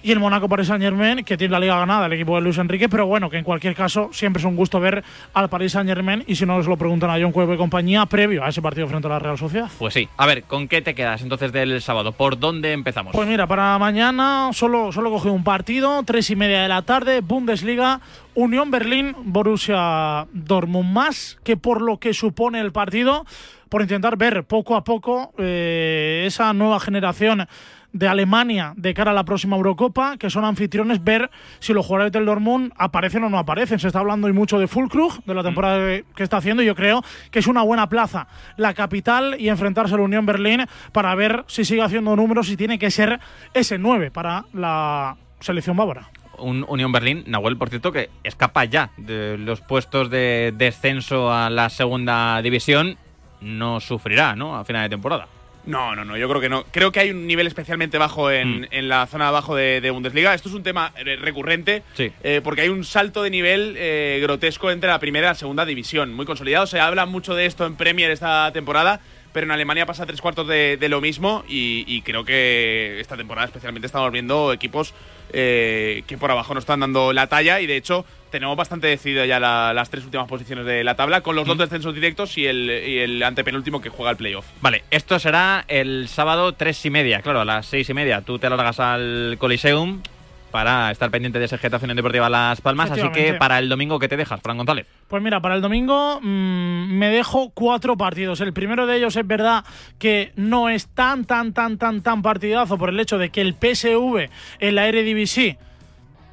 Y 0.03 0.13
el 0.13 0.21
Mónaco 0.21 0.49
Paris 0.49 0.69
Saint 0.69 0.83
Germain, 0.83 1.25
que 1.25 1.37
tiene 1.37 1.53
la 1.53 1.61
liga 1.61 1.79
ganada, 1.79 2.07
el 2.07 2.13
equipo 2.13 2.37
de 2.37 2.43
Luis 2.43 2.59
Enrique, 2.59 2.89
pero 2.89 3.07
bueno, 3.07 3.29
que 3.29 3.39
en 3.39 3.45
cualquier 3.45 3.75
caso 3.75 4.11
siempre 4.13 4.41
es 4.41 4.45
un 4.45 4.55
gusto 4.55 4.79
ver 4.79 5.03
al 5.35 5.49
Paris 5.49 5.73
Saint 5.73 5.89
Germain. 5.89 6.23
Y 6.27 6.37
si 6.37 6.47
no 6.47 6.57
os 6.57 6.67
lo 6.67 6.77
preguntan 6.77 7.11
a 7.11 7.21
John 7.21 7.33
Cuevo 7.33 7.55
y 7.55 7.57
compañía, 7.57 8.07
previo 8.07 8.45
a 8.45 8.49
ese 8.49 8.63
partido 8.63 8.87
frente 8.87 9.09
a 9.09 9.11
la 9.11 9.19
Real 9.19 9.39
Sociedad. 9.39 9.69
Pues 9.79 9.95
sí. 9.95 10.09
A 10.17 10.27
ver, 10.27 10.45
¿con 10.45 10.69
qué 10.69 10.83
te 10.83 10.95
quedas 10.95 11.23
entonces 11.23 11.53
del 11.53 11.81
sábado? 11.83 12.13
¿Por 12.13 12.39
dónde 12.39 12.73
empezamos? 12.73 13.13
Pues 13.13 13.27
mira, 13.27 13.47
para 13.47 13.79
mañana 13.79 14.51
solo, 14.53 14.93
solo 14.93 15.11
cogido 15.11 15.35
un 15.35 15.45
partido, 15.45 16.03
tres 16.05 16.31
y 16.31 16.37
media 16.37 16.63
de 16.63 16.69
la 16.69 16.83
tarde, 16.83 17.21
Bundesliga, 17.21 18.01
Unión 18.35 18.71
Berlín, 18.71 19.15
Borussia 19.25 20.27
Dortmund, 20.33 20.93
más 20.93 21.39
que 21.43 21.57
por 21.57 21.81
lo 21.81 21.99
que 21.99 22.15
supone 22.15 22.61
el 22.61 22.71
partido, 22.71 23.25
por 23.69 23.83
intentar 23.83 24.17
ver 24.17 24.45
poco 24.45 24.77
a 24.77 24.85
poco 24.85 25.33
eh, 25.39 26.25
esa 26.27 26.53
nueva 26.53 26.79
generación 26.81 27.49
de 27.93 28.09
Alemania 28.09 28.73
de 28.77 28.93
cara 28.95 29.11
a 29.11 29.15
la 29.15 29.25
próxima 29.25 29.57
Eurocopa, 29.57 30.17
que 30.19 30.29
son 30.31 30.45
anfitriones, 30.45 31.03
ver 31.03 31.31
si 31.61 31.73
los 31.73 31.87
jugadores 31.87 32.13
del 32.13 32.27
Dortmund 32.27 32.73
aparecen 32.77 33.25
o 33.25 33.31
no 33.31 33.39
aparecen. 33.39 33.79
Se 33.79 33.87
está 33.87 34.01
hablando 34.01 34.27
hoy 34.27 34.33
mucho 34.33 34.59
de 34.59 34.67
Fulkrug, 34.69 35.25
de 35.25 35.35
la 35.35 35.43
temporada 35.43 35.79
que- 36.15 36.23
está 36.23 36.39
haciendo, 36.39 36.63
y 36.63 36.67
yo 36.67 36.75
creo 36.75 37.03
que 37.31 37.39
es 37.39 37.47
una 37.47 37.63
buena 37.63 37.89
plaza 37.89 38.27
la 38.57 38.75
capital 38.75 39.37
y 39.39 39.49
enfrentarse 39.49 39.95
a 39.95 39.99
la 39.99 40.03
Unión 40.05 40.27
Berlín 40.27 40.65
para 40.93 41.15
ver 41.15 41.45
si 41.47 41.65
sigue 41.65 41.83
haciendo 41.83 42.15
números 42.17 42.51
y 42.51 42.57
tiene 42.57 42.79
que 42.79 42.91
ser 42.91 43.21
ese 43.55 43.79
9 43.79 44.11
para 44.11 44.45
la 44.53 45.17
selección 45.41 45.77
bávara. 45.77 46.09
Un 46.39 46.67
Unión 46.69 46.93
Berlín, 46.93 47.25
Nahuel, 47.27 47.57
por 47.57 47.71
cierto, 47.71 47.93
que 47.93 48.11
escapa 48.23 48.65
ya 48.67 48.91
de 48.99 49.39
los 49.39 49.63
puestos 49.63 50.11
de 50.11 50.53
descenso 50.57 51.33
a 51.33 51.49
la 51.49 51.71
segunda 51.71 52.43
división. 52.43 52.99
No 53.41 53.81
sufrirá, 53.81 54.37
¿no? 54.37 54.57
A 54.57 54.65
final 54.65 54.83
de 54.83 54.89
temporada. 54.91 55.29
No, 55.67 55.97
no, 55.97 56.05
no, 56.05 56.17
yo 56.17 56.29
creo 56.29 56.41
que 56.41 56.49
no. 56.49 56.65
Creo 56.71 56.93
que 56.93 57.01
hay 57.01 57.11
un 57.11 57.27
nivel 57.27 57.47
especialmente 57.47 57.99
bajo 57.99 58.31
en, 58.31 58.61
Mm. 58.61 58.67
en 58.71 58.89
la 58.89 59.07
zona 59.07 59.25
de 59.25 59.29
abajo 59.31 59.57
de, 59.57 59.81
de 59.81 59.91
Bundesliga. 59.91 60.33
Esto 60.33 60.49
es 60.49 60.55
un 60.55 60.63
tema 60.63 60.93
recurrente, 61.21 61.83
Sí. 61.95 62.13
eh, 62.23 62.41
porque 62.43 62.61
hay 62.63 62.69
un 62.69 62.85
salto 62.85 63.23
de 63.23 63.31
nivel 63.31 63.75
eh, 63.77 64.21
grotesco 64.23 64.71
entre 64.71 64.89
la 64.91 65.01
primera 65.01 65.27
y 65.27 65.31
la 65.31 65.35
segunda 65.35 65.65
división. 65.67 66.15
Muy 66.15 66.25
consolidado. 66.25 66.67
Se 66.67 66.79
habla 66.81 67.05
mucho 67.07 67.35
de 67.35 67.47
esto 67.47 67.67
en 67.67 67.75
Premier 67.77 68.11
esta 68.13 68.51
temporada, 68.53 69.01
pero 69.37 69.45
en 69.45 69.51
Alemania 69.51 69.85
pasa 69.85 70.07
tres 70.07 70.23
cuartos 70.23 70.49
de, 70.49 70.79
de 70.79 70.89
lo 70.89 71.03
mismo 71.03 71.45
y, 71.47 71.85
y 71.87 72.01
creo 72.01 72.25
que 72.25 72.99
esta 73.01 73.19
temporada 73.19 73.45
especialmente 73.49 73.85
estamos 73.85 74.11
viendo 74.11 74.51
equipos 74.51 74.95
eh, 75.31 76.05
que 76.07 76.17
por 76.17 76.31
abajo 76.31 76.55
no 76.55 76.61
están 76.61 76.81
dando 76.81 77.13
la 77.13 77.27
talla 77.27 77.61
y 77.61 77.67
de 77.67 77.77
hecho 77.77 78.07
tenemos 78.31 78.57
bastante 78.57 78.87
decidido 78.87 79.27
ya 79.27 79.39
la- 79.39 79.75
las 79.75 79.91
tres 79.91 80.05
últimas 80.05 80.27
posiciones 80.27 80.65
de 80.65 80.83
la 80.85 80.95
tabla 80.97 81.21
con 81.21 81.37
los 81.37 81.47
dos 81.47 81.59
descensos 81.59 81.95
directos 81.95 82.39
y 82.39 82.47
el, 82.47 82.71
y 82.87 82.99
el 83.01 83.23
antepenúltimo 83.23 83.83
que 83.83 83.91
juega 83.91 84.11
el 84.13 84.17
playoff. 84.17 84.47
Vale, 84.63 84.85
esto 84.91 85.19
será 85.19 85.67
el 85.69 86.09
sábado 86.09 86.53
tres 86.55 86.83
y 86.87 86.89
media. 86.89 87.21
Claro, 87.21 87.43
a 87.43 87.45
las 87.45 87.67
seis 87.67 87.91
y 87.91 87.93
media 87.93 88.23
tú 88.23 88.39
te 88.39 88.49
largas 88.49 88.81
al 88.81 89.37
Coliseum 89.39 90.01
para 90.51 90.91
estar 90.91 91.11
pendiente 91.11 91.39
de 91.39 91.45
ese 91.47 91.59
Getafe 91.59 91.85
Unión 91.85 91.97
Deportiva 91.97 92.29
Las 92.31 92.61
Palmas. 92.61 92.91
Así 92.91 93.09
que 93.11 93.35
para 93.35 93.59
el 93.59 93.69
domingo, 93.69 93.99
¿qué 93.99 94.09
te 94.09 94.17
dejas, 94.17 94.41
Fran 94.41 94.57
González? 94.57 94.87
Pues 95.09 95.23
mira, 95.23 95.41
para 95.41 95.55
el 95.55 95.61
domingo 95.61 96.21
mm, 96.23 96.93
me 96.99 97.09
dejo 97.11 97.51
cuatro 97.51 97.97
partidos. 97.97 98.41
El 98.41 98.53
primero 98.53 98.87
de 98.87 98.97
ellos 98.97 99.17
es 99.17 99.27
verdad 99.27 99.65
que 99.99 100.33
no 100.37 100.69
es 100.69 100.87
tan, 100.89 101.25
tan, 101.25 101.53
tan, 101.53 101.79
tan, 101.79 102.03
tan 102.03 102.23
partidazo 102.23 102.79
por 102.79 102.89
el 102.91 103.01
hecho 103.01 103.19
de 103.19 103.31
que 103.31 103.41
el 103.41 103.55
PSV 103.55 104.29
en 104.61 104.75
la 104.75 104.87
Eredivisie 104.89 105.59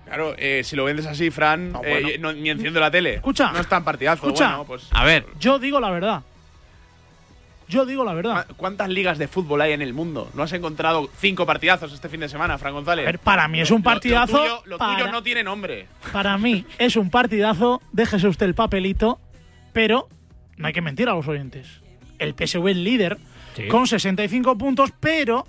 Claro, 0.05 0.35
eh, 0.37 0.61
si 0.63 0.75
lo 0.75 0.83
vendes 0.83 1.07
así, 1.07 1.31
Fran, 1.31 1.73
eh, 1.83 2.01
bueno. 2.03 2.07
no- 2.19 2.33
ni 2.33 2.49
enciendo 2.51 2.79
la 2.79 2.91
tele. 2.91 3.15
Escucha. 3.15 3.51
No 3.51 3.59
es 3.59 3.67
tan 3.67 3.83
partidazo. 3.83 4.27
Escucha. 4.27 4.47
Bueno, 4.49 4.65
pues, 4.65 4.87
A 4.91 5.03
ver, 5.05 5.25
Yo 5.39 5.57
digo 5.57 5.79
la 5.79 5.89
verdad. 5.89 6.21
Yo 7.67 7.85
digo 7.85 8.03
la 8.03 8.13
verdad. 8.13 8.45
¿cu- 8.47 8.55
¿cuántas 8.55 8.89
ligas 8.89 9.17
de 9.17 9.27
fútbol 9.27 9.61
hay 9.61 9.71
en 9.73 9.81
el 9.81 9.93
mundo? 9.93 10.29
¿No 10.33 10.43
has 10.43 10.53
encontrado 10.53 11.09
cinco 11.19 11.45
partidazos 11.45 11.93
este 11.93 12.09
fin 12.09 12.19
de 12.19 12.29
semana, 12.29 12.57
Fran 12.57 12.73
González? 12.73 13.03
A 13.05 13.11
ver, 13.11 13.19
para 13.19 13.47
mí 13.47 13.59
es 13.61 13.71
un 13.71 13.83
partidazo. 13.83 14.37
Lo, 14.37 14.43
tuyo, 14.43 14.61
lo 14.65 14.77
tuyo 14.77 14.97
para- 14.97 15.11
no 15.11 15.23
tiene 15.23 15.43
nombre. 15.43 15.87
Para 16.11 16.37
mí 16.37 16.65
es 16.77 16.95
un 16.95 17.09
partidazo, 17.09 17.81
déjese 17.91 18.27
usted 18.27 18.45
el 18.45 18.55
papelito, 18.55 19.19
pero 19.71 20.07
no 20.57 20.67
hay 20.67 20.73
que 20.73 20.81
mentir 20.81 21.09
a 21.09 21.13
los 21.13 21.27
oyentes. 21.27 21.81
El 22.19 22.33
PSV 22.35 22.67
es 22.71 22.77
líder 22.77 23.17
Sí. 23.55 23.67
con 23.67 23.87
65 23.87 24.57
puntos, 24.57 24.91
pero 24.99 25.45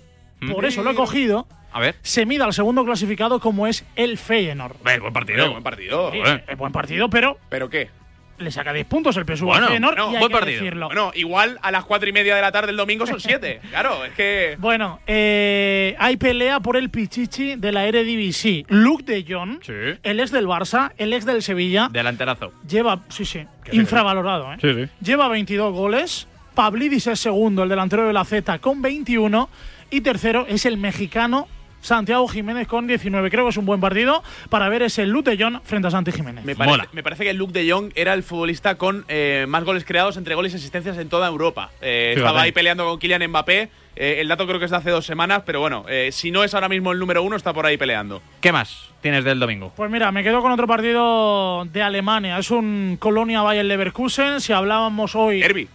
por 0.51 0.63
Mm. 0.63 0.67
eso 0.67 0.83
lo 0.83 0.91
he 0.91 0.95
cogido. 0.95 1.47
a 1.71 1.79
ver. 1.81 1.95
Se 2.03 2.25
mide 2.25 2.41
al 2.43 2.53
segundo 2.53 2.85
clasificado 2.85 3.41
como 3.41 3.67
es 3.67 3.83
el 3.97 4.17
Feyenoord. 4.17 4.77
Ven, 4.85 5.01
buen 5.01 5.11
partido. 5.11 5.45
Eh, 5.45 5.49
buen 5.49 5.61
partido. 5.63 6.09
Sí, 6.13 6.19
es 6.47 6.57
buen 6.57 6.71
partido, 6.71 7.09
pero 7.09 7.37
¿Pero 7.49 7.69
qué? 7.69 7.89
Le 8.37 8.51
saca 8.51 8.73
10 8.73 8.85
puntos 8.87 9.15
el 9.17 9.23
PSV 9.25 9.45
Bueno, 9.45 9.63
al 9.63 9.67
Feyenoord 9.69 9.97
no, 9.97 10.11
y 10.11 10.15
hay 10.15 10.19
buen 10.19 10.31
que 10.31 10.37
partido. 10.37 10.57
decirlo. 10.63 10.85
Bueno, 10.87 11.11
igual 11.15 11.57
a 11.61 11.71
las 11.71 11.85
cuatro 11.85 12.09
y 12.09 12.11
media 12.11 12.35
de 12.35 12.41
la 12.41 12.51
tarde 12.51 12.71
el 12.71 12.77
domingo 12.77 13.05
son 13.05 13.19
siete. 13.19 13.61
claro, 13.69 14.03
es 14.05 14.13
que. 14.13 14.55
Bueno, 14.59 14.99
eh, 15.07 15.95
hay 15.99 16.17
pelea 16.17 16.59
por 16.59 16.77
el 16.77 16.89
Pichichi 16.89 17.55
de 17.55 17.71
la 17.71 17.85
Eredivisie. 17.85 18.65
Luke 18.69 19.03
de 19.03 19.25
Jong, 19.27 19.59
Sí. 19.63 19.73
el 20.03 20.19
ex 20.19 20.31
del 20.31 20.47
Barça, 20.47 20.91
el 20.97 21.13
ex 21.13 21.25
del 21.25 21.41
Sevilla, 21.41 21.87
Delanterazo. 21.91 22.51
lleva, 22.67 23.01
sí, 23.09 23.25
sí, 23.25 23.45
infravalorado, 23.71 24.53
¿eh? 24.53 24.57
Sí, 24.61 24.73
sí. 24.73 24.89
Lleva 25.01 25.27
22 25.27 25.73
goles. 25.73 26.27
Pavlidis 26.53 27.07
es 27.07 27.19
segundo, 27.19 27.63
el 27.63 27.69
delantero 27.69 28.07
de 28.07 28.13
la 28.13 28.23
Z, 28.23 28.59
con 28.59 28.81
21. 28.81 29.49
Y 29.91 30.01
tercero 30.01 30.45
es 30.47 30.65
el 30.65 30.77
mexicano 30.77 31.47
Santiago 31.85 32.27
Jiménez 32.27 32.67
con 32.67 32.87
19. 32.87 33.29
Creo 33.29 33.45
que 33.45 33.51
es 33.51 33.57
un 33.57 33.65
buen 33.65 33.79
partido 33.79 34.23
para 34.49 34.67
ver 34.69 34.81
ese 34.81 35.05
Luke 35.05 35.29
de 35.29 35.41
Jong 35.41 35.61
frente 35.63 35.87
a 35.87 35.91
Santi 35.91 36.11
Jiménez. 36.11 36.43
Me 36.43 36.55
parece, 36.55 36.87
me 36.93 37.03
parece 37.03 37.23
que 37.23 37.33
Luke 37.33 37.53
de 37.53 37.71
Jong 37.71 37.91
era 37.95 38.13
el 38.13 38.23
futbolista 38.23 38.75
con 38.75 39.05
eh, 39.07 39.45
más 39.47 39.63
goles 39.63 39.85
creados 39.85 40.17
entre 40.17 40.33
goles 40.33 40.53
y 40.53 40.55
asistencias 40.55 40.97
en 40.97 41.09
toda 41.09 41.27
Europa. 41.27 41.69
Eh, 41.81 42.13
estaba 42.17 42.41
ahí 42.41 42.51
peleando 42.51 42.85
con 42.85 42.97
Kylian 42.97 43.27
Mbappé. 43.29 43.69
Eh, 43.95 44.15
el 44.19 44.27
dato 44.27 44.45
creo 44.47 44.59
que 44.59 44.65
es 44.65 44.71
de 44.71 44.77
hace 44.77 44.89
dos 44.89 45.05
semanas, 45.05 45.43
pero 45.45 45.59
bueno, 45.59 45.85
eh, 45.87 46.09
si 46.11 46.31
no 46.31 46.43
es 46.43 46.53
ahora 46.53 46.67
mismo 46.67 46.91
el 46.91 46.99
número 46.99 47.21
uno, 47.23 47.35
está 47.35 47.53
por 47.53 47.65
ahí 47.65 47.77
peleando. 47.77 48.21
¿Qué 48.41 48.51
más 48.51 48.89
tienes 49.01 49.23
del 49.23 49.39
domingo? 49.39 49.71
Pues 49.75 49.89
mira, 49.91 50.11
me 50.11 50.23
quedo 50.23 50.41
con 50.41 50.51
otro 50.51 50.67
partido 50.67 51.65
de 51.65 51.81
Alemania. 51.81 52.37
Es 52.39 52.51
un 52.51 52.97
Colonia 52.99 53.41
Bayern 53.43 53.67
Leverkusen. 53.67 54.41
Si 54.41 54.51
hablábamos 54.51 55.15
hoy. 55.15 55.39
Derby. 55.39 55.69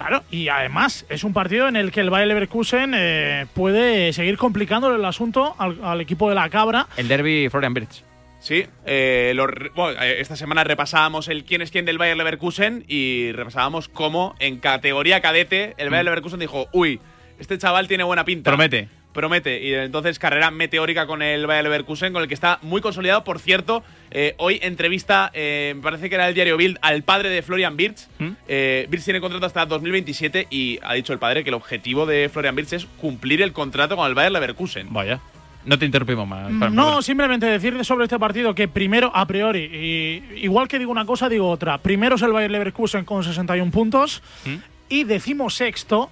Claro, 0.00 0.24
y 0.30 0.48
además 0.48 1.04
es 1.10 1.24
un 1.24 1.34
partido 1.34 1.68
en 1.68 1.76
el 1.76 1.92
que 1.92 2.00
el 2.00 2.08
Bayer 2.08 2.26
Leverkusen 2.26 2.94
eh, 2.96 3.44
puede 3.52 4.14
seguir 4.14 4.38
complicándole 4.38 4.96
el 4.96 5.04
asunto 5.04 5.54
al, 5.58 5.78
al 5.84 6.00
equipo 6.00 6.30
de 6.30 6.34
la 6.34 6.48
cabra. 6.48 6.86
El 6.96 7.06
derby 7.06 7.48
Florian 7.50 7.74
Birch. 7.74 8.02
Sí, 8.38 8.64
eh, 8.86 9.32
lo 9.34 9.46
re- 9.46 9.68
bueno, 9.74 10.00
eh, 10.00 10.22
esta 10.22 10.36
semana 10.36 10.64
repasábamos 10.64 11.28
el 11.28 11.44
quién 11.44 11.60
es 11.60 11.70
quién 11.70 11.84
del 11.84 11.98
Bayer 11.98 12.16
Leverkusen 12.16 12.86
y 12.88 13.32
repasábamos 13.32 13.88
cómo 13.88 14.34
en 14.38 14.58
categoría 14.58 15.20
cadete 15.20 15.74
el 15.76 15.90
Bayer 15.90 16.06
Leverkusen 16.06 16.40
dijo, 16.40 16.66
uy, 16.72 16.98
este 17.38 17.58
chaval 17.58 17.86
tiene 17.86 18.02
buena 18.02 18.24
pinta. 18.24 18.50
Promete. 18.50 18.88
Promete. 19.12 19.62
Y 19.62 19.74
entonces 19.74 20.18
carrera 20.18 20.50
meteórica 20.50 21.06
con 21.06 21.22
el 21.22 21.46
Bayer 21.46 21.64
Leverkusen, 21.64 22.12
con 22.12 22.22
el 22.22 22.28
que 22.28 22.34
está 22.34 22.58
muy 22.62 22.80
consolidado. 22.80 23.24
Por 23.24 23.40
cierto, 23.40 23.82
eh, 24.10 24.34
hoy 24.38 24.60
entrevista, 24.62 25.30
eh, 25.34 25.72
me 25.76 25.82
parece 25.82 26.08
que 26.08 26.14
era 26.14 26.28
el 26.28 26.34
diario 26.34 26.56
Bild, 26.56 26.78
al 26.80 27.02
padre 27.02 27.28
de 27.28 27.42
Florian 27.42 27.76
Birch. 27.76 28.06
Eh, 28.46 28.86
Birch 28.88 29.04
tiene 29.04 29.20
contrato 29.20 29.46
hasta 29.46 29.66
2027 29.66 30.46
y 30.50 30.78
ha 30.82 30.94
dicho 30.94 31.12
el 31.12 31.18
padre 31.18 31.42
que 31.42 31.50
el 31.50 31.54
objetivo 31.54 32.06
de 32.06 32.28
Florian 32.28 32.54
Birch 32.54 32.72
es 32.72 32.86
cumplir 33.00 33.42
el 33.42 33.52
contrato 33.52 33.96
con 33.96 34.06
el 34.06 34.14
Bayer 34.14 34.32
Leverkusen. 34.32 34.92
Vaya. 34.92 35.20
No 35.64 35.78
te 35.78 35.84
interrumpimos 35.84 36.26
más. 36.26 36.50
Fran, 36.58 36.74
No, 36.74 37.02
simplemente 37.02 37.46
decir 37.46 37.84
sobre 37.84 38.04
este 38.04 38.18
partido 38.18 38.54
que 38.54 38.66
primero, 38.66 39.10
a 39.14 39.26
priori, 39.26 39.60
y 39.60 40.44
igual 40.44 40.68
que 40.68 40.78
digo 40.78 40.90
una 40.90 41.04
cosa, 41.04 41.28
digo 41.28 41.50
otra. 41.50 41.78
Primero 41.78 42.16
es 42.16 42.22
el 42.22 42.32
Bayer 42.32 42.50
Leverkusen 42.50 43.04
con 43.04 43.22
61 43.24 43.70
puntos 43.70 44.22
¿Mm? 44.46 44.54
y 44.88 45.04
decimos 45.04 45.54
sexto, 45.54 46.10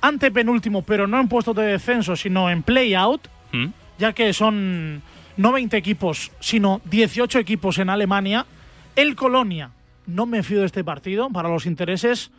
antepenúltimo, 0.00 0.82
pero 0.82 1.06
no 1.06 1.20
en 1.20 1.28
puestos 1.28 1.54
de 1.56 1.64
descenso, 1.64 2.16
sino 2.16 2.50
en 2.50 2.62
play-out, 2.62 3.28
¿Mm? 3.52 3.66
ya 3.98 4.12
que 4.12 4.32
son 4.32 5.02
no 5.36 5.52
20 5.52 5.76
equipos, 5.76 6.32
sino 6.40 6.80
18 6.90 7.38
equipos 7.38 7.78
en 7.78 7.90
Alemania. 7.90 8.46
El 8.96 9.16
Colonia, 9.16 9.70
no 10.06 10.26
me 10.26 10.42
fío 10.42 10.60
de 10.60 10.66
este 10.66 10.84
partido 10.84 11.30
para 11.30 11.48
los 11.48 11.66
intereses 11.66 12.30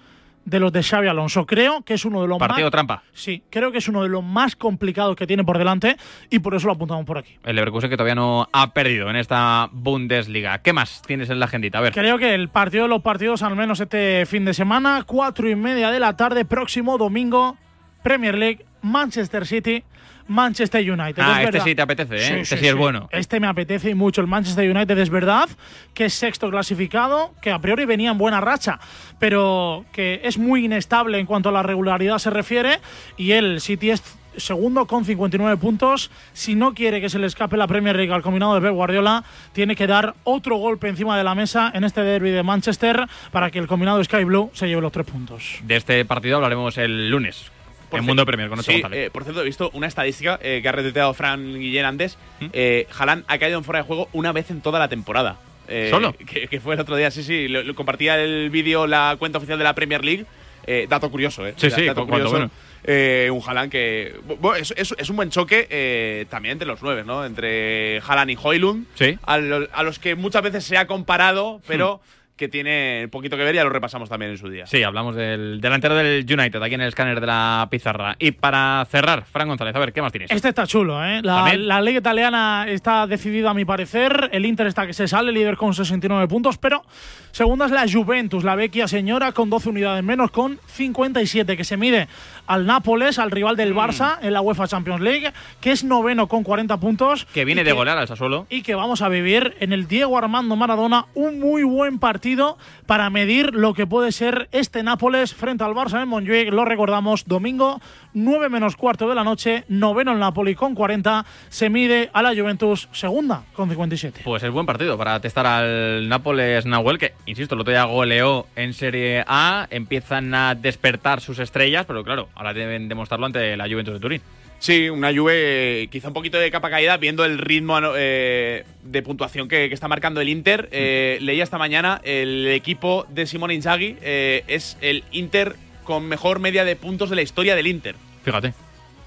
de 0.46 0.60
los 0.60 0.72
de 0.72 0.84
Xavi 0.84 1.08
Alonso. 1.08 1.46
Creo 1.46 1.82
que 1.84 1.94
es 1.94 2.06
uno 2.06 2.22
de 2.22 2.28
los 2.28 2.38
Partido 2.38 2.66
más 2.66 2.72
trampa. 2.72 3.04
Sí, 3.14 3.44
creo 3.50 3.72
que 3.72 3.78
es 3.78 3.88
uno 3.88 4.04
de 4.04 4.10
los 4.10 4.24
más 4.24 4.56
complicados 4.56 5.16
que 5.16 5.28
tiene 5.28 5.44
por 5.44 5.58
delante 5.58 5.98
y 6.30 6.39
por 6.39 6.56
eso 6.56 6.68
lo 6.68 6.74
apuntamos 6.74 7.06
por 7.06 7.18
aquí. 7.18 7.38
El 7.44 7.56
Leverkusen 7.56 7.89
que 7.89 7.98
todavía 7.98 8.16
no 8.16 8.48
ha 8.52 8.74
perdido 8.74 9.10
en 9.10 9.16
esta 9.16 9.70
Bundesliga. 9.72 10.60
¿Qué 10.60 10.74
más 10.74 11.02
tienes 11.06 11.30
en 11.30 11.39
la 11.39 11.46
agendita? 11.46 11.78
A 11.78 11.82
ver. 11.82 11.94
Creo 11.94 12.18
que 12.18 12.34
el 12.34 12.50
partido 12.50 12.84
de 12.84 12.89
los 12.89 13.02
partidos, 13.02 13.44
al 13.44 13.56
menos 13.56 13.80
este 13.80 14.26
fin 14.26 14.46
de 14.46 14.54
semana, 14.54 15.04
cuatro 15.06 15.50
y 15.50 15.56
media 15.56 15.92
de 15.92 16.00
la 16.00 16.16
tarde, 16.16 16.46
próximo 16.46 16.98
domingo, 16.98 17.58
Premier 18.04 18.38
League, 18.38 18.66
Manchester 18.82 19.46
City, 19.46 19.84
Manchester 20.32 20.82
United. 20.91 21.21
Ah, 21.23 21.32
Es 21.34 21.38
este 21.39 21.51
verdad- 21.51 21.65
sí 21.65 21.75
te 21.75 21.82
apetece, 21.82 22.15
¿eh? 22.15 22.41
Este 22.41 22.57
sí 22.57 22.67
es 22.67 22.75
bueno. 22.75 23.09
Este 23.11 23.39
me 23.39 23.47
apetece 23.47 23.89
y 23.91 23.93
mucho. 23.95 24.21
El 24.21 24.27
Manchester 24.27 24.69
United 24.69 24.97
es 24.97 25.09
verdad 25.09 25.49
que 25.93 26.05
es 26.05 26.13
sexto 26.13 26.49
clasificado, 26.49 27.34
que 27.41 27.51
a 27.51 27.59
priori 27.59 27.86
venía 27.86 28.11
en 28.11 28.17
buena 28.17 28.41
racha, 28.41 28.79
pero 29.19 29.86
que 29.91 30.21
es 30.23 30.38
muy 30.38 30.65
inestable 30.65 31.19
en 31.19 31.25
cuanto 31.25 31.49
a 31.49 31.51
la 31.51 31.63
regularidad 31.63 32.17
se 32.17 32.29
refiere. 32.29 32.79
Y 33.17 33.32
el 33.34 33.61
City 33.61 33.91
es 33.91 34.01
segundo 34.38 34.88
con 34.88 35.03
59 35.03 35.57
puntos. 35.57 36.09
Si 36.32 36.55
no 36.55 36.73
quiere 36.73 37.01
que 37.01 37.09
se 37.09 37.19
le 37.19 37.27
escape 37.27 37.57
la 37.57 37.67
Premier 37.67 37.95
League 37.97 38.13
al 38.13 38.21
combinado 38.21 38.55
de 38.55 38.61
Pep 38.61 38.71
Guardiola, 38.71 39.25
tiene 39.51 39.75
que 39.75 39.88
dar 39.88 40.15
otro 40.23 40.55
golpe 40.55 40.88
encima 40.88 41.17
de 41.17 41.23
la 41.25 41.36
mesa 41.36 41.69
en 41.75 41.84
este 41.84 42.01
derby 42.01 42.29
de 42.32 42.41
Manchester 42.41 43.07
para 43.32 43.51
que 43.51 43.59
el 43.59 43.67
combinado 43.67 44.01
Sky 44.03 44.23
Blue 44.23 44.49
se 44.53 44.67
lleve 44.69 44.82
los 44.82 44.91
tres 44.93 45.05
puntos. 45.05 45.59
De 45.63 45.75
este 45.75 46.03
partido 46.05 46.38
hablaremos 46.38 46.77
el 46.77 47.09
lunes. 47.09 47.51
En 48.00 48.06
Mundo 48.06 48.26
Premier 48.26 48.50
con 48.50 48.58
Nacho 48.58 48.72
Sí, 48.72 48.82
González. 48.82 49.08
eh, 49.08 49.10
por 49.12 49.24
cierto, 49.24 49.42
he 49.42 49.46
visto 49.46 49.70
una 49.74 49.88
estadística 49.88 50.39
eh, 50.42 50.60
que 50.62 50.70
ha 50.70 50.72
retuiteado 50.72 51.14
Fran 51.14 51.54
Guillén 51.60 51.86
antes. 51.86 52.18
Eh, 52.54 52.88
Haaland 52.98 53.24
ha 53.28 53.38
caído 53.38 53.58
en 53.58 53.64
fuera 53.64 53.80
de 53.82 53.86
juego 53.88 54.10
una 54.14 54.32
vez 54.32 54.50
en 54.52 54.62
toda 54.62 54.80
la 54.80 54.88
temporada. 54.88 55.38
Eh, 55.68 55.88
¿Solo? 55.89 56.14
Que, 56.14 56.48
que 56.48 56.60
fue 56.60 56.74
el 56.76 56.82
otro 56.82 56.96
día, 56.96 57.12
sí, 57.12 57.24
sí. 57.24 57.48
Lo, 57.48 57.64
lo 57.64 57.76
compartía 57.76 58.20
el 58.22 58.50
vídeo 58.50 58.88
la 58.88 59.16
cuenta 59.20 59.38
oficial 59.38 59.58
de 59.58 59.64
la 59.64 59.76
Premier 59.76 60.04
League. 60.04 60.26
Eh, 60.68 60.86
dato 60.89 61.10
curioso, 61.10 61.48
¿eh? 61.48 61.54
Sí, 61.58 61.72
sí, 61.72 61.86
dato 61.86 62.06
curioso. 62.06 62.32
bueno. 62.32 62.52
Eh, 62.84 63.30
un 63.32 63.42
Haaland 63.46 63.72
que. 63.72 64.14
Bueno, 64.39 64.56
es, 64.58 64.74
es- 64.78 64.94
es 64.98 65.10
un 65.10 65.16
buen 65.16 65.30
choque 65.30 65.68
eh, 65.70 66.26
también 66.30 66.54
entre 66.54 66.68
los 66.68 66.82
nueve, 66.82 67.04
¿no? 67.06 67.26
Entre 67.26 68.00
Haaland 68.00 68.32
y 68.32 68.38
Hoylund. 68.42 68.86
Sí. 68.96 69.18
A, 69.24 69.38
lo- 69.38 69.68
a 69.72 69.84
los 69.84 69.98
que 70.00 70.16
muchas 70.16 70.42
veces 70.44 70.64
se 70.64 70.78
ha 70.78 70.88
comparado, 70.88 71.62
pero 71.68 72.02
que 72.36 72.47
tiene 72.47 73.01
un 73.05 73.09
poquito 73.09 73.38
que 73.38 73.43
ver, 73.43 73.53
ya 73.55 73.63
lo 73.63 73.69
repasamos 73.69 74.09
también 74.09 74.32
en 74.32 74.38
su 74.38 74.49
día. 74.49 74.65
Sí, 74.65 74.82
hablamos 74.84 75.15
del 75.15 75.61
delantero 75.61 75.95
del 75.95 76.25
United, 76.27 76.61
aquí 76.61 76.75
en 76.75 76.82
el 76.82 76.88
escáner 76.88 77.19
de 77.21 77.27
la 77.27 77.67
pizarra. 77.69 78.15
Y 78.19 78.32
para 78.32 78.86
cerrar, 78.89 79.25
Fran 79.25 79.47
González, 79.47 79.75
a 79.75 79.79
ver, 79.79 79.93
¿qué 79.93 80.01
más 80.01 80.11
tienes? 80.11 80.32
Este 80.32 80.49
está 80.49 80.65
chulo, 80.65 81.05
¿eh? 81.05 81.21
La, 81.21 81.53
la 81.55 81.82
liga 81.82 81.99
italiana 81.99 82.65
está 82.67 83.05
decidida 83.07 83.51
a 83.51 83.53
mi 83.53 83.65
parecer. 83.65 84.29
El 84.32 84.45
Inter 84.45 84.67
está 84.67 84.88
que 84.88 84.93
se 84.93 85.07
sale, 85.07 85.32
líder 85.32 85.57
con 85.57 85.73
69 85.73 86.27
puntos, 86.27 86.57
pero 86.57 86.84
segunda 87.32 87.65
es 87.65 87.71
la 87.71 87.86
Juventus, 87.91 88.43
la 88.43 88.55
vecchia 88.55 88.88
señora, 88.88 89.32
con 89.32 89.49
12 89.49 89.69
unidades 89.69 90.03
menos, 90.03 90.32
con 90.32 90.59
57, 90.67 91.55
que 91.57 91.63
se 91.63 91.77
mide 91.77 92.07
al 92.47 92.65
Nápoles, 92.65 93.19
al 93.19 93.32
rival 93.32 93.55
Mm. 93.55 93.57
del 93.57 93.75
Barça 93.75 94.17
en 94.21 94.34
la 94.34 94.41
UEFA 94.41 94.67
Champions 94.67 95.01
League, 95.01 95.32
que 95.59 95.71
es 95.71 95.84
noveno 95.84 96.27
con 96.27 96.43
40 96.43 96.77
puntos. 96.77 97.25
Que 97.34 97.45
viene 97.45 97.63
de 97.63 97.71
golear 97.71 97.97
al 97.97 98.07
Sassuolo. 98.07 98.45
y 98.49 98.61
que 98.61 98.75
vamos 98.75 99.01
a 99.01 99.09
vivir 99.09 99.55
en 99.59 99.73
el 99.73 99.88
Diego 99.88 100.17
Armando 100.17 100.55
Maradona 100.55 101.05
un 101.13 101.39
muy 101.39 101.63
buen 101.63 101.99
partido 101.99 102.57
para 102.86 103.09
medir 103.09 103.53
lo 103.53 103.73
que 103.73 103.88
puede 103.88 104.11
ser 104.11 104.49
este 104.51 104.84
Nápoles 104.84 105.34
frente 105.34 105.63
al 105.63 105.73
Barça 105.73 106.01
en 106.01 106.09
Montjuic. 106.09 106.51
Lo 106.51 106.65
recordamos, 106.65 107.25
domingo 107.25 107.79
9 108.14 108.49
menos 108.49 108.76
cuarto 108.76 109.07
de 109.07 109.16
la 109.16 109.24
noche, 109.24 109.64
noveno 109.68 110.12
el 110.12 110.20
Napoli 110.20 110.55
con 110.55 110.76
40, 110.76 111.26
se 111.49 111.70
mide 111.70 112.09
a 112.14 112.22
la 112.22 112.36
Juventus 112.36 112.89
segunda 112.91 113.43
con 113.53 113.70
57. 113.70 114.22
Pues 114.24 114.43
es 114.43 114.51
buen 114.51 114.66
partido 114.66 114.97
para 114.97 115.20
testar 115.20 115.45
al 115.45 116.07
Nápoles 116.09 116.66
Nahuel, 116.66 116.97
que, 116.97 117.14
insisto, 117.26 117.55
el 117.55 117.62
otro 117.62 117.72
día 117.72 117.84
goleó 117.86 118.47
en 118.55 118.74
Serie 118.74 119.24
A, 119.28 119.68
empiezan 119.70 120.34
a 120.34 120.55
despertar 120.55 121.22
sus 121.22 121.39
estrellas, 121.39 121.86
pero 121.86 122.03
claro, 122.03 122.30
ahora 122.36 122.53
deben 122.53 122.88
demostrarlo 122.88 123.26
ante 123.26 123.55
la 123.57 123.68
Juventus 123.68 123.93
de 123.93 123.99
Turín. 123.99 124.22
Sí, 124.62 124.91
una 124.91 125.12
Juve 125.12 125.89
quizá 125.91 126.09
un 126.09 126.14
poquito 126.14 126.38
de 126.38 126.51
capa 126.51 126.70
caída, 126.70 126.95
viendo 126.97 127.26
el 127.26 127.39
ritmo 127.39 127.80
eh, 127.95 128.64
de 128.84 129.01
puntuación 129.01 129.47
que, 129.47 129.68
que 129.70 129.74
está 129.74 129.88
marcando 129.88 130.22
el 130.22 130.30
Inter. 130.30 130.70
Eh, 130.72 131.18
leía 131.20 131.43
esta 131.43 131.57
mañana, 131.57 131.99
el 132.03 132.45
equipo 132.45 133.07
de 133.09 133.26
Simone 133.26 133.55
Inzaghi 133.55 133.97
eh, 134.03 134.43
es 134.45 134.78
el 134.82 135.03
Inter 135.09 135.55
con 135.84 136.07
mejor 136.07 136.39
media 136.39 136.63
de 136.65 136.75
puntos 136.75 137.09
de 137.09 137.15
la 137.15 137.21
historia 137.21 137.55
del 137.55 137.67
Inter. 137.67 137.95
Fíjate. 138.23 138.53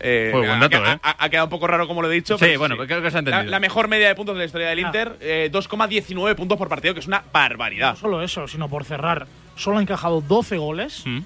Eh, 0.00 0.30
buen 0.32 0.50
ha- 0.50 0.58
dato, 0.58 0.84
ha, 0.84 0.92
¿eh? 0.94 0.98
ha- 1.02 1.16
ha 1.24 1.28
quedado 1.30 1.46
un 1.46 1.50
poco 1.50 1.66
raro 1.66 1.86
como 1.86 2.02
lo 2.02 2.10
he 2.10 2.14
dicho. 2.14 2.36
Sí, 2.36 2.44
pero 2.46 2.58
bueno, 2.58 2.76
creo 2.76 3.00
que 3.00 3.10
se 3.10 3.16
ha 3.16 3.20
entendido. 3.20 3.44
La, 3.44 3.50
la 3.50 3.60
mejor 3.60 3.88
media 3.88 4.08
de 4.08 4.14
puntos 4.14 4.34
de 4.34 4.40
la 4.40 4.44
historia 4.44 4.68
del 4.68 4.80
Inter, 4.80 5.16
eh, 5.20 5.48
2,19 5.52 6.34
puntos 6.34 6.58
por 6.58 6.68
partido, 6.68 6.92
que 6.92 7.00
es 7.00 7.06
una 7.06 7.24
barbaridad. 7.32 7.90
No 7.92 7.96
solo 7.96 8.22
eso, 8.22 8.46
sino 8.48 8.68
por 8.68 8.84
cerrar, 8.84 9.26
solo 9.56 9.78
ha 9.78 9.80
encajado 9.82 10.20
12 10.20 10.58
goles, 10.58 11.02
Mm. 11.06 11.20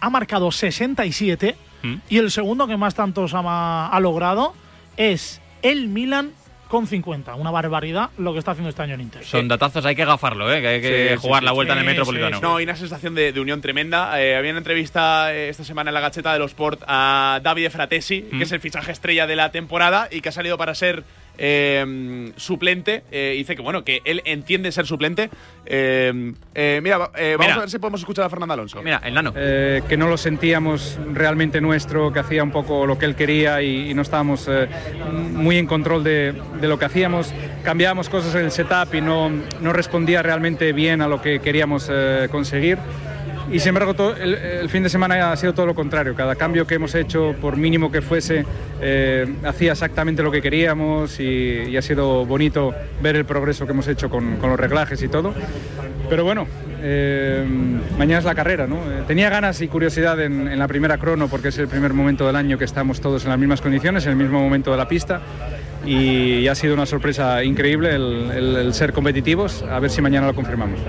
ha 0.00 0.10
marcado 0.10 0.50
67 0.52 1.56
Mm. 1.82 1.94
y 2.08 2.18
el 2.18 2.30
segundo 2.30 2.66
que 2.66 2.76
más 2.76 2.94
tantos 2.94 3.32
ha, 3.34 3.88
ha 3.88 4.00
logrado 4.00 4.52
es 4.96 5.40
el 5.62 5.88
Milan 5.88 6.32
con 6.68 6.86
50. 6.86 7.34
Una 7.34 7.50
barbaridad 7.50 8.10
lo 8.18 8.32
que 8.32 8.38
está 8.38 8.50
haciendo 8.52 8.68
este 8.70 8.82
año 8.82 8.94
en 8.94 9.00
Inter. 9.00 9.24
Son 9.24 9.48
datazos, 9.48 9.84
hay 9.86 9.96
que 9.96 10.04
gafarlo, 10.04 10.52
¿eh? 10.52 10.60
que 10.60 10.68
hay 10.68 10.80
que 10.80 11.08
Sí, 11.12 11.16
jugar 11.16 11.40
sí, 11.40 11.44
la 11.46 11.50
sí, 11.50 11.54
vuelta 11.54 11.72
en 11.72 11.78
el 11.80 11.84
sí, 11.84 11.88
Metropolitano. 11.90 12.36
sí, 12.36 12.42
No, 12.42 12.60
y 12.60 12.64
una 12.64 12.76
sensación 12.76 13.14
de, 13.14 13.32
de 13.32 13.40
unión 13.40 13.60
tremenda. 13.60 14.20
Eh, 14.22 14.36
había 14.36 14.50
una 14.50 14.58
entrevista 14.58 15.34
eh, 15.34 15.48
esta 15.48 15.64
semana 15.64 15.90
en 15.90 15.94
la 15.94 16.00
gacheta 16.00 16.32
de 16.32 16.38
los 16.38 16.50
Sport 16.52 16.82
a 16.86 17.40
Davide 17.42 17.70
Fratesi, 17.70 18.24
Mm. 18.30 18.38
que 18.38 18.44
es 18.44 18.52
el 18.52 18.60
fichaje 18.60 18.92
estrella 18.92 19.26
de 19.26 19.36
la 19.36 19.50
temporada 19.50 20.08
y 20.10 20.20
que 20.20 20.28
ha 20.28 20.32
salido 20.32 20.58
para 20.58 20.74
ser 20.74 21.04
eh, 21.40 22.32
suplente. 22.36 23.04
Eh, 23.12 23.34
dice 23.36 23.54
que 23.56 23.62
bueno, 23.62 23.84
que 23.84 24.00
él 24.04 24.22
entiende 24.24 24.72
ser 24.72 24.86
suplente. 24.86 25.30
Eh, 25.66 26.32
eh, 26.54 26.80
mira, 26.82 27.10
eh, 27.16 27.36
vamos 27.38 27.46
Mira. 27.46 27.54
a 27.54 27.58
ver 27.60 27.70
si 27.70 27.78
podemos 27.78 28.00
escuchar 28.00 28.24
a 28.24 28.28
Fernando 28.30 28.54
Alonso. 28.54 28.82
Mira, 28.82 29.00
el 29.04 29.14
nano. 29.14 29.32
Eh, 29.36 29.82
que 29.88 29.96
no 29.96 30.08
lo 30.08 30.16
sentíamos 30.16 30.98
realmente 31.12 31.60
nuestro, 31.60 32.12
que 32.12 32.18
hacía 32.18 32.42
un 32.42 32.50
poco 32.50 32.86
lo 32.86 32.98
que 32.98 33.04
él 33.06 33.14
quería 33.14 33.62
y, 33.62 33.90
y 33.90 33.94
no 33.94 34.02
estábamos 34.02 34.48
eh, 34.48 34.68
muy 35.32 35.58
en 35.58 35.66
control 35.66 36.02
de, 36.02 36.32
de 36.60 36.68
lo 36.68 36.78
que 36.78 36.84
hacíamos. 36.86 37.32
Cambiábamos 37.64 38.08
cosas 38.08 38.34
en 38.34 38.44
el 38.44 38.50
setup 38.50 38.94
y 38.94 39.00
no, 39.00 39.30
no 39.60 39.72
respondía 39.72 40.22
realmente 40.22 40.72
bien 40.72 41.00
a 41.02 41.08
lo 41.08 41.20
que 41.22 41.40
queríamos 41.40 41.88
eh, 41.90 42.28
conseguir. 42.30 42.78
Y 43.50 43.60
sin 43.60 43.70
embargo, 43.70 43.94
todo- 43.94 44.14
el, 44.14 44.34
el 44.34 44.68
fin 44.68 44.82
de 44.82 44.90
semana 44.90 45.32
ha 45.32 45.36
sido 45.36 45.54
todo 45.54 45.64
lo 45.64 45.74
contrario. 45.74 46.14
Cada 46.14 46.34
cambio 46.36 46.66
que 46.66 46.74
hemos 46.74 46.94
hecho, 46.94 47.34
por 47.40 47.56
mínimo 47.56 47.90
que 47.90 48.02
fuese, 48.02 48.44
eh, 48.82 49.26
hacía 49.42 49.72
exactamente 49.72 50.22
lo 50.22 50.30
que 50.30 50.42
queríamos 50.42 51.18
y, 51.18 51.24
y 51.68 51.76
ha 51.78 51.80
sido 51.80 52.26
bonito 52.26 52.74
ver 53.02 53.16
el 53.16 53.24
progreso 53.24 53.64
que 53.64 53.72
hemos 53.72 53.88
hecho 53.88 54.10
con, 54.10 54.36
con 54.36 54.50
los 54.50 54.60
reglajes 54.60 55.02
y 55.02 55.08
todo. 55.08 55.32
Pero 56.10 56.24
bueno, 56.24 56.46
eh, 56.82 57.42
mañana 57.98 58.18
es 58.18 58.24
la 58.26 58.34
carrera, 58.34 58.66
¿no? 58.66 58.76
Eh, 58.76 59.02
tenía 59.06 59.30
ganas 59.30 59.62
y 59.62 59.68
curiosidad 59.68 60.20
en, 60.20 60.46
en 60.48 60.58
la 60.58 60.68
primera 60.68 60.98
crono 60.98 61.28
porque 61.28 61.48
es 61.48 61.56
el 61.58 61.68
primer 61.68 61.94
momento 61.94 62.26
del 62.26 62.36
año 62.36 62.58
que 62.58 62.64
estamos 62.66 63.00
todos 63.00 63.24
en 63.24 63.30
las 63.30 63.38
mismas 63.38 63.62
condiciones, 63.62 64.04
en 64.04 64.10
el 64.12 64.16
mismo 64.16 64.40
momento 64.42 64.70
de 64.70 64.76
la 64.76 64.88
pista 64.88 65.20
y 65.84 66.46
ha 66.48 66.54
sido 66.54 66.74
una 66.74 66.86
sorpresa 66.86 67.42
increíble 67.44 67.94
el, 67.94 68.30
el- 68.34 68.56
el 68.56 68.74
ser 68.74 68.92
competitivos. 68.92 69.62
A 69.62 69.78
ver 69.78 69.90
si 69.90 70.00
mañana 70.02 70.26
lo 70.26 70.34
confirmamos. 70.34 70.80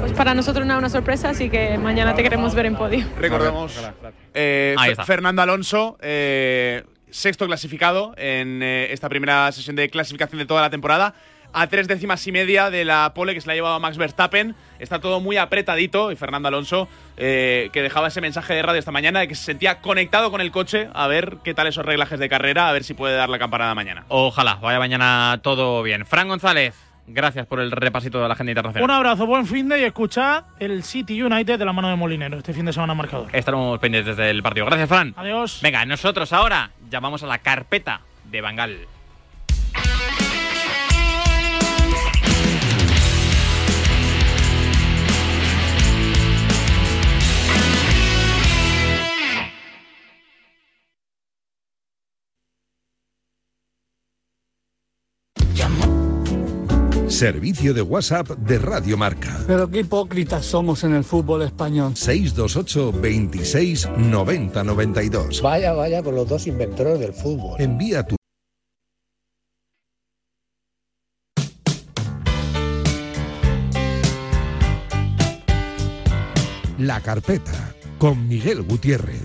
Pues 0.00 0.12
para 0.12 0.34
nosotros 0.34 0.66
no 0.66 0.74
es 0.74 0.78
una 0.78 0.88
sorpresa, 0.90 1.30
así 1.30 1.48
que 1.48 1.78
mañana 1.78 2.14
te 2.14 2.22
queremos 2.22 2.54
ver 2.54 2.66
en 2.66 2.76
podio. 2.76 3.06
Recordemos. 3.18 3.80
eh. 4.34 4.74
Fernando 5.06 5.42
Alonso, 5.42 5.96
eh, 6.02 6.82
sexto 7.10 7.46
clasificado 7.46 8.12
en 8.16 8.62
eh, 8.62 8.92
esta 8.92 9.08
primera 9.08 9.50
sesión 9.52 9.76
de 9.76 9.88
clasificación 9.88 10.38
de 10.38 10.46
toda 10.46 10.60
la 10.62 10.70
temporada. 10.70 11.14
A 11.54 11.68
tres 11.68 11.86
décimas 11.86 12.26
y 12.26 12.32
media 12.32 12.68
de 12.68 12.84
la 12.84 13.12
pole 13.14 13.32
que 13.32 13.40
se 13.40 13.46
la 13.46 13.52
ha 13.52 13.56
llevado 13.56 13.78
Max 13.78 13.96
Verstappen. 13.96 14.56
Está 14.80 15.00
todo 15.00 15.20
muy 15.20 15.36
apretadito. 15.36 16.10
Y 16.10 16.16
Fernando 16.16 16.48
Alonso, 16.48 16.88
eh, 17.16 17.70
que 17.72 17.80
dejaba 17.80 18.08
ese 18.08 18.20
mensaje 18.20 18.54
de 18.54 18.62
radio 18.62 18.80
esta 18.80 18.90
mañana 18.90 19.20
de 19.20 19.28
que 19.28 19.36
se 19.36 19.44
sentía 19.44 19.80
conectado 19.80 20.32
con 20.32 20.40
el 20.40 20.50
coche 20.50 20.88
a 20.92 21.06
ver 21.06 21.38
qué 21.44 21.54
tal 21.54 21.68
esos 21.68 21.86
reglajes 21.86 22.18
de 22.18 22.28
carrera, 22.28 22.68
a 22.68 22.72
ver 22.72 22.82
si 22.82 22.94
puede 22.94 23.14
dar 23.14 23.28
la 23.28 23.38
campanada 23.38 23.72
mañana. 23.74 24.04
Ojalá 24.08 24.56
vaya 24.56 24.80
mañana 24.80 25.38
todo 25.42 25.82
bien. 25.84 26.06
Fran 26.06 26.26
González, 26.26 26.74
gracias 27.06 27.46
por 27.46 27.60
el 27.60 27.70
repasito 27.70 28.20
de 28.20 28.26
la 28.26 28.34
agenda 28.34 28.50
internacional. 28.50 28.84
Un 28.84 28.90
abrazo, 28.90 29.24
buen 29.24 29.46
fin 29.46 29.68
de 29.68 29.80
y 29.80 29.84
escuchad 29.84 30.44
el 30.58 30.82
City 30.82 31.22
United 31.22 31.56
de 31.56 31.64
la 31.64 31.72
mano 31.72 31.88
de 31.88 31.94
Molinero 31.94 32.38
este 32.38 32.52
fin 32.52 32.64
de 32.64 32.72
semana 32.72 32.94
marcador. 32.94 33.28
Estaremos 33.32 33.78
pendientes 33.78 34.16
del 34.16 34.42
partido. 34.42 34.66
Gracias, 34.66 34.88
Fran. 34.88 35.14
Adiós. 35.16 35.60
Venga, 35.62 35.84
nosotros 35.84 36.32
ahora 36.32 36.70
llamamos 36.90 37.22
a 37.22 37.26
la 37.26 37.38
carpeta 37.38 38.00
de 38.24 38.40
Bangal. 38.40 38.88
Servicio 57.14 57.72
de 57.72 57.80
WhatsApp 57.80 58.28
de 58.30 58.58
Radio 58.58 58.96
Marca. 58.96 59.38
Pero 59.46 59.70
qué 59.70 59.80
hipócritas 59.80 60.44
somos 60.44 60.82
en 60.82 60.94
el 60.94 61.04
fútbol 61.04 61.42
español. 61.42 61.92
628 61.94 62.92
26 63.00 63.88
90 63.96 64.64
92. 64.64 65.40
Vaya, 65.40 65.72
vaya 65.74 66.02
con 66.02 66.16
los 66.16 66.28
dos 66.28 66.48
inventores 66.48 66.98
del 66.98 67.12
fútbol. 67.12 67.60
Envía 67.60 68.02
tu 68.02 68.16
La 76.78 77.00
carpeta 77.00 77.76
con 77.98 78.26
Miguel 78.26 78.62
Gutiérrez. 78.62 79.22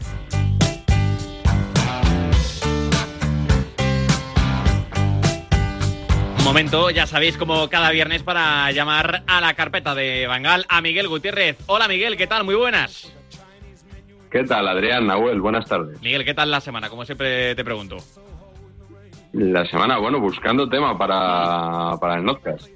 Momento, 6.50 6.90
ya 6.90 7.06
sabéis, 7.06 7.38
como 7.38 7.70
cada 7.70 7.92
viernes 7.92 8.24
para 8.24 8.72
llamar 8.72 9.22
a 9.28 9.40
la 9.40 9.54
carpeta 9.54 9.94
de 9.94 10.26
Bangal 10.26 10.66
a 10.68 10.82
Miguel 10.82 11.08
Gutiérrez. 11.08 11.58
Hola 11.68 11.88
Miguel, 11.88 12.18
¿qué 12.18 12.26
tal? 12.26 12.44
Muy 12.44 12.56
buenas. 12.56 13.14
¿Qué 14.32 14.44
tal, 14.46 14.68
Adrián, 14.68 15.06
Nahuel? 15.06 15.40
Buenas 15.42 15.68
tardes. 15.68 16.02
Miguel, 16.02 16.26
¿qué 16.26 16.34
tal 16.34 16.50
la 16.50 16.60
semana? 16.60 16.90
Como 16.90 17.06
siempre 17.06 17.54
te 17.54 17.64
pregunto. 17.64 17.98
La 19.34 19.64
semana, 19.68 20.00
bueno, 20.00 20.20
buscando 20.20 20.68
tema 20.68 20.98
para, 20.98 21.96
para 22.02 22.16
el 22.16 22.26
podcast. 22.26 22.68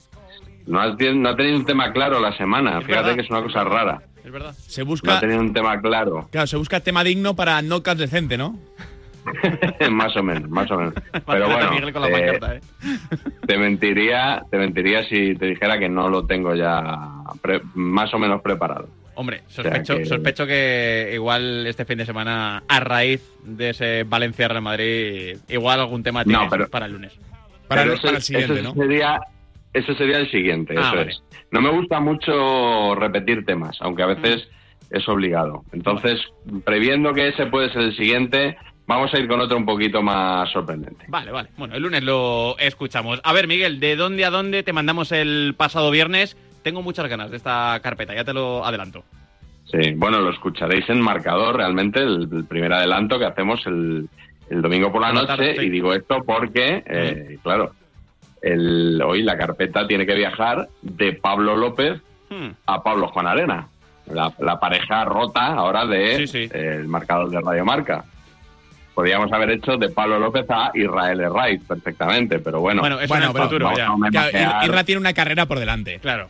No 0.67 0.79
ha, 0.79 0.89
no 0.89 1.29
ha 1.29 1.35
tenido 1.35 1.57
un 1.57 1.65
tema 1.65 1.91
claro 1.91 2.19
la 2.19 2.37
semana. 2.37 2.79
Fíjate 2.79 2.93
verdad. 2.93 3.15
que 3.15 3.21
es 3.21 3.29
una 3.31 3.41
cosa 3.41 3.63
rara. 3.63 4.03
Es 4.23 4.31
verdad. 4.31 4.53
Se 4.53 4.81
No 4.81 4.87
busca, 4.87 5.17
ha 5.17 5.19
tenido 5.19 5.39
un 5.39 5.51
tema 5.51 5.81
claro. 5.81 6.27
claro, 6.29 6.45
se 6.45 6.57
busca 6.57 6.79
tema 6.81 7.03
digno 7.03 7.35
para 7.35 7.59
notcast 7.63 7.99
decente, 7.99 8.37
¿no? 8.37 8.55
más 9.91 10.15
o 10.17 10.23
menos, 10.23 10.49
más 10.49 10.69
o 10.71 10.77
menos. 10.77 10.93
Pero 11.25 11.49
bueno, 11.49 11.71
Miguel 11.71 11.93
con 11.93 12.01
la 12.01 12.07
eh, 12.09 12.11
pancarta, 12.11 12.55
¿eh? 12.55 12.61
te 13.47 13.57
mentiría, 13.57 14.43
te 14.49 14.57
mentiría 14.57 15.03
si 15.05 15.35
te 15.35 15.45
dijera 15.47 15.77
que 15.79 15.89
no 15.89 16.09
lo 16.09 16.25
tengo 16.25 16.55
ya 16.55 16.83
pre- 17.41 17.61
más 17.73 18.13
o 18.13 18.19
menos 18.19 18.41
preparado. 18.41 18.87
Hombre, 19.15 19.43
sea 19.47 19.63
sospecho, 19.65 19.97
que- 19.97 20.05
sospecho 20.05 20.47
que 20.47 21.11
igual 21.13 21.67
este 21.67 21.85
fin 21.85 21.99
de 21.99 22.05
semana, 22.05 22.63
a 22.67 22.79
raíz 22.79 23.21
de 23.43 23.69
ese 23.69 24.03
Valencia-Real 24.05 24.61
Madrid, 24.63 25.37
igual 25.49 25.79
algún 25.79 26.01
tema 26.03 26.23
tienes 26.23 26.41
No, 26.43 26.49
pero- 26.49 26.67
para 26.69 26.87
el 26.87 26.93
lunes. 26.93 27.13
Pero 27.67 27.93
ese- 27.93 28.15
ese 28.17 28.63
Sería, 28.73 29.19
ese 29.73 29.95
sería 29.95 30.17
el 30.17 30.29
siguiente, 30.31 30.73
Ah, 30.77 30.81
eso 30.87 30.95
vale. 30.95 31.11
es. 31.11 31.23
No 31.51 31.61
me 31.61 31.69
gusta 31.69 31.99
mucho 31.99 32.95
repetir 32.95 33.45
temas, 33.45 33.77
aunque 33.81 34.01
a 34.03 34.07
veces 34.07 34.47
es 34.89 35.07
obligado. 35.07 35.63
Entonces, 35.71 36.19
previendo 36.65 37.13
que 37.13 37.29
ese 37.29 37.45
puede 37.47 37.71
ser 37.71 37.81
el 37.83 37.95
siguiente, 37.95 38.57
vamos 38.87 39.13
a 39.13 39.19
ir 39.19 39.27
con 39.27 39.39
otro 39.41 39.57
un 39.57 39.65
poquito 39.65 40.01
más 40.01 40.49
sorprendente. 40.51 41.05
Vale, 41.07 41.31
vale. 41.31 41.49
Bueno, 41.57 41.75
el 41.75 41.83
lunes 41.83 42.03
lo 42.03 42.57
escuchamos. 42.59 43.19
A 43.23 43.33
ver, 43.33 43.47
Miguel, 43.47 43.79
¿de 43.79 43.95
dónde 43.95 44.25
a 44.25 44.29
dónde 44.29 44.63
te 44.63 44.73
mandamos 44.73 45.11
el 45.11 45.53
pasado 45.57 45.91
viernes? 45.91 46.37
Tengo 46.63 46.81
muchas 46.81 47.07
ganas 47.09 47.29
de 47.31 47.37
esta 47.37 47.79
carpeta, 47.83 48.13
ya 48.15 48.23
te 48.23 48.33
lo 48.33 48.65
adelanto. 48.65 49.03
Sí, 49.65 49.93
bueno, 49.95 50.19
lo 50.21 50.29
escucharéis 50.31 50.87
en 50.89 51.01
marcador 51.01 51.55
realmente, 51.57 51.99
el, 51.99 52.29
el 52.31 52.45
primer 52.45 52.71
adelanto 52.73 53.17
que 53.17 53.25
hacemos 53.25 53.65
el, 53.65 54.07
el 54.49 54.61
domingo 54.61 54.91
por 54.91 55.01
la 55.01 55.11
noche. 55.13 55.27
tarde, 55.27 55.55
sí. 55.57 55.65
Y 55.65 55.69
digo 55.69 55.93
esto 55.93 56.23
porque, 56.25 56.83
eh, 56.85 57.37
claro, 57.41 57.71
el, 58.41 59.01
hoy 59.05 59.23
la 59.23 59.37
carpeta 59.37 59.87
tiene 59.87 60.05
que 60.05 60.15
viajar 60.15 60.67
de 60.81 61.13
Pablo 61.13 61.55
López 61.55 62.01
Hmm. 62.29 62.49
a 62.65 62.81
Pablo 62.81 63.09
Juan 63.09 63.27
Arena. 63.27 63.67
La, 64.07 64.33
la 64.39 64.59
pareja 64.59 65.05
rota 65.05 65.53
ahora 65.53 65.85
de 65.85 66.23
eh, 66.23 66.49
el 66.79 66.87
marcador 66.87 67.29
de 67.29 67.39
Radio 67.41 67.63
Marca. 67.63 68.05
Podríamos 68.93 69.31
haber 69.31 69.49
hecho 69.51 69.77
de 69.77 69.89
Pablo 69.89 70.19
López 70.19 70.45
a 70.49 70.71
Israel 70.75 71.19
Herraiz 71.21 71.61
perfectamente, 71.67 72.39
pero 72.39 72.59
bueno. 72.59 72.81
Bueno, 72.81 72.97
pero 72.99 73.65
vamos 73.65 73.79
a 73.79 73.91
homenajear- 73.91 74.29
Claro, 74.31 74.65
Irra 74.65 74.83
tiene 74.83 74.99
una 75.01 75.13
carrera 75.13 75.45
por 75.47 75.59
delante. 75.59 75.99
Claro. 75.99 76.29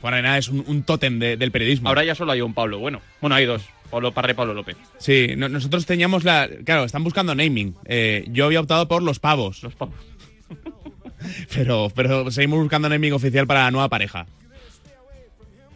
Juan 0.00 0.14
Arena 0.14 0.38
es 0.38 0.48
un, 0.48 0.64
un 0.66 0.82
tótem 0.84 1.18
de- 1.18 1.36
del 1.36 1.50
periodismo. 1.50 1.88
Ahora 1.88 2.04
ya 2.04 2.14
solo 2.14 2.32
hay 2.32 2.40
un 2.40 2.54
Pablo. 2.54 2.78
Bueno, 2.78 3.00
bueno, 3.20 3.34
hay 3.36 3.44
dos. 3.44 3.68
Pablo 3.90 4.12
Parra 4.12 4.30
y 4.30 4.34
Pablo 4.34 4.54
López. 4.54 4.76
Sí, 4.98 5.34
no- 5.36 5.48
nosotros 5.48 5.84
teníamos 5.84 6.22
la. 6.24 6.48
Claro, 6.64 6.84
están 6.84 7.02
buscando 7.02 7.34
naming. 7.34 7.74
Eh, 7.86 8.24
yo 8.28 8.46
había 8.46 8.60
optado 8.60 8.86
por 8.86 9.02
los 9.02 9.18
pavos. 9.18 9.62
Los 9.64 9.74
pavos. 9.74 9.94
pero, 11.54 11.88
pero 11.94 12.30
seguimos 12.30 12.60
buscando 12.60 12.88
naming 12.88 13.12
oficial 13.12 13.46
para 13.46 13.64
la 13.64 13.70
nueva 13.72 13.88
pareja. 13.88 14.26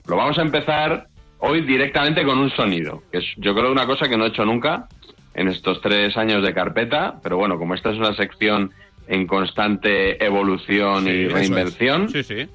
Lo 0.07 0.17
vamos 0.17 0.39
a 0.39 0.43
empezar 0.43 1.09
hoy 1.39 1.63
directamente 1.63 2.25
con 2.25 2.39
un 2.39 2.51
sonido, 2.51 3.03
que 3.11 3.19
es 3.19 3.25
yo 3.37 3.55
creo 3.55 3.73
una 3.73 3.87
cosa 3.87 4.09
que 4.09 4.17
no 4.17 4.25
he 4.27 4.29
hecho 4.29 4.45
nunca 4.45 4.87
en 5.35 5.49
estos 5.49 5.81
tres 5.81 6.17
años 6.17 6.43
de 6.43 6.55
carpeta, 6.55 7.17
pero 7.23 7.37
bueno, 7.37 7.59
como 7.59 7.75
esta 7.75 7.91
es 7.91 7.99
una 7.99 8.15
sección 8.15 8.71
en 9.09 9.27
constante 9.27 10.25
evolución 10.25 11.05
Sí, 11.05 11.11
y 11.11 11.25
es. 11.27 11.33
reinvención, 11.33 12.09
Sí, 12.09 12.23
sí. 12.23 12.47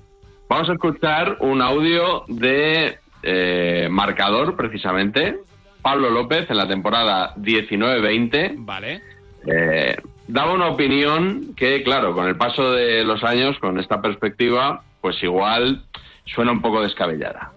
vamos 0.47 0.69
a 0.69 0.73
escuchar 0.73 1.37
un 1.41 1.61
audio 1.61 2.23
de 2.27 2.97
eh, 3.23 3.87
marcador 3.91 4.55
precisamente, 4.55 5.35
Pablo 5.81 6.09
López 6.09 6.49
en 6.49 6.57
la 6.57 6.67
temporada 6.67 7.35
19-20. 7.35 8.55
Vale. 8.57 9.01
Eh, 9.47 9.95
daba 10.27 10.53
una 10.53 10.67
opinión 10.69 11.53
que, 11.55 11.83
claro, 11.83 12.13
con 12.13 12.27
el 12.27 12.35
paso 12.35 12.71
de 12.71 13.03
los 13.03 13.23
años, 13.23 13.57
con 13.59 13.79
esta 13.79 14.01
perspectiva, 14.01 14.83
pues 15.01 15.21
igual 15.23 15.83
suena 16.25 16.51
un 16.51 16.61
poco 16.61 16.81
descabellada. 16.81 17.51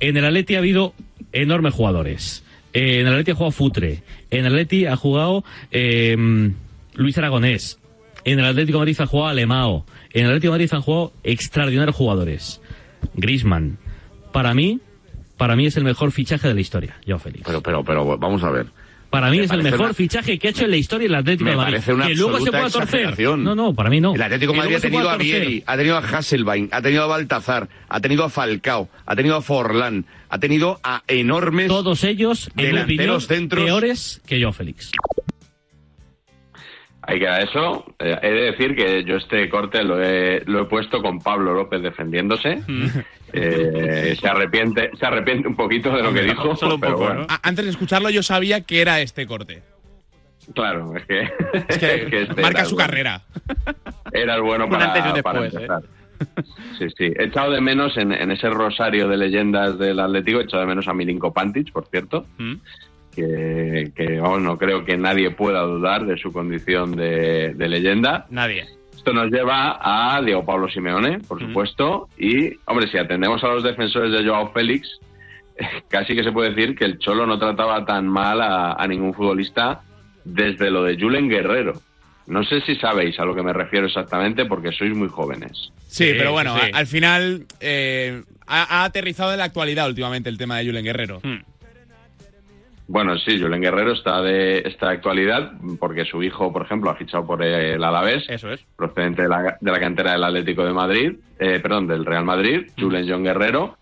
En 0.00 0.16
el 0.16 0.24
Atleti 0.24 0.54
ha 0.54 0.58
habido 0.58 0.94
enormes 1.32 1.74
jugadores. 1.74 2.44
Eh, 2.72 3.00
en 3.00 3.06
el 3.06 3.12
Atleti 3.14 3.32
ha 3.32 3.34
jugado 3.34 3.52
Futre. 3.52 4.02
En 4.30 4.40
el 4.40 4.52
Atleti 4.52 4.86
ha 4.86 4.96
jugado 4.96 5.44
eh, 5.70 6.16
Luis 6.94 7.18
Aragonés. 7.18 7.78
En 8.24 8.38
el 8.38 8.44
Atlético 8.44 8.78
de 8.78 8.80
Madrid 8.80 9.00
ha 9.00 9.06
jugado 9.06 9.28
Alemao. 9.28 9.86
En 10.12 10.24
el 10.24 10.30
Atlético 10.30 10.52
de 10.52 10.58
Madrid 10.58 10.70
han 10.72 10.82
jugado 10.82 11.12
extraordinarios 11.24 11.96
jugadores. 11.96 12.60
Grisman. 13.14 13.78
Para 14.32 14.54
mí, 14.54 14.80
para 15.36 15.56
mí 15.56 15.66
es 15.66 15.76
el 15.76 15.84
mejor 15.84 16.12
fichaje 16.12 16.48
de 16.48 16.54
la 16.54 16.60
historia, 16.60 16.96
Joao 17.06 17.18
Félix. 17.18 17.44
Pero, 17.46 17.62
pero, 17.62 17.84
pero, 17.84 18.18
vamos 18.18 18.44
a 18.44 18.50
ver. 18.50 18.66
Para 19.10 19.28
mí 19.30 19.38
Me 19.38 19.44
es 19.44 19.50
el 19.50 19.62
mejor 19.64 19.80
una- 19.86 19.94
fichaje 19.94 20.38
que 20.38 20.46
ha 20.46 20.50
hecho 20.50 20.64
en 20.64 20.70
la 20.70 20.76
historia 20.76 21.06
el 21.08 21.14
Atlético 21.16 21.44
Me 21.44 21.50
de 21.50 21.56
Madrid. 21.56 21.72
parece 21.74 21.92
una 21.94 22.06
que 22.06 22.14
luego 22.14 22.38
se 22.40 22.50
pueda 22.52 22.70
torcer. 22.70 23.18
No, 23.38 23.54
no, 23.56 23.74
para 23.74 23.90
mí 23.90 24.00
no. 24.00 24.14
El 24.14 24.22
Atlético 24.22 24.52
de 24.52 24.58
Madrid 24.58 24.76
ha 24.76 24.80
tenido 24.80 25.10
a. 25.10 25.16
Vieri, 25.16 25.64
ha 25.66 25.76
tenido 25.76 25.96
a 25.96 25.98
Hasselbein, 25.98 26.68
ha 26.70 26.80
tenido 26.80 27.02
a 27.02 27.06
Baltazar, 27.06 27.68
ha 27.88 28.00
tenido 28.00 28.24
a 28.24 28.30
Falcao, 28.30 28.88
ha 29.06 29.16
tenido 29.16 29.34
a 29.36 29.42
Forlán, 29.42 30.06
ha 30.28 30.38
tenido 30.38 30.78
a 30.84 31.02
enormes 31.08 31.66
Todos 31.68 32.04
ellos, 32.04 32.48
en 32.50 32.52
mi 32.56 32.62
opinión, 32.62 32.86
delanteros 32.86 33.26
centros. 33.26 33.64
peores 33.64 34.22
que 34.26 34.40
Joao 34.40 34.52
Félix. 34.52 34.92
Ahí 37.02 37.18
queda 37.18 37.40
eso. 37.40 37.84
Eh, 37.98 38.18
he 38.22 38.30
de 38.30 38.40
decir 38.52 38.76
que 38.76 39.04
yo 39.04 39.16
este 39.16 39.48
corte 39.48 39.82
lo 39.82 40.02
he, 40.02 40.42
lo 40.46 40.62
he 40.62 40.64
puesto 40.66 41.00
con 41.02 41.18
Pablo 41.20 41.54
López 41.54 41.82
defendiéndose. 41.82 42.62
Eh, 43.32 44.16
se 44.20 44.26
arrepiente 44.26 44.90
se 44.98 45.06
arrepiente 45.06 45.46
un 45.46 45.54
poquito 45.54 45.94
de 45.94 46.02
lo 46.02 46.12
que 46.12 46.22
dijo. 46.22 46.52
pero 46.80 46.96
bueno. 46.98 47.26
A- 47.28 47.38
Antes 47.48 47.64
de 47.64 47.70
escucharlo, 47.70 48.10
yo 48.10 48.24
sabía 48.24 48.62
que 48.62 48.80
era 48.82 49.00
este 49.00 49.24
corte. 49.24 49.62
Claro, 50.52 50.96
es 50.96 51.04
que, 51.06 51.20
Es 51.68 51.78
que 51.78 51.94
es 52.02 52.10
que 52.10 52.22
este 52.22 52.42
marca 52.42 52.64
su 52.64 52.74
bueno. 52.74 52.88
carrera. 52.88 53.22
Era 54.12 54.34
el 54.34 54.42
bueno 54.42 54.64
Un 54.64 54.70
para, 54.72 54.86
antes 54.86 55.04
y 55.04 55.16
un 55.16 55.22
para 55.22 55.40
después, 55.42 55.62
¿eh? 55.62 55.64
empezar. 55.64 55.82
Sí, 56.76 56.86
sí. 56.98 57.12
He 57.16 57.24
echado 57.26 57.52
de 57.52 57.60
menos 57.60 57.96
en, 57.98 58.10
en 58.10 58.32
ese 58.32 58.50
rosario 58.50 59.06
de 59.06 59.16
leyendas 59.16 59.78
del 59.78 60.00
Atlético, 60.00 60.40
he 60.40 60.42
echado 60.42 60.62
de 60.62 60.66
menos 60.68 60.88
a 60.88 60.92
Milinko 60.92 61.32
Pantic, 61.32 61.70
por 61.72 61.86
cierto, 61.86 62.26
Mm. 62.36 62.54
Que, 63.14 63.90
que, 63.94 64.18
vamos, 64.20 64.42
no 64.42 64.56
creo 64.58 64.84
que 64.84 64.96
nadie 64.96 65.30
pueda 65.30 65.60
dudar 65.62 66.06
de 66.06 66.16
su 66.18 66.32
condición 66.32 66.96
de, 66.96 67.54
de 67.54 67.68
leyenda. 67.68 68.26
Nadie. 68.30 68.66
Esto 68.96 69.12
nos 69.12 69.30
lleva 69.30 69.78
a 69.80 70.20
Diego 70.22 70.44
Pablo 70.44 70.68
Simeone, 70.68 71.20
por 71.20 71.40
supuesto, 71.40 72.08
y, 72.18 72.50
hombre, 72.66 72.86
si 72.90 72.98
atendemos 72.98 73.42
a 73.44 73.48
los 73.48 73.62
defensores 73.62 74.12
de 74.12 74.26
Joao 74.28 74.52
Félix, 74.52 74.88
casi 75.88 76.14
que 76.14 76.22
se 76.22 76.32
puede 76.32 76.50
decir 76.50 76.74
que 76.76 76.84
el 76.84 76.98
Cholo 76.98 77.26
no 77.26 77.38
trataba 77.38 77.84
tan 77.84 78.06
mal 78.06 78.40
a, 78.42 78.72
a 78.74 78.86
ningún 78.86 79.14
futbolista 79.14 79.80
desde 80.24 80.70
lo 80.70 80.82
de 80.84 80.98
Julen 81.00 81.28
Guerrero. 81.28 81.80
No 82.26 82.44
sé 82.44 82.60
si 82.60 82.76
sabéis 82.76 83.18
a 83.18 83.24
lo 83.24 83.34
que 83.34 83.42
me 83.42 83.52
refiero 83.52 83.86
exactamente 83.86 84.44
porque 84.44 84.70
sois 84.70 84.94
muy 84.94 85.08
jóvenes. 85.08 85.72
Sí, 85.88 86.12
pero 86.16 86.32
bueno, 86.32 86.54
a- 86.54 86.68
al 86.78 86.86
final 86.86 87.46
eh, 87.60 88.22
ha, 88.46 88.82
ha 88.82 88.84
aterrizado 88.84 89.32
en 89.32 89.38
la 89.38 89.44
actualidad 89.44 89.88
últimamente 89.88 90.28
el 90.28 90.38
tema 90.38 90.58
de 90.58 90.66
Julen 90.66 90.84
Guerrero. 90.84 91.20
Hmm. 91.24 91.40
Bueno, 92.92 93.16
sí, 93.18 93.40
Julen 93.40 93.60
Guerrero 93.62 93.92
está 93.92 94.20
de 94.20 94.58
esta 94.66 94.90
actualidad 94.90 95.52
porque 95.78 96.04
su 96.04 96.24
hijo, 96.24 96.52
por 96.52 96.62
ejemplo, 96.62 96.90
ha 96.90 96.96
fichado 96.96 97.24
por 97.24 97.40
el 97.40 97.82
Alavés. 97.84 98.24
Eso 98.28 98.50
es. 98.50 98.60
Procedente 98.76 99.22
de 99.22 99.28
la, 99.28 99.56
de 99.60 99.70
la 99.70 99.78
cantera 99.78 100.10
del 100.12 100.24
Atlético 100.24 100.64
de 100.64 100.72
Madrid, 100.72 101.12
eh, 101.38 101.60
perdón, 101.60 101.86
del 101.86 102.04
Real 102.04 102.24
Madrid, 102.24 102.66
Julen 102.76 103.08
John 103.08 103.22
Guerrero. 103.22 103.76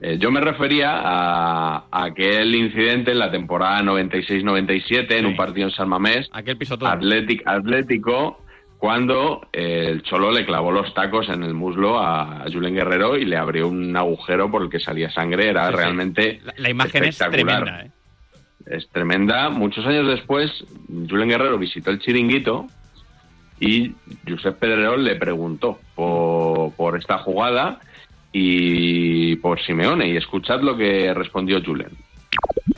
Eh, 0.00 0.16
yo 0.20 0.30
me 0.30 0.40
refería 0.40 0.92
a, 0.94 1.76
a 1.90 2.04
aquel 2.04 2.54
incidente 2.54 3.10
en 3.10 3.18
la 3.18 3.32
temporada 3.32 3.80
96-97 3.82 5.12
en 5.16 5.26
un 5.26 5.36
partido 5.36 5.66
en 5.68 5.74
San 5.74 5.88
Mamés. 5.88 6.28
Aquel 6.32 6.56
pisotón. 6.56 6.88
Atlético, 6.88 7.42
Atlético 7.50 8.38
cuando 8.78 9.46
eh, 9.52 9.86
el 9.88 10.02
Cholo 10.02 10.32
le 10.32 10.44
clavó 10.44 10.72
los 10.72 10.92
tacos 10.94 11.28
en 11.28 11.42
el 11.44 11.54
muslo 11.54 12.00
a 12.00 12.44
Julen 12.52 12.74
Guerrero 12.74 13.16
y 13.16 13.24
le 13.24 13.36
abrió 13.36 13.68
un 13.68 13.96
agujero 13.96 14.50
por 14.50 14.62
el 14.62 14.68
que 14.70 14.80
salía 14.80 15.08
sangre. 15.10 15.50
Era 15.50 15.66
Sí, 15.68 15.72
sí. 15.72 15.76
realmente 15.78 16.40
La, 16.44 16.54
la 16.56 16.70
imagen 16.70 17.04
es 17.04 17.20
espectacular. 17.20 17.62
tremenda, 17.64 17.86
¿eh? 17.86 17.90
Es 18.66 18.88
tremenda. 18.88 19.48
Muchos 19.50 19.84
años 19.86 20.06
después, 20.08 20.50
Julen 20.88 21.28
Guerrero 21.28 21.58
visitó 21.58 21.90
el 21.90 21.98
chiringuito 22.00 22.66
y 23.60 23.94
Josep 24.28 24.58
Pedrerol 24.58 25.04
le 25.04 25.16
preguntó 25.16 25.78
por, 25.94 26.72
por 26.72 26.98
esta 26.98 27.18
jugada 27.18 27.80
y 28.32 29.36
por 29.36 29.60
Simeone. 29.64 30.08
Y 30.08 30.16
escuchad 30.16 30.60
lo 30.60 30.76
que 30.76 31.12
respondió 31.14 31.60
Julen. 31.64 31.90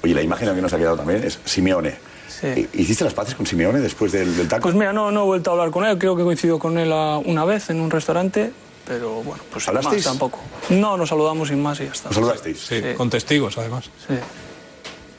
Oye, 0.02 0.14
la 0.14 0.22
imagen 0.22 0.48
a 0.48 0.52
mí 0.52 0.60
nos 0.60 0.72
ha 0.72 0.78
quedado 0.78 0.96
también 0.96 1.22
es 1.24 1.40
Simeone. 1.44 1.94
Sí. 2.28 2.68
¿Hiciste 2.74 3.04
las 3.04 3.14
paces 3.14 3.34
con 3.34 3.46
Simeone 3.46 3.78
después 3.80 4.10
del, 4.12 4.36
del 4.36 4.48
taco? 4.48 4.62
Pues 4.64 4.74
mira, 4.74 4.92
no, 4.92 5.10
no 5.12 5.22
he 5.22 5.24
vuelto 5.26 5.50
a 5.50 5.52
hablar 5.52 5.70
con 5.70 5.84
él, 5.84 5.96
creo 5.98 6.16
que 6.16 6.22
he 6.22 6.24
coincidido 6.24 6.58
con 6.58 6.76
él 6.78 6.92
a- 6.92 7.18
una 7.18 7.44
vez 7.44 7.70
en 7.70 7.80
un 7.80 7.90
restaurante, 7.90 8.50
pero 8.86 9.22
bueno, 9.22 9.42
pues 9.52 9.66
¿Hablasteis? 9.68 10.04
más 10.04 10.12
tampoco. 10.18 10.40
No, 10.70 10.96
nos 10.96 11.08
saludamos 11.08 11.48
sin 11.48 11.62
más 11.62 11.80
y 11.80 11.84
ya 11.84 11.92
está. 11.92 12.08
¿Os 12.08 12.14
saludasteis? 12.16 12.58
Sí. 12.58 12.82
Con 12.96 13.08
testigos, 13.08 13.56
además. 13.56 13.88
Sí. 14.06 14.14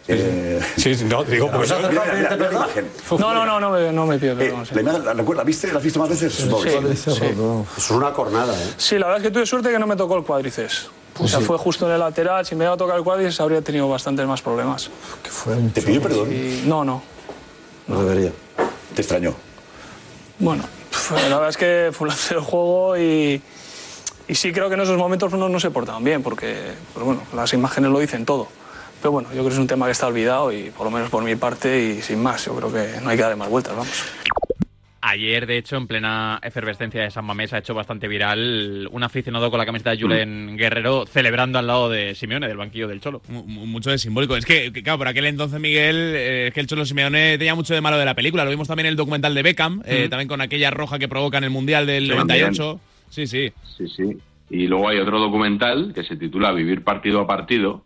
Eh, 0.08 0.62
Sí, 0.78 0.94
sí, 0.94 1.06
no, 1.06 1.24
digo, 1.24 1.48
imagen. 1.48 2.88
No, 3.18 3.34
no, 3.34 3.46
no, 3.46 3.60
no 3.60 3.72
me, 3.72 3.92
no 3.92 4.06
me 4.06 4.20
pido 4.20 4.34
Eh, 4.34 4.36
perdón. 4.38 4.66
sí. 4.66 4.76
la 4.76 4.82
imagen, 4.82 5.06
¿la, 5.06 5.14
recuerda- 5.14 5.42
¿la 5.42 5.46
viste? 5.46 5.68
¿La 5.72 5.78
has 5.80 5.84
visto 5.84 6.00
más 6.00 6.10
veces? 6.10 6.36
Que 6.36 6.96
Sí, 6.96 7.12
sí. 7.12 7.22
Es 7.78 7.90
una 7.92 8.14
cornada, 8.14 8.54
¿eh? 8.54 8.74
Sí, 8.78 8.98
la 9.00 9.08
verdad 9.08 9.22
es 9.22 9.28
que 9.28 9.32
tuve 9.34 9.46
suerte 9.46 9.72
que 9.72 9.80
no 9.80 9.88
me 9.88 9.96
tocó 9.96 10.18
el 10.18 10.24
cuádriceps. 10.24 10.90
O 11.18 11.28
sea, 11.28 11.40
fue 11.40 11.58
justo 11.58 11.88
en 11.88 11.94
el 11.94 12.00
lateral. 12.00 12.46
Si 12.46 12.56
me 12.56 12.66
iba 12.66 12.74
a 12.74 12.78
tocar 12.78 12.98
el 12.98 13.04
cuádriceps 13.04 13.40
habría 13.40 13.62
tenido 13.62 13.88
bastantes 13.90 14.28
más 14.28 14.42
problemas. 14.42 14.90
¿Te 15.74 15.82
pidió 15.82 16.02
perdón? 16.02 16.32
Y 16.32 16.64
no, 16.68 16.84
no. 16.84 17.02
No 17.88 18.04
debería. 18.04 18.32
¿Te 18.94 19.02
extrañó? 19.02 19.34
Bueno, 20.40 20.64
la 21.14 21.22
verdad 21.38 21.50
es 21.50 21.58
que 21.58 21.90
fue 21.94 22.06
un 22.06 22.10
lance 22.10 22.34
del 22.36 22.44
juego 22.44 22.98
y, 22.98 23.42
y 24.28 24.36
sí 24.36 24.52
creo 24.52 24.68
que 24.68 24.76
en 24.76 24.82
esos 24.82 24.98
momentos 24.98 25.32
no, 25.34 25.48
no 25.50 25.60
se 25.60 25.72
portaban 25.72 26.04
bien, 26.04 26.22
porque 26.22 26.74
pues 26.94 27.06
bueno, 27.06 27.22
las 27.34 27.54
imágenes 27.54 27.92
lo 27.92 28.00
dicen 28.00 28.26
todo. 28.26 28.48
Pero 29.06 29.12
bueno, 29.12 29.28
yo 29.30 29.36
creo 29.36 29.44
que 29.50 29.54
es 29.54 29.60
un 29.60 29.68
tema 29.68 29.86
que 29.86 29.92
está 29.92 30.08
olvidado 30.08 30.52
y 30.52 30.72
por 30.72 30.86
lo 30.86 30.90
menos 30.90 31.12
por 31.12 31.24
mi 31.24 31.36
parte 31.36 31.80
y 31.80 32.02
sin 32.02 32.24
más, 32.24 32.44
yo 32.44 32.56
creo 32.56 32.74
que 32.74 33.00
no 33.04 33.10
hay 33.12 33.16
que 33.16 33.22
darle 33.22 33.36
más 33.36 33.48
vueltas, 33.50 33.76
vamos. 33.76 34.04
Ayer, 35.02 35.46
de 35.46 35.60
hecho, 35.60 35.76
en 35.78 35.86
plena 35.86 36.40
efervescencia 36.42 37.04
de 37.04 37.12
San 37.12 37.24
Mamés, 37.26 37.54
ha 37.54 37.60
hecho 37.60 37.76
bastante 37.76 38.08
viral 38.08 38.90
un 38.92 39.04
aficionado 39.04 39.52
con 39.52 39.60
la 39.60 39.66
camiseta 39.68 39.92
de 39.92 40.02
Julen 40.02 40.58
Guerrero 40.58 41.06
celebrando 41.06 41.60
al 41.60 41.68
lado 41.68 41.88
de 41.92 42.16
Simeone, 42.16 42.48
del 42.48 42.58
banquillo 42.58 42.88
del 42.88 43.00
Cholo. 43.00 43.22
Mu- 43.28 43.44
mu- 43.46 43.68
Mucho 43.68 43.92
de 43.92 44.00
simbólico. 44.00 44.36
Es 44.36 44.48
que, 44.48 44.72
claro, 44.72 44.98
por 44.98 45.08
aquel 45.08 45.26
entonces, 45.28 45.60
Miguel, 45.60 45.96
eh, 46.16 46.48
es 46.48 46.54
que 46.56 46.62
el 46.62 46.66
Cholo 46.66 46.84
Simeone 46.88 47.38
tenía 47.38 47.54
mucho 47.54 47.76
de 47.76 47.82
malo 47.82 48.00
de 48.00 48.06
la 48.06 48.16
película. 48.16 48.44
Lo 48.44 48.50
vimos 48.50 48.68
también 48.68 48.88
en 48.88 48.92
el 48.94 48.96
documental 48.98 49.36
de 49.36 49.44
Beckham, 49.44 49.84
eh, 49.86 50.06
Mm. 50.08 50.10
también 50.10 50.28
con 50.28 50.42
aquella 50.42 50.72
roja 50.72 50.98
que 50.98 51.08
provoca 51.08 51.38
en 51.38 51.44
el 51.44 51.52
Mundial 51.52 51.86
del 51.86 52.06
Sí, 52.06 52.10
98. 52.10 52.80
Sí, 53.12 53.28
sí. 53.28 53.54
Sí, 53.78 53.88
sí. 53.88 54.18
Y 54.50 54.66
luego 54.66 54.90
hay 54.90 54.98
otro 54.98 55.20
documental 55.20 55.92
que 55.94 56.04
se 56.04 56.16
titula 56.16 56.52
Vivir 56.52 56.84
partido 56.84 57.22
a 57.22 57.28
partido, 57.28 57.86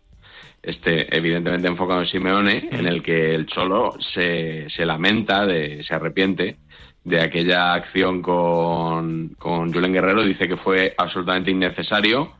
este 0.62 1.14
evidentemente 1.16 1.68
enfocado 1.68 2.00
en 2.00 2.06
Simeone, 2.06 2.68
en 2.70 2.86
el 2.86 3.02
que 3.02 3.34
el 3.34 3.46
Cholo 3.46 3.96
se, 4.14 4.68
se 4.70 4.84
lamenta, 4.84 5.46
de, 5.46 5.82
se 5.84 5.94
arrepiente 5.94 6.56
de 7.04 7.20
aquella 7.20 7.74
acción 7.74 8.20
con, 8.20 9.30
con 9.38 9.72
Julen 9.72 9.92
Guerrero, 9.92 10.22
dice 10.22 10.46
que 10.46 10.56
fue 10.56 10.94
absolutamente 10.98 11.50
innecesario, 11.50 12.34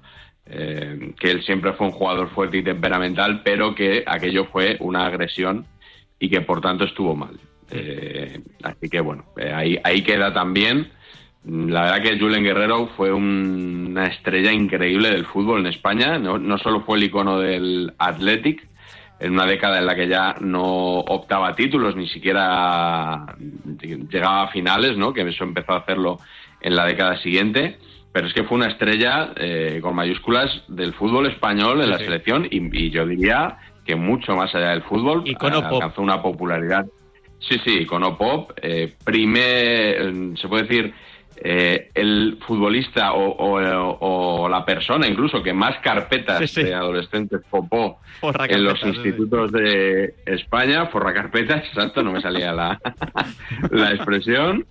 eh, 0.47 1.15
que 1.19 1.31
él 1.31 1.43
siempre 1.43 1.73
fue 1.73 1.87
un 1.87 1.93
jugador 1.93 2.29
fuerte 2.31 2.59
y 2.59 2.63
temperamental, 2.63 3.43
pero 3.43 3.75
que 3.75 4.05
aquello 4.07 4.47
fue 4.47 4.77
una 4.81 5.07
agresión 5.07 5.67
y 6.19 6.29
que 6.29 6.43
por 6.43 6.61
tanto 6.61 6.85
estuvo 6.85 7.17
mal. 7.17 7.39
Eh, 7.71 8.41
así 8.63 8.89
que 8.89 9.01
bueno, 9.01 9.25
eh, 9.39 9.53
ahí, 9.55 9.79
ahí 9.85 10.03
queda 10.03 10.33
también. 10.35 10.91
La 11.45 11.83
verdad 11.83 12.03
que 12.03 12.19
Julen 12.19 12.45
Guerrero 12.45 12.89
fue 12.97 13.13
un- 13.13 13.87
una 13.91 14.07
estrella 14.07 14.53
increíble 14.53 15.11
del 15.11 15.25
fútbol 15.27 15.61
en 15.61 15.67
España. 15.69 16.19
No, 16.19 16.39
no 16.39 16.59
solo 16.59 16.83
fue 16.83 16.99
el 16.99 17.05
icono 17.05 17.39
del 17.39 17.93
Athletic, 17.99 18.69
en 19.19 19.33
una 19.33 19.47
década 19.47 19.79
en 19.79 19.87
la 19.87 19.95
que 19.95 20.09
ya 20.09 20.37
no 20.41 20.63
optaba 21.01 21.49
a 21.49 21.55
títulos, 21.55 21.95
ni 21.97 22.09
siquiera 22.09 23.27
llegaba 24.11 24.43
a 24.45 24.49
finales, 24.49 24.97
¿no? 24.97 25.13
que 25.13 25.23
eso 25.23 25.45
empezó 25.45 25.73
a 25.73 25.79
hacerlo 25.79 26.19
en 26.61 26.75
la 26.75 26.87
década 26.87 27.19
siguiente. 27.19 27.79
Pero 28.13 28.27
es 28.27 28.35
que 28.35 28.43
fue 28.45 28.57
una 28.57 28.67
estrella 28.69 29.33
eh, 29.37 29.79
con 29.83 29.95
mayúsculas 29.95 30.65
del 30.69 30.95
fútbol 30.95 31.27
español 31.29 31.81
en 31.81 31.91
la 31.91 31.99
selección 31.99 32.47
y, 32.51 32.77
y 32.77 32.91
yo 32.91 33.07
diría 33.07 33.57
que 33.87 33.95
mucho 33.95 34.35
más 34.35 34.53
allá 34.55 34.71
del 34.71 34.83
fútbol 34.83 35.23
Icono 35.27 35.63
pop. 35.63 35.75
alcanzó 35.75 36.03
una 36.03 36.21
popularidad. 36.21 36.87
Sí, 37.39 37.59
sí, 37.65 37.79
icono 37.83 38.19
pop. 38.19 38.51
Eh, 38.61 38.95
primer, 39.05 39.43
eh, 40.03 40.33
se 40.37 40.49
puede 40.49 40.65
decir, 40.65 40.93
eh, 41.37 41.91
el 41.95 42.39
futbolista 42.47 43.13
o, 43.15 43.31
o- 43.31 43.99
o 44.45 44.49
la 44.49 44.65
persona 44.65 45.07
incluso 45.07 45.43
que 45.43 45.53
más 45.55 45.79
carpetas 45.79 46.39
Sí, 46.41 46.47
sí. 46.49 46.63
de 46.65 46.75
adolescentes 46.75 47.41
popó 47.49 47.99
Forra 48.21 48.45
en 48.47 48.63
los 48.65 48.75
carpetas, 48.75 48.97
sí, 48.97 49.03
sí. 49.03 49.09
institutos 49.09 49.53
de 49.53 50.15
España, 50.27 50.87
forra 50.87 51.15
carpetas, 51.15 51.65
exacto, 51.65 52.03
no 52.03 52.13
me 52.13 52.21
salía 52.21 52.53
la, 52.53 52.79
la 53.71 53.93
expresión. 53.93 54.67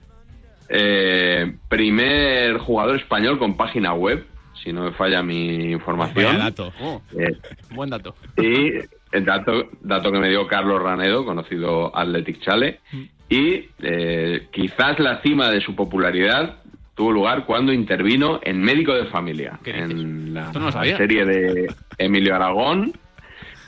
Eh, 0.72 1.56
primer 1.68 2.60
jugador 2.60 2.98
español 2.98 3.40
con 3.40 3.58
página 3.58 3.94
web, 3.94 4.24
si 4.64 4.72
no 4.72 4.84
me 4.84 4.92
falla 4.92 5.24
mi 5.24 5.72
información. 5.72 6.38
Dato. 6.38 6.72
Oh, 6.80 7.02
Eh, 7.18 7.32
buen 7.72 7.90
dato. 7.90 8.14
y 8.38 8.74
el 9.12 9.26
dato, 9.26 9.70
dato 9.82 10.12
que 10.12 10.20
me 10.20 10.30
dio 10.30 10.46
Carlos 10.48 10.80
Ranedo, 10.82 11.26
conocido 11.26 11.96
Athletic 11.98 12.42
Chale. 12.42 12.82
Y 13.30 13.68
eh, 13.82 14.48
quizás 14.52 15.00
la 15.00 15.22
cima 15.22 15.50
de 15.52 15.62
su 15.62 15.76
popularidad 15.76 16.58
tuvo 16.96 17.12
lugar 17.12 17.46
cuando 17.46 17.72
intervino 17.72 18.40
en 18.44 18.62
Médico 18.62 18.94
de 18.94 19.06
Familia, 19.06 19.60
en 19.64 20.34
la 20.34 20.52
no 20.52 20.72
serie 20.72 21.24
de 21.26 21.68
Emilio 21.98 22.36
Aragón, 22.36 22.92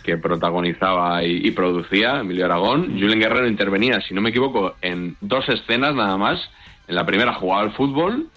que 0.03 0.17
protagonizaba 0.17 1.23
y, 1.23 1.47
y 1.47 1.51
producía 1.51 2.19
Emilio 2.21 2.45
Aragón. 2.45 2.99
Julen 2.99 3.19
Guerrero 3.19 3.47
intervenía, 3.47 4.01
si 4.01 4.13
no 4.13 4.21
me 4.21 4.31
equivoco, 4.31 4.75
en 4.81 5.15
dos 5.21 5.47
escenas 5.47 5.95
nada 5.95 6.17
más. 6.17 6.39
En 6.87 6.95
la 6.95 7.05
primera 7.05 7.33
jugaba 7.33 7.61
al 7.61 7.71
fútbol 7.71 8.27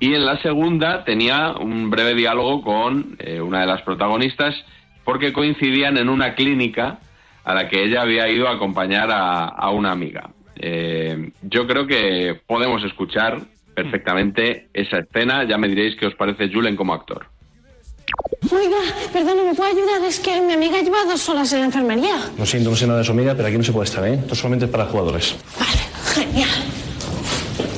y 0.00 0.14
en 0.14 0.24
la 0.24 0.40
segunda 0.42 1.04
tenía 1.04 1.52
un 1.52 1.90
breve 1.90 2.14
diálogo 2.14 2.62
con 2.62 3.16
eh, 3.20 3.40
una 3.40 3.60
de 3.60 3.66
las 3.66 3.82
protagonistas 3.82 4.56
porque 5.04 5.32
coincidían 5.32 5.98
en 5.98 6.08
una 6.08 6.34
clínica 6.34 6.98
a 7.44 7.54
la 7.54 7.68
que 7.68 7.84
ella 7.84 8.02
había 8.02 8.28
ido 8.28 8.48
a 8.48 8.54
acompañar 8.54 9.10
a, 9.12 9.44
a 9.44 9.70
una 9.70 9.92
amiga. 9.92 10.30
Eh, 10.56 11.30
yo 11.42 11.66
creo 11.66 11.86
que 11.86 12.40
podemos 12.46 12.82
escuchar 12.84 13.40
perfectamente 13.74 14.68
esa 14.74 14.98
escena. 14.98 15.44
Ya 15.44 15.56
me 15.58 15.68
diréis 15.68 15.96
qué 15.96 16.06
os 16.06 16.14
parece 16.14 16.48
Julen 16.52 16.76
como 16.76 16.94
actor. 16.94 17.26
Oiga, 18.50 18.76
perdón, 19.12 19.38
¿me 19.46 19.54
puede 19.54 19.70
ayudar? 19.70 20.02
Es 20.06 20.20
que 20.20 20.40
mi 20.42 20.52
amiga 20.52 20.80
lleva 20.82 21.04
dos 21.04 21.26
horas 21.28 21.50
en 21.54 21.60
la 21.60 21.66
enfermería. 21.66 22.16
Lo 22.38 22.44
siento, 22.44 22.70
no 22.70 22.76
sé 22.76 22.86
nada 22.86 22.98
de 22.98 23.04
su 23.04 23.12
amiga, 23.12 23.34
pero 23.34 23.48
aquí 23.48 23.56
no 23.56 23.64
se 23.64 23.72
puede 23.72 23.84
estar, 23.86 24.06
¿eh? 24.06 24.14
Esto 24.14 24.34
solamente 24.34 24.66
es 24.66 24.70
para 24.70 24.84
jugadores. 24.86 25.34
Genial. 26.14 26.48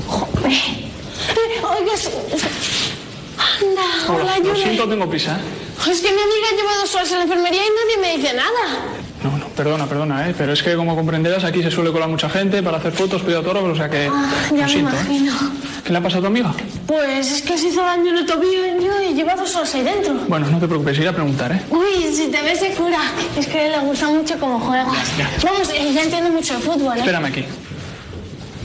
Joder. 0.08 0.52
Eh, 0.52 1.62
Oiga, 1.78 1.94
es- 1.94 2.10
anda, 3.62 3.82
hola, 4.12 4.38
Lo 4.38 4.44
Julen. 4.50 4.56
siento, 4.56 4.88
tengo 4.88 5.08
prisa. 5.08 5.38
Es 5.88 6.00
que 6.00 6.08
mi 6.12 6.20
amiga 6.20 6.48
lleva 6.56 6.76
dos 6.80 6.94
horas 6.94 7.12
en 7.12 7.18
la 7.18 7.24
enfermería 7.24 7.60
y 7.62 7.68
nadie 7.68 8.00
me 8.00 8.16
dice 8.22 8.34
nada. 8.34 9.03
No, 9.24 9.36
no, 9.38 9.46
Perdona, 9.48 9.86
perdona, 9.86 10.28
¿eh? 10.28 10.34
pero 10.36 10.52
es 10.52 10.62
que 10.62 10.76
como 10.76 10.94
comprenderás 10.94 11.44
aquí 11.44 11.62
se 11.62 11.70
suele 11.70 11.90
colar 11.90 12.08
mucha 12.10 12.28
gente 12.28 12.62
para 12.62 12.76
hacer 12.76 12.92
fotos, 12.92 13.22
pedir 13.22 13.36
autógrafos, 13.38 13.70
o 13.72 13.74
sea 13.76 13.88
que 13.88 14.06
Ah, 14.12 14.30
ya 14.50 14.56
lo 14.56 14.62
me 14.62 14.68
siento. 14.68 14.90
¿eh? 14.90 15.00
imagino. 15.00 15.32
¿Qué 15.82 15.92
le 15.92 15.98
ha 15.98 16.02
pasado 16.02 16.18
a 16.18 16.22
tu 16.22 16.26
amiga? 16.28 16.52
Pues 16.86 17.32
es 17.32 17.42
que 17.42 17.56
se 17.56 17.68
hizo 17.68 17.82
daño 17.82 18.10
en 18.10 18.18
el 18.18 18.26
tobillo 18.26 19.00
y 19.10 19.14
lleva 19.14 19.34
dos 19.34 19.54
horas 19.56 19.74
ahí 19.74 19.82
dentro. 19.82 20.14
Bueno, 20.28 20.46
no 20.50 20.58
te 20.58 20.66
preocupes, 20.68 20.98
iré 20.98 21.08
a 21.08 21.12
preguntar, 21.14 21.52
¿eh? 21.52 21.62
Uy, 21.70 22.12
si 22.14 22.28
te 22.28 22.42
ves 22.42 22.58
se 22.60 22.70
cura. 22.72 22.98
Es 23.38 23.46
que 23.46 23.70
le 23.70 23.78
gusta 23.80 24.08
mucho 24.08 24.38
cómo 24.38 24.60
juegas. 24.60 24.86
Vamos, 25.42 25.70
eh, 25.70 25.92
ya 25.94 26.02
entiende 26.02 26.30
mucho 26.30 26.54
de 26.54 26.60
fútbol, 26.60 26.96
¿eh? 26.96 27.00
Espérame 27.00 27.24
aquí. 27.26 27.44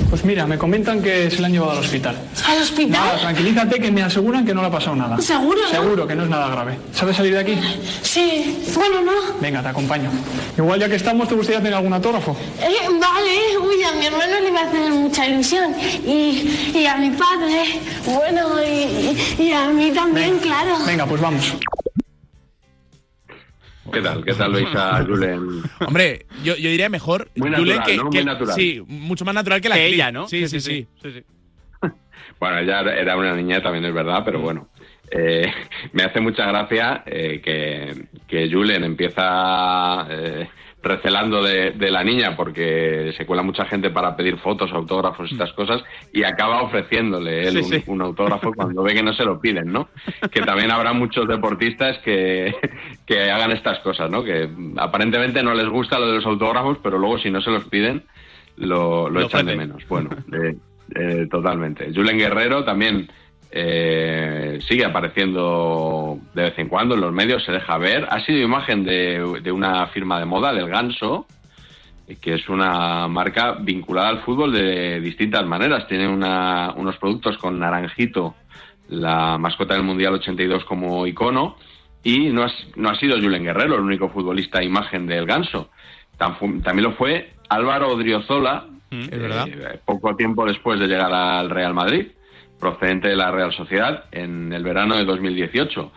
Pues 0.10 0.26
mira, 0.26 0.48
me 0.48 0.58
comentan 0.58 1.02
que 1.04 1.30
se 1.30 1.40
la 1.40 1.48
han 1.48 1.54
llevado 1.54 1.72
al 1.74 1.78
hospital. 1.80 2.16
¿Al 2.48 2.62
hospital? 2.62 2.92
Nada, 2.92 3.18
tranquilízate 3.20 3.80
que 3.80 3.92
me 3.92 4.02
aseguran 4.02 4.46
que 4.46 4.54
no 4.54 4.62
le 4.62 4.68
ha 4.68 4.72
pasado 4.72 4.96
nada. 4.96 5.20
¿Seguro, 5.22 5.60
no? 5.62 5.70
Seguro 5.70 6.08
que 6.08 6.16
no 6.16 6.24
es 6.24 6.30
nada 6.30 6.48
grave. 6.50 6.78
¿Sabes 6.94 7.16
salir 7.16 7.34
de 7.34 7.40
aquí? 7.40 7.58
Sí. 8.02 8.58
Bueno, 8.74 9.02
no. 9.02 9.12
Venga, 9.40 9.62
te 9.62 9.68
acompaño. 9.70 10.10
Igual 10.58 10.80
ya 10.80 10.90
que 10.90 10.96
estamos, 10.96 11.28
¿te 11.28 11.36
gustaría 11.36 11.60
hacer 11.60 11.74
algún 11.74 11.94
autógrafo? 11.94 12.36
Eh, 12.60 12.88
vale, 13.00 13.58
uy, 13.60 13.84
a 13.84 13.92
mi 13.94 14.06
hermano 14.08 14.40
le 14.40 14.52
va 14.52 14.62
a 14.62 14.66
hacer 14.66 14.92
mucha 14.92 15.28
ilusión. 15.28 15.74
Y, 16.06 16.72
y 16.74 16.86
a 16.88 16.98
mi 16.98 17.12
padre, 17.12 17.80
bueno, 18.06 18.48
y, 18.64 19.44
y 19.44 19.52
a 19.52 19.68
mí 19.70 19.92
también, 19.92 20.40
claro. 20.40 20.76
Venga, 20.88 21.06
pues 21.06 21.22
vamos. 21.22 21.54
¿Qué 23.92 24.02
tal? 24.02 24.24
¿Qué 24.26 24.34
tal 24.34 24.52
veis 24.54 24.68
a 24.76 25.04
Julen? 25.08 25.62
Hombre, 25.86 26.26
yo, 26.44 26.56
yo 26.56 26.70
diría 26.70 26.90
mejor 26.90 27.30
Muy 27.36 27.50
Julen 27.50 27.78
natural, 27.78 27.86
que, 27.86 27.98
¿no? 27.98 28.04
Muy 28.04 28.12
que- 28.12 28.24
natural. 28.26 28.56
Sí, 28.56 28.84
mucho 28.88 29.26
más 29.26 29.34
natural 29.36 29.62
que 29.62 29.70
la 29.70 29.76
Que 29.76 29.88
ella, 29.88 30.12
¿no? 30.12 30.28
Sí, 30.28 30.48
sí, 30.48 30.60
sí. 30.60 30.88
Bueno, 32.40 32.60
ella 32.60 32.80
era 32.94 33.18
una 33.18 33.34
niña, 33.36 33.62
también 33.62 33.84
es 33.84 33.94
verdad, 33.94 34.22
pero 34.24 34.40
bueno. 34.40 34.70
Eh, 35.12 35.52
me 35.94 36.04
hace 36.04 36.22
mucha 36.22 36.46
gracia 36.46 37.04
eh, 37.06 37.42
que, 37.44 38.06
que 38.28 38.50
Julen 38.50 38.84
empieza 38.86 40.06
eh, 40.10 40.48
recelando 40.82 41.44
de, 41.44 41.72
de 41.72 41.92
la 41.92 42.04
niña 42.04 42.36
porque 42.36 43.14
se 43.18 43.26
cuela 43.26 43.44
mucha 43.44 43.66
gente 43.66 43.90
para 43.90 44.16
pedir 44.16 44.38
fotos, 44.38 44.72
autógrafos, 44.72 45.32
estas 45.32 45.52
cosas, 45.54 45.84
y 46.14 46.24
acaba 46.24 46.62
ofreciéndole 46.62 47.48
él 47.48 47.52
Sí, 47.52 47.58
un, 47.58 47.64
sí. 47.66 47.84
un 47.88 48.02
autógrafo 48.02 48.54
cuando 48.54 48.84
ve 48.84 48.94
que 48.94 49.04
no 49.04 49.14
se 49.14 49.26
lo 49.26 49.40
piden, 49.40 49.72
¿no? 49.72 49.90
Que 50.32 50.42
también 50.42 50.72
habrá 50.72 50.94
muchos 50.94 51.28
deportistas 51.28 51.98
que, 52.00 52.56
que 53.06 53.30
hagan 53.30 53.52
estas 53.52 53.80
cosas, 53.80 54.10
¿no? 54.10 54.24
Que 54.24 54.50
aparentemente 54.78 55.44
no 55.44 55.54
les 55.54 55.68
gusta 55.68 56.00
lo 56.00 56.08
de 56.08 56.16
los 56.16 56.26
autógrafos, 56.26 56.78
pero 56.82 56.98
luego 56.98 57.18
si 57.20 57.30
no 57.30 57.42
se 57.42 57.52
los 57.52 57.66
piden, 57.66 58.04
lo, 58.58 59.10
lo 59.10 59.20
Lo 59.20 59.26
echan 59.26 59.46
de 59.46 59.56
menos. 59.56 59.88
Bueno, 59.88 60.10
eh, 60.34 60.56
eh, 60.96 61.28
totalmente. 61.30 61.92
Julen 61.94 62.18
Guerrero 62.18 62.64
también 62.64 63.10
eh, 63.52 64.60
sigue 64.68 64.86
apareciendo 64.86 66.20
de 66.34 66.44
vez 66.44 66.54
en 66.60 66.68
cuando 66.68 66.96
en 66.96 67.02
los 67.02 67.12
medios, 67.14 67.44
se 67.44 67.52
deja 67.52 67.78
ver. 67.78 68.08
Ha 68.10 68.24
sido 68.26 68.40
imagen 68.40 68.84
de, 68.84 69.40
de 69.42 69.52
una 69.52 69.88
firma 69.88 70.20
de 70.20 70.26
moda, 70.26 70.54
del 70.54 70.68
Ganso, 70.70 71.26
que 72.22 72.36
es 72.36 72.50
una 72.50 73.08
marca 73.08 73.54
vinculada 73.60 74.10
al 74.10 74.22
fútbol 74.22 74.52
de 74.54 75.00
distintas 75.02 75.46
maneras. 75.46 75.88
Tiene 75.88 76.08
una- 76.08 76.74
unos 76.76 76.98
productos 76.98 77.38
con 77.38 77.60
Naranjito, 77.60 78.36
la 78.90 79.38
mascota 79.38 79.76
del 79.76 79.84
Mundial 79.84 80.14
82 80.16 80.66
como 80.66 81.06
icono, 81.06 81.56
y 82.04 82.30
no, 82.30 82.44
has- 82.44 82.68
no 82.76 82.90
ha 82.90 82.96
sido 82.96 83.18
Julen 83.20 83.44
Guerrero 83.44 83.76
el 83.76 83.82
único 83.82 84.10
futbolista 84.10 84.64
imagen 84.64 85.06
del 85.06 85.26
Ganso. 85.26 85.70
También 86.18 86.84
lo 86.84 86.94
fue 86.94 87.32
Álvaro 87.50 87.90
Odriozola, 87.90 88.66
Es 88.92 89.10
verdad. 89.10 89.48
eh, 89.48 89.80
poco 89.86 90.16
tiempo 90.16 90.46
después 90.46 90.80
de 90.80 90.88
llegar 90.88 91.14
al 91.14 91.50
Real 91.50 91.74
Madrid, 91.74 92.08
procedente 92.60 93.08
de 93.08 93.16
la 93.16 93.32
Real 93.32 93.54
Sociedad, 93.54 94.06
en 94.12 94.54
el 94.54 94.64
verano 94.64 94.98
de 94.98 95.06
2018. 95.06 95.92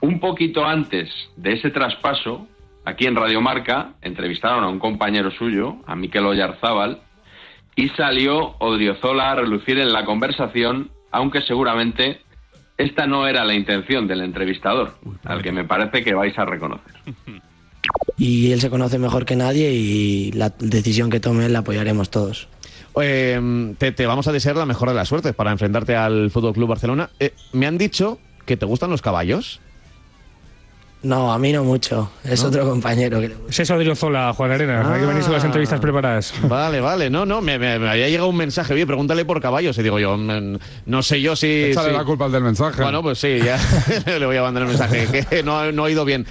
Un 0.00 0.20
poquito 0.20 0.64
antes 0.64 1.10
de 1.36 1.52
ese 1.52 1.70
traspaso, 1.70 2.46
aquí 2.84 3.06
en 3.06 3.16
Radio 3.16 3.40
Marca, 3.40 3.94
entrevistaron 4.02 4.64
a 4.64 4.68
un 4.68 4.78
compañero 4.78 5.30
suyo, 5.30 5.76
a 5.86 5.96
Miquel 5.96 6.26
Oyarzábal, 6.26 7.00
y 7.74 7.88
salió 7.90 8.56
Odriozola 8.58 9.32
a 9.32 9.34
relucir 9.36 9.78
en 9.78 9.92
la 9.92 10.04
conversación, 10.04 10.90
aunque 11.10 11.42
seguramente 11.42 12.20
esta 12.78 13.06
no 13.06 13.26
era 13.26 13.44
la 13.44 13.54
intención 13.54 14.06
del 14.06 14.20
entrevistador, 14.20 14.96
al 15.24 15.42
que 15.42 15.52
me 15.52 15.64
parece 15.64 16.02
que 16.02 16.14
vais 16.14 16.38
a 16.38 16.44
reconocer. 16.44 16.94
y 18.18 18.52
él 18.52 18.60
se 18.60 18.70
conoce 18.70 18.98
mejor 18.98 19.24
que 19.24 19.36
nadie 19.36 19.72
y 19.72 20.32
la 20.32 20.50
decisión 20.58 21.10
que 21.10 21.20
tome 21.20 21.48
la 21.48 21.60
apoyaremos 21.60 22.10
todos. 22.10 22.48
Eh, 23.00 23.74
te, 23.78 23.92
te 23.92 24.06
vamos 24.06 24.26
a 24.28 24.32
desear 24.32 24.56
la 24.56 24.66
mejor 24.66 24.88
de 24.88 24.94
las 24.94 25.08
suertes 25.08 25.34
para 25.34 25.50
enfrentarte 25.52 25.94
al 25.96 26.30
Fútbol 26.30 26.54
Club 26.54 26.68
Barcelona. 26.68 27.10
Eh, 27.20 27.34
me 27.52 27.66
han 27.66 27.78
dicho 27.78 28.18
que 28.44 28.56
te 28.56 28.64
gustan 28.66 28.90
los 28.90 29.02
caballos. 29.02 29.60
No, 31.02 31.30
a 31.32 31.38
mí 31.38 31.52
no 31.52 31.62
mucho, 31.62 32.10
es 32.24 32.42
¿No? 32.42 32.48
otro 32.48 32.68
compañero 32.68 33.20
que 33.20 33.28
le 33.28 33.36
Es 33.48 33.60
eso, 33.60 33.74
Odriozola, 33.76 34.32
Juan 34.32 34.50
Arena. 34.50 34.92
Hay 34.94 35.00
que 35.00 35.06
venirse 35.06 35.30
las 35.30 35.44
entrevistas 35.44 35.78
preparadas. 35.78 36.34
Vale, 36.48 36.80
vale, 36.80 37.10
no, 37.10 37.24
no, 37.26 37.40
me, 37.42 37.58
me- 37.58 37.78
me 37.78 37.90
había 37.90 38.08
llegado 38.08 38.28
un 38.28 38.36
mensaje, 38.36 38.72
oye, 38.74 38.86
pregúntale 38.86 39.24
por 39.24 39.40
caballos. 39.40 39.76
Y 39.78 39.82
digo 39.84 40.00
yo, 40.00 40.16
mm, 40.16 40.56
no 40.86 41.02
sé 41.02 41.20
yo 41.20 41.36
si. 41.36 41.64
Échale 41.64 41.90
si- 41.90 41.96
la 41.96 42.04
culpa 42.04 42.24
al 42.24 42.32
del 42.32 42.42
mensaje. 42.42 42.82
Bueno, 42.82 43.02
pues 43.02 43.18
sí, 43.18 43.38
ya 43.44 43.58
le 44.18 44.26
voy 44.26 44.36
a 44.38 44.42
mandar 44.42 44.62
el 44.64 44.68
mensaje, 44.70 45.26
que 45.28 45.42
no, 45.44 45.70
no 45.70 45.82
he 45.82 45.86
oído 45.90 46.04
bien. 46.06 46.26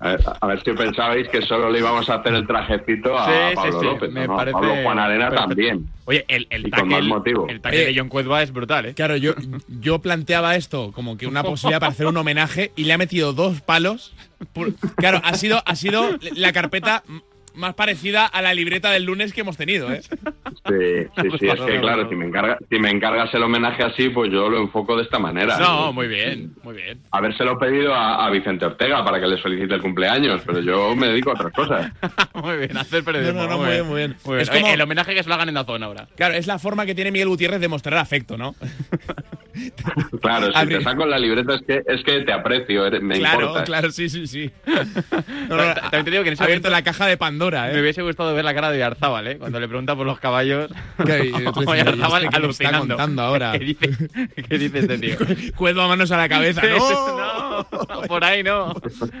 A 0.00 0.08
ver, 0.10 0.20
a 0.40 0.46
ver 0.46 0.62
si 0.62 0.72
pensabais 0.72 1.28
que 1.28 1.42
solo 1.42 1.70
le 1.70 1.78
íbamos 1.78 2.08
a 2.10 2.14
hacer 2.16 2.34
el 2.34 2.46
trajecito 2.46 3.18
a 3.18 3.24
Sí, 3.26 3.32
sí, 3.50 3.54
Pablo 3.56 3.80
sí, 3.80 3.86
López, 3.86 4.12
me 4.12 4.26
¿no? 4.26 4.36
parece 4.36 4.52
Pablo 4.52 4.74
Juan 4.82 4.98
Arena 4.98 5.24
perfecto. 5.30 5.48
también. 5.48 5.86
Oye, 6.04 6.24
el, 6.28 6.46
el 6.50 6.60
Y 6.66 6.70
con 6.70 6.70
tackle, 6.80 6.96
más 6.96 7.04
motivo. 7.04 7.46
el 7.48 7.60
tackle 7.60 7.86
de 7.86 7.94
John 7.98 8.08
Cuezba 8.08 8.42
es 8.42 8.52
brutal, 8.52 8.86
¿eh? 8.86 8.94
Claro, 8.94 9.16
yo, 9.16 9.34
yo 9.68 9.98
planteaba 10.00 10.56
esto 10.56 10.92
como 10.92 11.16
que 11.16 11.26
una 11.26 11.42
posibilidad 11.42 11.80
para 11.80 11.92
hacer 11.92 12.06
un 12.06 12.16
homenaje 12.16 12.72
y 12.76 12.84
le 12.84 12.92
ha 12.92 12.98
metido 12.98 13.32
dos 13.32 13.60
palos. 13.60 14.14
por- 14.52 14.74
claro, 14.96 15.20
ha 15.24 15.34
sido, 15.34 15.62
ha 15.64 15.74
sido 15.76 16.18
la 16.34 16.52
carpeta 16.52 17.02
más 17.58 17.74
parecida 17.74 18.24
a 18.26 18.40
la 18.40 18.54
libreta 18.54 18.90
del 18.90 19.04
lunes 19.04 19.32
que 19.32 19.42
hemos 19.42 19.56
tenido, 19.56 19.92
¿eh? 19.92 20.00
Sí, 20.02 20.08
sí, 20.68 21.28
sí, 21.38 21.46
es 21.48 21.60
que 21.60 21.80
claro, 21.80 22.08
si 22.08 22.14
me, 22.14 22.26
encarga, 22.26 22.58
si 22.70 22.78
me 22.78 22.90
encargas 22.90 23.32
el 23.34 23.42
homenaje 23.42 23.82
así, 23.82 24.08
pues 24.10 24.30
yo 24.32 24.48
lo 24.48 24.58
enfoco 24.60 24.96
de 24.96 25.02
esta 25.02 25.18
manera. 25.18 25.58
No, 25.58 25.92
muy 25.92 26.08
bien, 26.08 26.52
muy 26.62 26.74
bien. 26.76 27.00
Habérselo 27.10 27.58
pedido 27.58 27.94
a, 27.94 28.26
a 28.26 28.30
Vicente 28.30 28.64
Ortega 28.64 29.04
para 29.04 29.20
que 29.20 29.26
les 29.26 29.42
felicite 29.42 29.74
el 29.74 29.80
cumpleaños, 29.82 30.40
pero 30.46 30.60
yo 30.60 30.94
me 30.96 31.08
dedico 31.08 31.30
a 31.30 31.34
otras 31.34 31.52
cosas. 31.52 31.92
muy 32.34 32.56
bien, 32.58 32.76
hacer 32.76 33.02
periodismo. 33.04 33.42
No, 33.42 33.48
no, 33.48 33.56
no, 33.56 33.58
muy 33.58 33.70
bien, 33.72 33.86
muy 33.86 33.96
bien. 33.96 34.16
Muy 34.24 34.34
bien. 34.36 34.42
Es 34.42 34.50
Oye, 34.50 34.60
como- 34.62 34.74
el 34.74 34.80
homenaje 34.80 35.14
que 35.14 35.22
se 35.22 35.28
lo 35.28 35.34
hagan 35.34 35.48
en 35.48 35.54
la 35.54 35.64
zona 35.64 35.86
ahora. 35.86 36.08
Claro, 36.16 36.34
es 36.34 36.46
la 36.46 36.58
forma 36.58 36.86
que 36.86 36.94
tiene 36.94 37.10
Miguel 37.10 37.28
Gutiérrez 37.28 37.60
de 37.60 37.68
mostrar 37.68 37.98
afecto, 37.98 38.36
¿no? 38.36 38.54
Claro, 40.20 40.46
si 40.52 40.52
Abrir- 40.58 40.78
te 40.78 40.84
saco 40.84 41.04
la 41.06 41.18
libreta 41.18 41.54
es 41.56 41.62
que, 41.62 41.82
es 41.86 42.04
que 42.04 42.20
te 42.20 42.32
aprecio, 42.32 42.88
me 43.02 43.18
claro, 43.18 43.40
importas. 43.40 43.64
claro, 43.64 43.90
sí, 43.90 44.08
sí, 44.08 44.26
sí. 44.26 44.50
No, 45.48 45.56
no, 45.56 45.74
También 45.74 46.04
te 46.04 46.10
digo 46.10 46.22
que 46.22 46.28
en 46.28 46.34
ese 46.34 46.42
ha 46.42 46.46
abierto 46.46 46.68
momento 46.68 46.70
la 46.70 46.82
caja 46.82 47.06
de 47.06 47.16
Pandora, 47.16 47.47
¿eh? 47.54 47.72
Me 47.74 47.80
hubiese 47.80 48.02
gustado 48.02 48.34
ver 48.34 48.44
la 48.44 48.54
cara 48.54 48.70
de 48.70 48.82
Arzábal, 48.82 49.26
¿eh? 49.28 49.38
Cuando 49.38 49.58
le 49.60 49.68
pregunta 49.68 49.94
por 49.96 50.06
los 50.06 50.18
caballos. 50.18 50.70
Que- 51.06 51.26
y 51.26 51.46
otro 51.46 51.62
Oye, 51.66 51.78
diciendo, 51.82 51.90
¿y 51.96 52.02
Arzábal 52.02 52.24
este 52.24 52.36
qué 52.36 52.42
me 52.46 52.48
está 52.50 52.68
alucinando. 52.68 52.96
contando 52.96 53.22
ahora? 53.22 53.52
¿Qué 53.58 53.58
dice, 53.60 53.90
qué 54.48 54.58
dice 54.58 54.78
este 54.80 54.98
tío? 54.98 55.16
Cuedo 55.56 55.86
manos 55.88 56.10
a 56.12 56.16
la 56.16 56.28
cabeza, 56.28 56.62
¡no! 56.66 57.66
no, 57.70 58.02
por 58.08 58.24
ahí 58.24 58.42
no. 58.42 58.74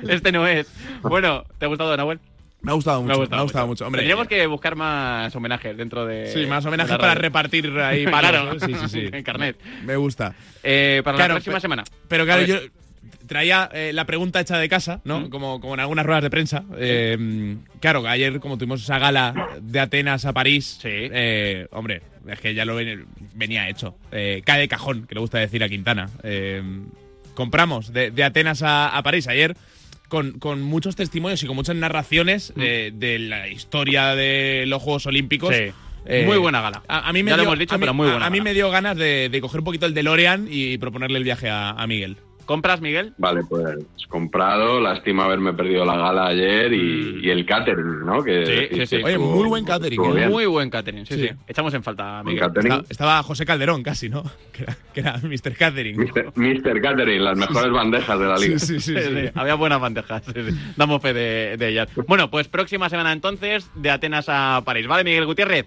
Este 0.08 0.32
no 0.32 0.46
es. 0.46 0.70
Bueno, 1.02 1.44
¿te 1.58 1.64
ha 1.66 1.68
gustado, 1.68 1.96
Nahuel? 1.96 2.18
Me 2.60 2.72
ha 2.72 2.74
gustado 2.74 3.02
mucho, 3.02 3.08
Me 3.08 3.14
ha 3.14 3.16
gustado, 3.18 3.36
me 3.36 3.40
ha 3.40 3.42
gustado 3.44 3.66
mucho, 3.68 3.86
hombre. 3.86 4.00
Tendríamos 4.00 4.26
que 4.26 4.44
buscar 4.48 4.74
más 4.74 5.34
homenajes 5.36 5.76
dentro 5.76 6.04
de. 6.06 6.26
Sí, 6.32 6.44
más 6.46 6.64
homenajes 6.66 6.96
para 6.96 7.08
radio. 7.14 7.22
repartir 7.22 7.70
ahí 7.78 8.04
palos, 8.04 8.30
claro. 8.30 8.54
¿no? 8.54 8.60
Sí, 8.60 8.74
sí, 8.74 8.88
sí. 8.88 9.08
En 9.12 9.22
carnet. 9.22 9.56
Me 9.84 9.94
gusta. 9.94 10.34
Eh, 10.64 11.00
para 11.04 11.16
Claro, 11.16 11.34
la 11.34 11.36
próxima 11.36 11.60
semana. 11.60 11.84
Pero 12.08 12.24
claro, 12.24 12.42
yo. 12.42 12.56
Traía 13.26 13.68
eh, 13.72 13.92
la 13.92 14.04
pregunta 14.06 14.40
hecha 14.40 14.58
de 14.58 14.68
casa, 14.68 15.00
¿no? 15.04 15.28
Como, 15.30 15.60
como 15.60 15.74
en 15.74 15.80
algunas 15.80 16.04
ruedas 16.06 16.22
de 16.22 16.30
prensa. 16.30 16.64
Eh, 16.78 17.56
claro, 17.80 18.06
ayer, 18.08 18.40
como 18.40 18.56
tuvimos 18.58 18.82
esa 18.82 18.98
gala 18.98 19.48
de 19.60 19.80
Atenas 19.80 20.24
a 20.24 20.32
París, 20.32 20.80
eh, 20.84 21.66
hombre, 21.72 22.02
es 22.28 22.40
que 22.40 22.54
ya 22.54 22.64
lo 22.64 22.74
ven- 22.76 23.06
venía 23.34 23.68
hecho. 23.68 23.96
Eh, 24.12 24.42
cae 24.44 24.60
de 24.60 24.68
cajón, 24.68 25.06
que 25.06 25.14
le 25.14 25.20
gusta 25.20 25.38
decir 25.38 25.62
a 25.64 25.68
Quintana. 25.68 26.10
Compramos 27.34 27.92
de, 27.92 28.10
de 28.10 28.24
Atenas 28.24 28.62
a, 28.62 28.88
a 28.96 29.02
París 29.02 29.28
ayer. 29.28 29.56
Con, 30.08 30.38
con 30.38 30.62
muchos 30.62 30.96
testimonios 30.96 31.42
y 31.42 31.46
con 31.46 31.54
muchas 31.54 31.76
narraciones 31.76 32.54
eh, 32.56 32.92
de 32.94 33.18
la 33.18 33.46
historia 33.48 34.14
de 34.14 34.64
los 34.66 34.82
Juegos 34.82 35.04
Olímpicos. 35.04 35.54
Sí. 35.54 35.64
Eh, 36.06 36.24
Muy 36.24 36.38
buena 36.38 36.62
gala. 36.62 36.82
A, 36.88 37.10
a 37.10 37.12
mí 37.12 37.22
me 37.22 37.28
Ya 37.30 37.36
lo 37.36 37.42
dio, 37.42 37.48
hemos 37.50 37.58
dicho, 37.58 37.74
a 37.74 37.76
mí- 37.76 37.82
pero 37.82 37.92
muy 37.92 38.08
buena 38.08 38.24
A, 38.24 38.30
mí 38.30 38.40
me 38.40 38.54
dio 38.54 38.70
ganas 38.70 38.96
de, 38.96 39.28
de 39.28 39.40
coger 39.42 39.58
un 39.60 39.64
poquito 39.66 39.84
el 39.84 39.92
DeLorean 39.92 40.48
y 40.50 40.78
proponerle 40.78 41.18
el 41.18 41.24
viaje 41.24 41.50
a, 41.50 41.72
a 41.72 41.86
Miguel. 41.86 42.16
¿Compras, 42.48 42.80
Miguel? 42.80 43.12
Vale, 43.18 43.42
pues 43.46 43.76
comprado, 44.08 44.80
lástima 44.80 45.26
haberme 45.26 45.52
perdido 45.52 45.84
la 45.84 45.94
gala 45.98 46.28
ayer 46.28 46.72
y, 46.72 47.20
y 47.22 47.28
el 47.28 47.44
catering, 47.44 48.06
¿no? 48.06 48.24
Que 48.24 48.40
Mm. 48.40 48.46
Sí, 48.46 48.76
sí, 48.80 48.86
sí. 48.86 48.96
Oye, 49.04 49.12
estuvo- 49.16 49.34
muy 49.36 49.48
buen 49.48 49.64
catering, 49.66 50.00
¿eh? 50.18 50.28
Muy 50.28 50.46
buen 50.46 50.70
catering, 50.70 51.04
sí, 51.04 51.14
sí, 51.14 51.28
Sí. 51.28 51.34
Echamos 51.46 51.74
en 51.74 51.82
falta, 51.82 52.22
Miguel. 52.24 52.42
Estaba, 52.56 52.82
estaba 52.88 53.22
José 53.22 53.44
Calderón 53.44 53.82
casi, 53.82 54.08
¿no? 54.08 54.22
Que 54.54 54.62
era, 54.62 54.76
que 54.94 55.00
era 55.00 55.18
Mr. 55.22 55.54
Catering. 55.58 56.10
Mister 56.36 56.80
Catering, 56.80 57.22
las 57.22 57.36
mejores 57.36 57.70
bandejas 57.70 58.18
de 58.18 58.26
la 58.26 58.36
liga. 58.38 58.58
Sí, 58.58 58.80
sí, 58.80 58.80
sí. 58.80 58.94
Sí, 58.96 59.02
sí, 59.26 59.30
Había 59.34 59.54
buenas 59.54 59.78
bandejas. 59.80 60.22
sí, 60.24 60.32
sí. 60.50 60.56
Damos 60.74 61.02
fe 61.02 61.12
de, 61.12 61.56
de 61.58 61.68
ellas. 61.68 61.88
Bueno, 62.06 62.30
pues 62.30 62.48
próxima 62.48 62.88
semana 62.88 63.12
entonces, 63.12 63.70
de 63.74 63.90
Atenas 63.90 64.24
a 64.28 64.62
París. 64.64 64.86
¿Vale, 64.86 65.04
Miguel 65.04 65.26
Gutiérrez? 65.26 65.66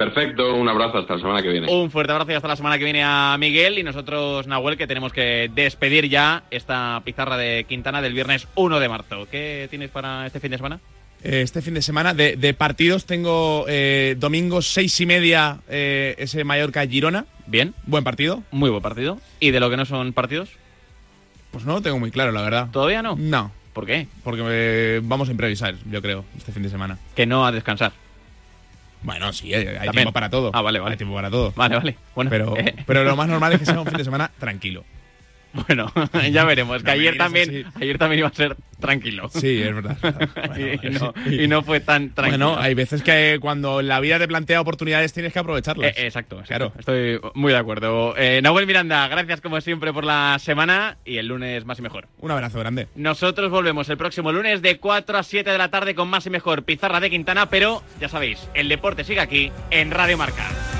Perfecto, 0.00 0.54
un 0.54 0.66
abrazo 0.66 0.96
hasta 0.96 1.12
la 1.12 1.20
semana 1.20 1.42
que 1.42 1.50
viene. 1.50 1.70
Un 1.70 1.90
fuerte 1.90 2.10
abrazo 2.10 2.32
y 2.32 2.34
hasta 2.34 2.48
la 2.48 2.56
semana 2.56 2.78
que 2.78 2.84
viene 2.84 3.02
a 3.04 3.36
Miguel 3.38 3.78
y 3.78 3.82
nosotros, 3.82 4.46
Nahuel, 4.46 4.78
que 4.78 4.86
tenemos 4.86 5.12
que 5.12 5.50
despedir 5.54 6.08
ya 6.08 6.44
esta 6.50 7.02
pizarra 7.04 7.36
de 7.36 7.66
Quintana 7.68 8.00
del 8.00 8.14
viernes 8.14 8.48
1 8.54 8.80
de 8.80 8.88
marzo. 8.88 9.28
¿Qué 9.30 9.66
tienes 9.68 9.90
para 9.90 10.26
este 10.26 10.40
fin 10.40 10.52
de 10.52 10.56
semana? 10.56 10.80
Eh, 11.22 11.42
Este 11.42 11.60
fin 11.60 11.74
de 11.74 11.82
semana 11.82 12.14
de, 12.14 12.36
de 12.36 12.54
partidos 12.54 13.04
tengo 13.04 13.66
eh, 13.68 14.16
domingo 14.18 14.62
seis 14.62 14.98
y 15.02 15.04
media 15.04 15.58
eh, 15.68 16.14
ese 16.16 16.44
Mallorca-Girona. 16.44 17.26
Bien. 17.46 17.74
Buen 17.84 18.02
partido. 18.02 18.42
Muy 18.52 18.70
buen 18.70 18.80
partido. 18.82 19.18
¿Y 19.38 19.50
de 19.50 19.60
lo 19.60 19.68
que 19.68 19.76
no 19.76 19.84
son 19.84 20.14
partidos? 20.14 20.48
Pues 21.50 21.66
no 21.66 21.74
lo 21.74 21.82
tengo 21.82 21.98
muy 21.98 22.10
claro, 22.10 22.32
la 22.32 22.40
verdad. 22.40 22.68
¿Todavía 22.72 23.02
no? 23.02 23.16
No. 23.18 23.52
¿Por 23.74 23.84
qué? 23.84 24.06
Porque 24.24 24.42
eh, 24.46 25.00
vamos 25.04 25.28
a 25.28 25.32
improvisar, 25.32 25.74
yo 25.90 26.00
creo, 26.00 26.24
este 26.38 26.52
fin 26.52 26.62
de 26.62 26.70
semana. 26.70 26.96
Que 27.14 27.26
no 27.26 27.44
a 27.44 27.52
descansar. 27.52 27.92
Bueno, 29.02 29.32
sí, 29.32 29.52
hay, 29.54 29.88
tiempo 29.90 30.12
para 30.12 30.28
todo. 30.28 30.50
Ah, 30.52 30.62
vale, 30.62 30.78
vale. 30.78 30.92
Hay 30.92 30.96
tiempo 30.98 31.14
para 31.14 31.30
todo. 31.30 31.52
Vale, 31.56 31.76
vale. 31.76 31.96
Bueno, 32.14 32.30
Pero, 32.30 32.56
eh. 32.56 32.74
pero 32.86 33.04
lo 33.04 33.16
más 33.16 33.28
normal 33.28 33.52
es 33.52 33.60
que 33.60 33.66
sea 33.66 33.80
un 33.80 33.86
fin 33.86 33.96
de 33.96 34.04
semana 34.04 34.30
tranquilo. 34.38 34.84
Bueno, 35.52 35.92
ya 36.30 36.44
veremos. 36.44 36.82
Que 36.82 36.84
No 36.84 36.92
ayer 36.92 37.16
también, 37.16 37.66
ayer 37.80 37.98
también 37.98 38.20
iba 38.20 38.28
a 38.28 38.32
ser 38.32 38.56
tranquilo. 38.78 39.28
Sí, 39.28 39.60
es 39.62 39.74
verdad. 39.74 39.96
y, 40.82 40.90
no, 40.90 41.14
y 41.26 41.48
no 41.48 41.62
fue 41.62 41.80
tan 41.80 42.10
tranquilo. 42.10 42.46
Bueno, 42.50 42.62
hay 42.62 42.74
veces 42.74 43.02
que 43.02 43.38
cuando 43.40 43.82
la 43.82 44.00
vida 44.00 44.18
te 44.18 44.28
plantea 44.28 44.60
oportunidades 44.60 45.12
tienes 45.12 45.32
que 45.32 45.38
aprovecharlas. 45.38 45.96
Eh, 45.96 46.06
exacto, 46.06 46.40
exacto. 46.40 46.46
Claro. 46.46 46.72
Estoy 46.78 47.20
muy 47.34 47.52
de 47.52 47.58
acuerdo. 47.58 48.14
Eh, 48.16 48.40
Nahuel 48.42 48.66
Miranda, 48.66 49.06
gracias 49.08 49.40
como 49.40 49.60
siempre 49.60 49.92
por 49.92 50.04
la 50.04 50.38
semana 50.40 50.96
y 51.04 51.18
el 51.18 51.26
lunes 51.26 51.64
más 51.64 51.78
y 51.78 51.82
mejor. 51.82 52.08
Un 52.18 52.30
abrazo 52.30 52.58
grande. 52.58 52.88
Nosotros 52.94 53.50
volvemos 53.50 53.88
el 53.88 53.96
próximo 53.96 54.32
lunes 54.32 54.62
de 54.62 54.78
4 54.78 55.18
a 55.18 55.22
7 55.22 55.50
de 55.50 55.58
la 55.58 55.70
tarde 55.70 55.94
con 55.94 56.08
más 56.08 56.26
y 56.26 56.30
mejor 56.30 56.64
pizarra 56.64 57.00
de 57.00 57.10
Quintana, 57.10 57.50
pero 57.50 57.82
ya 58.00 58.08
sabéis, 58.08 58.48
el 58.54 58.68
deporte 58.68 59.04
sigue 59.04 59.20
aquí 59.20 59.52
en 59.70 59.90
Radio 59.90 60.16
Marca. 60.16 60.79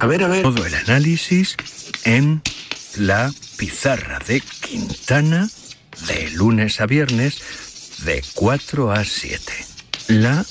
A 0.00 0.06
ver, 0.06 0.22
a 0.22 0.28
ver. 0.28 0.42
Todo 0.42 0.64
el 0.64 0.74
análisis 0.74 1.56
en 2.04 2.40
la 2.96 3.32
pizarra 3.56 4.20
de 4.20 4.40
Quintana 4.40 5.48
de 6.06 6.30
lunes 6.30 6.80
a 6.80 6.86
viernes 6.86 8.04
de 8.04 8.22
4 8.34 8.92
a 8.92 9.04
7. 9.04 9.52
La 10.08 10.44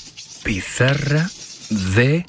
pizarra 0.44 1.30
de... 1.94 2.26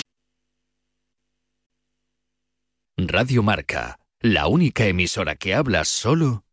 Radio 2.98 3.44
Marca, 3.44 4.00
la 4.22 4.48
única 4.48 4.86
emisora 4.86 5.36
que 5.36 5.54
habla 5.54 5.84
solo 5.84 6.46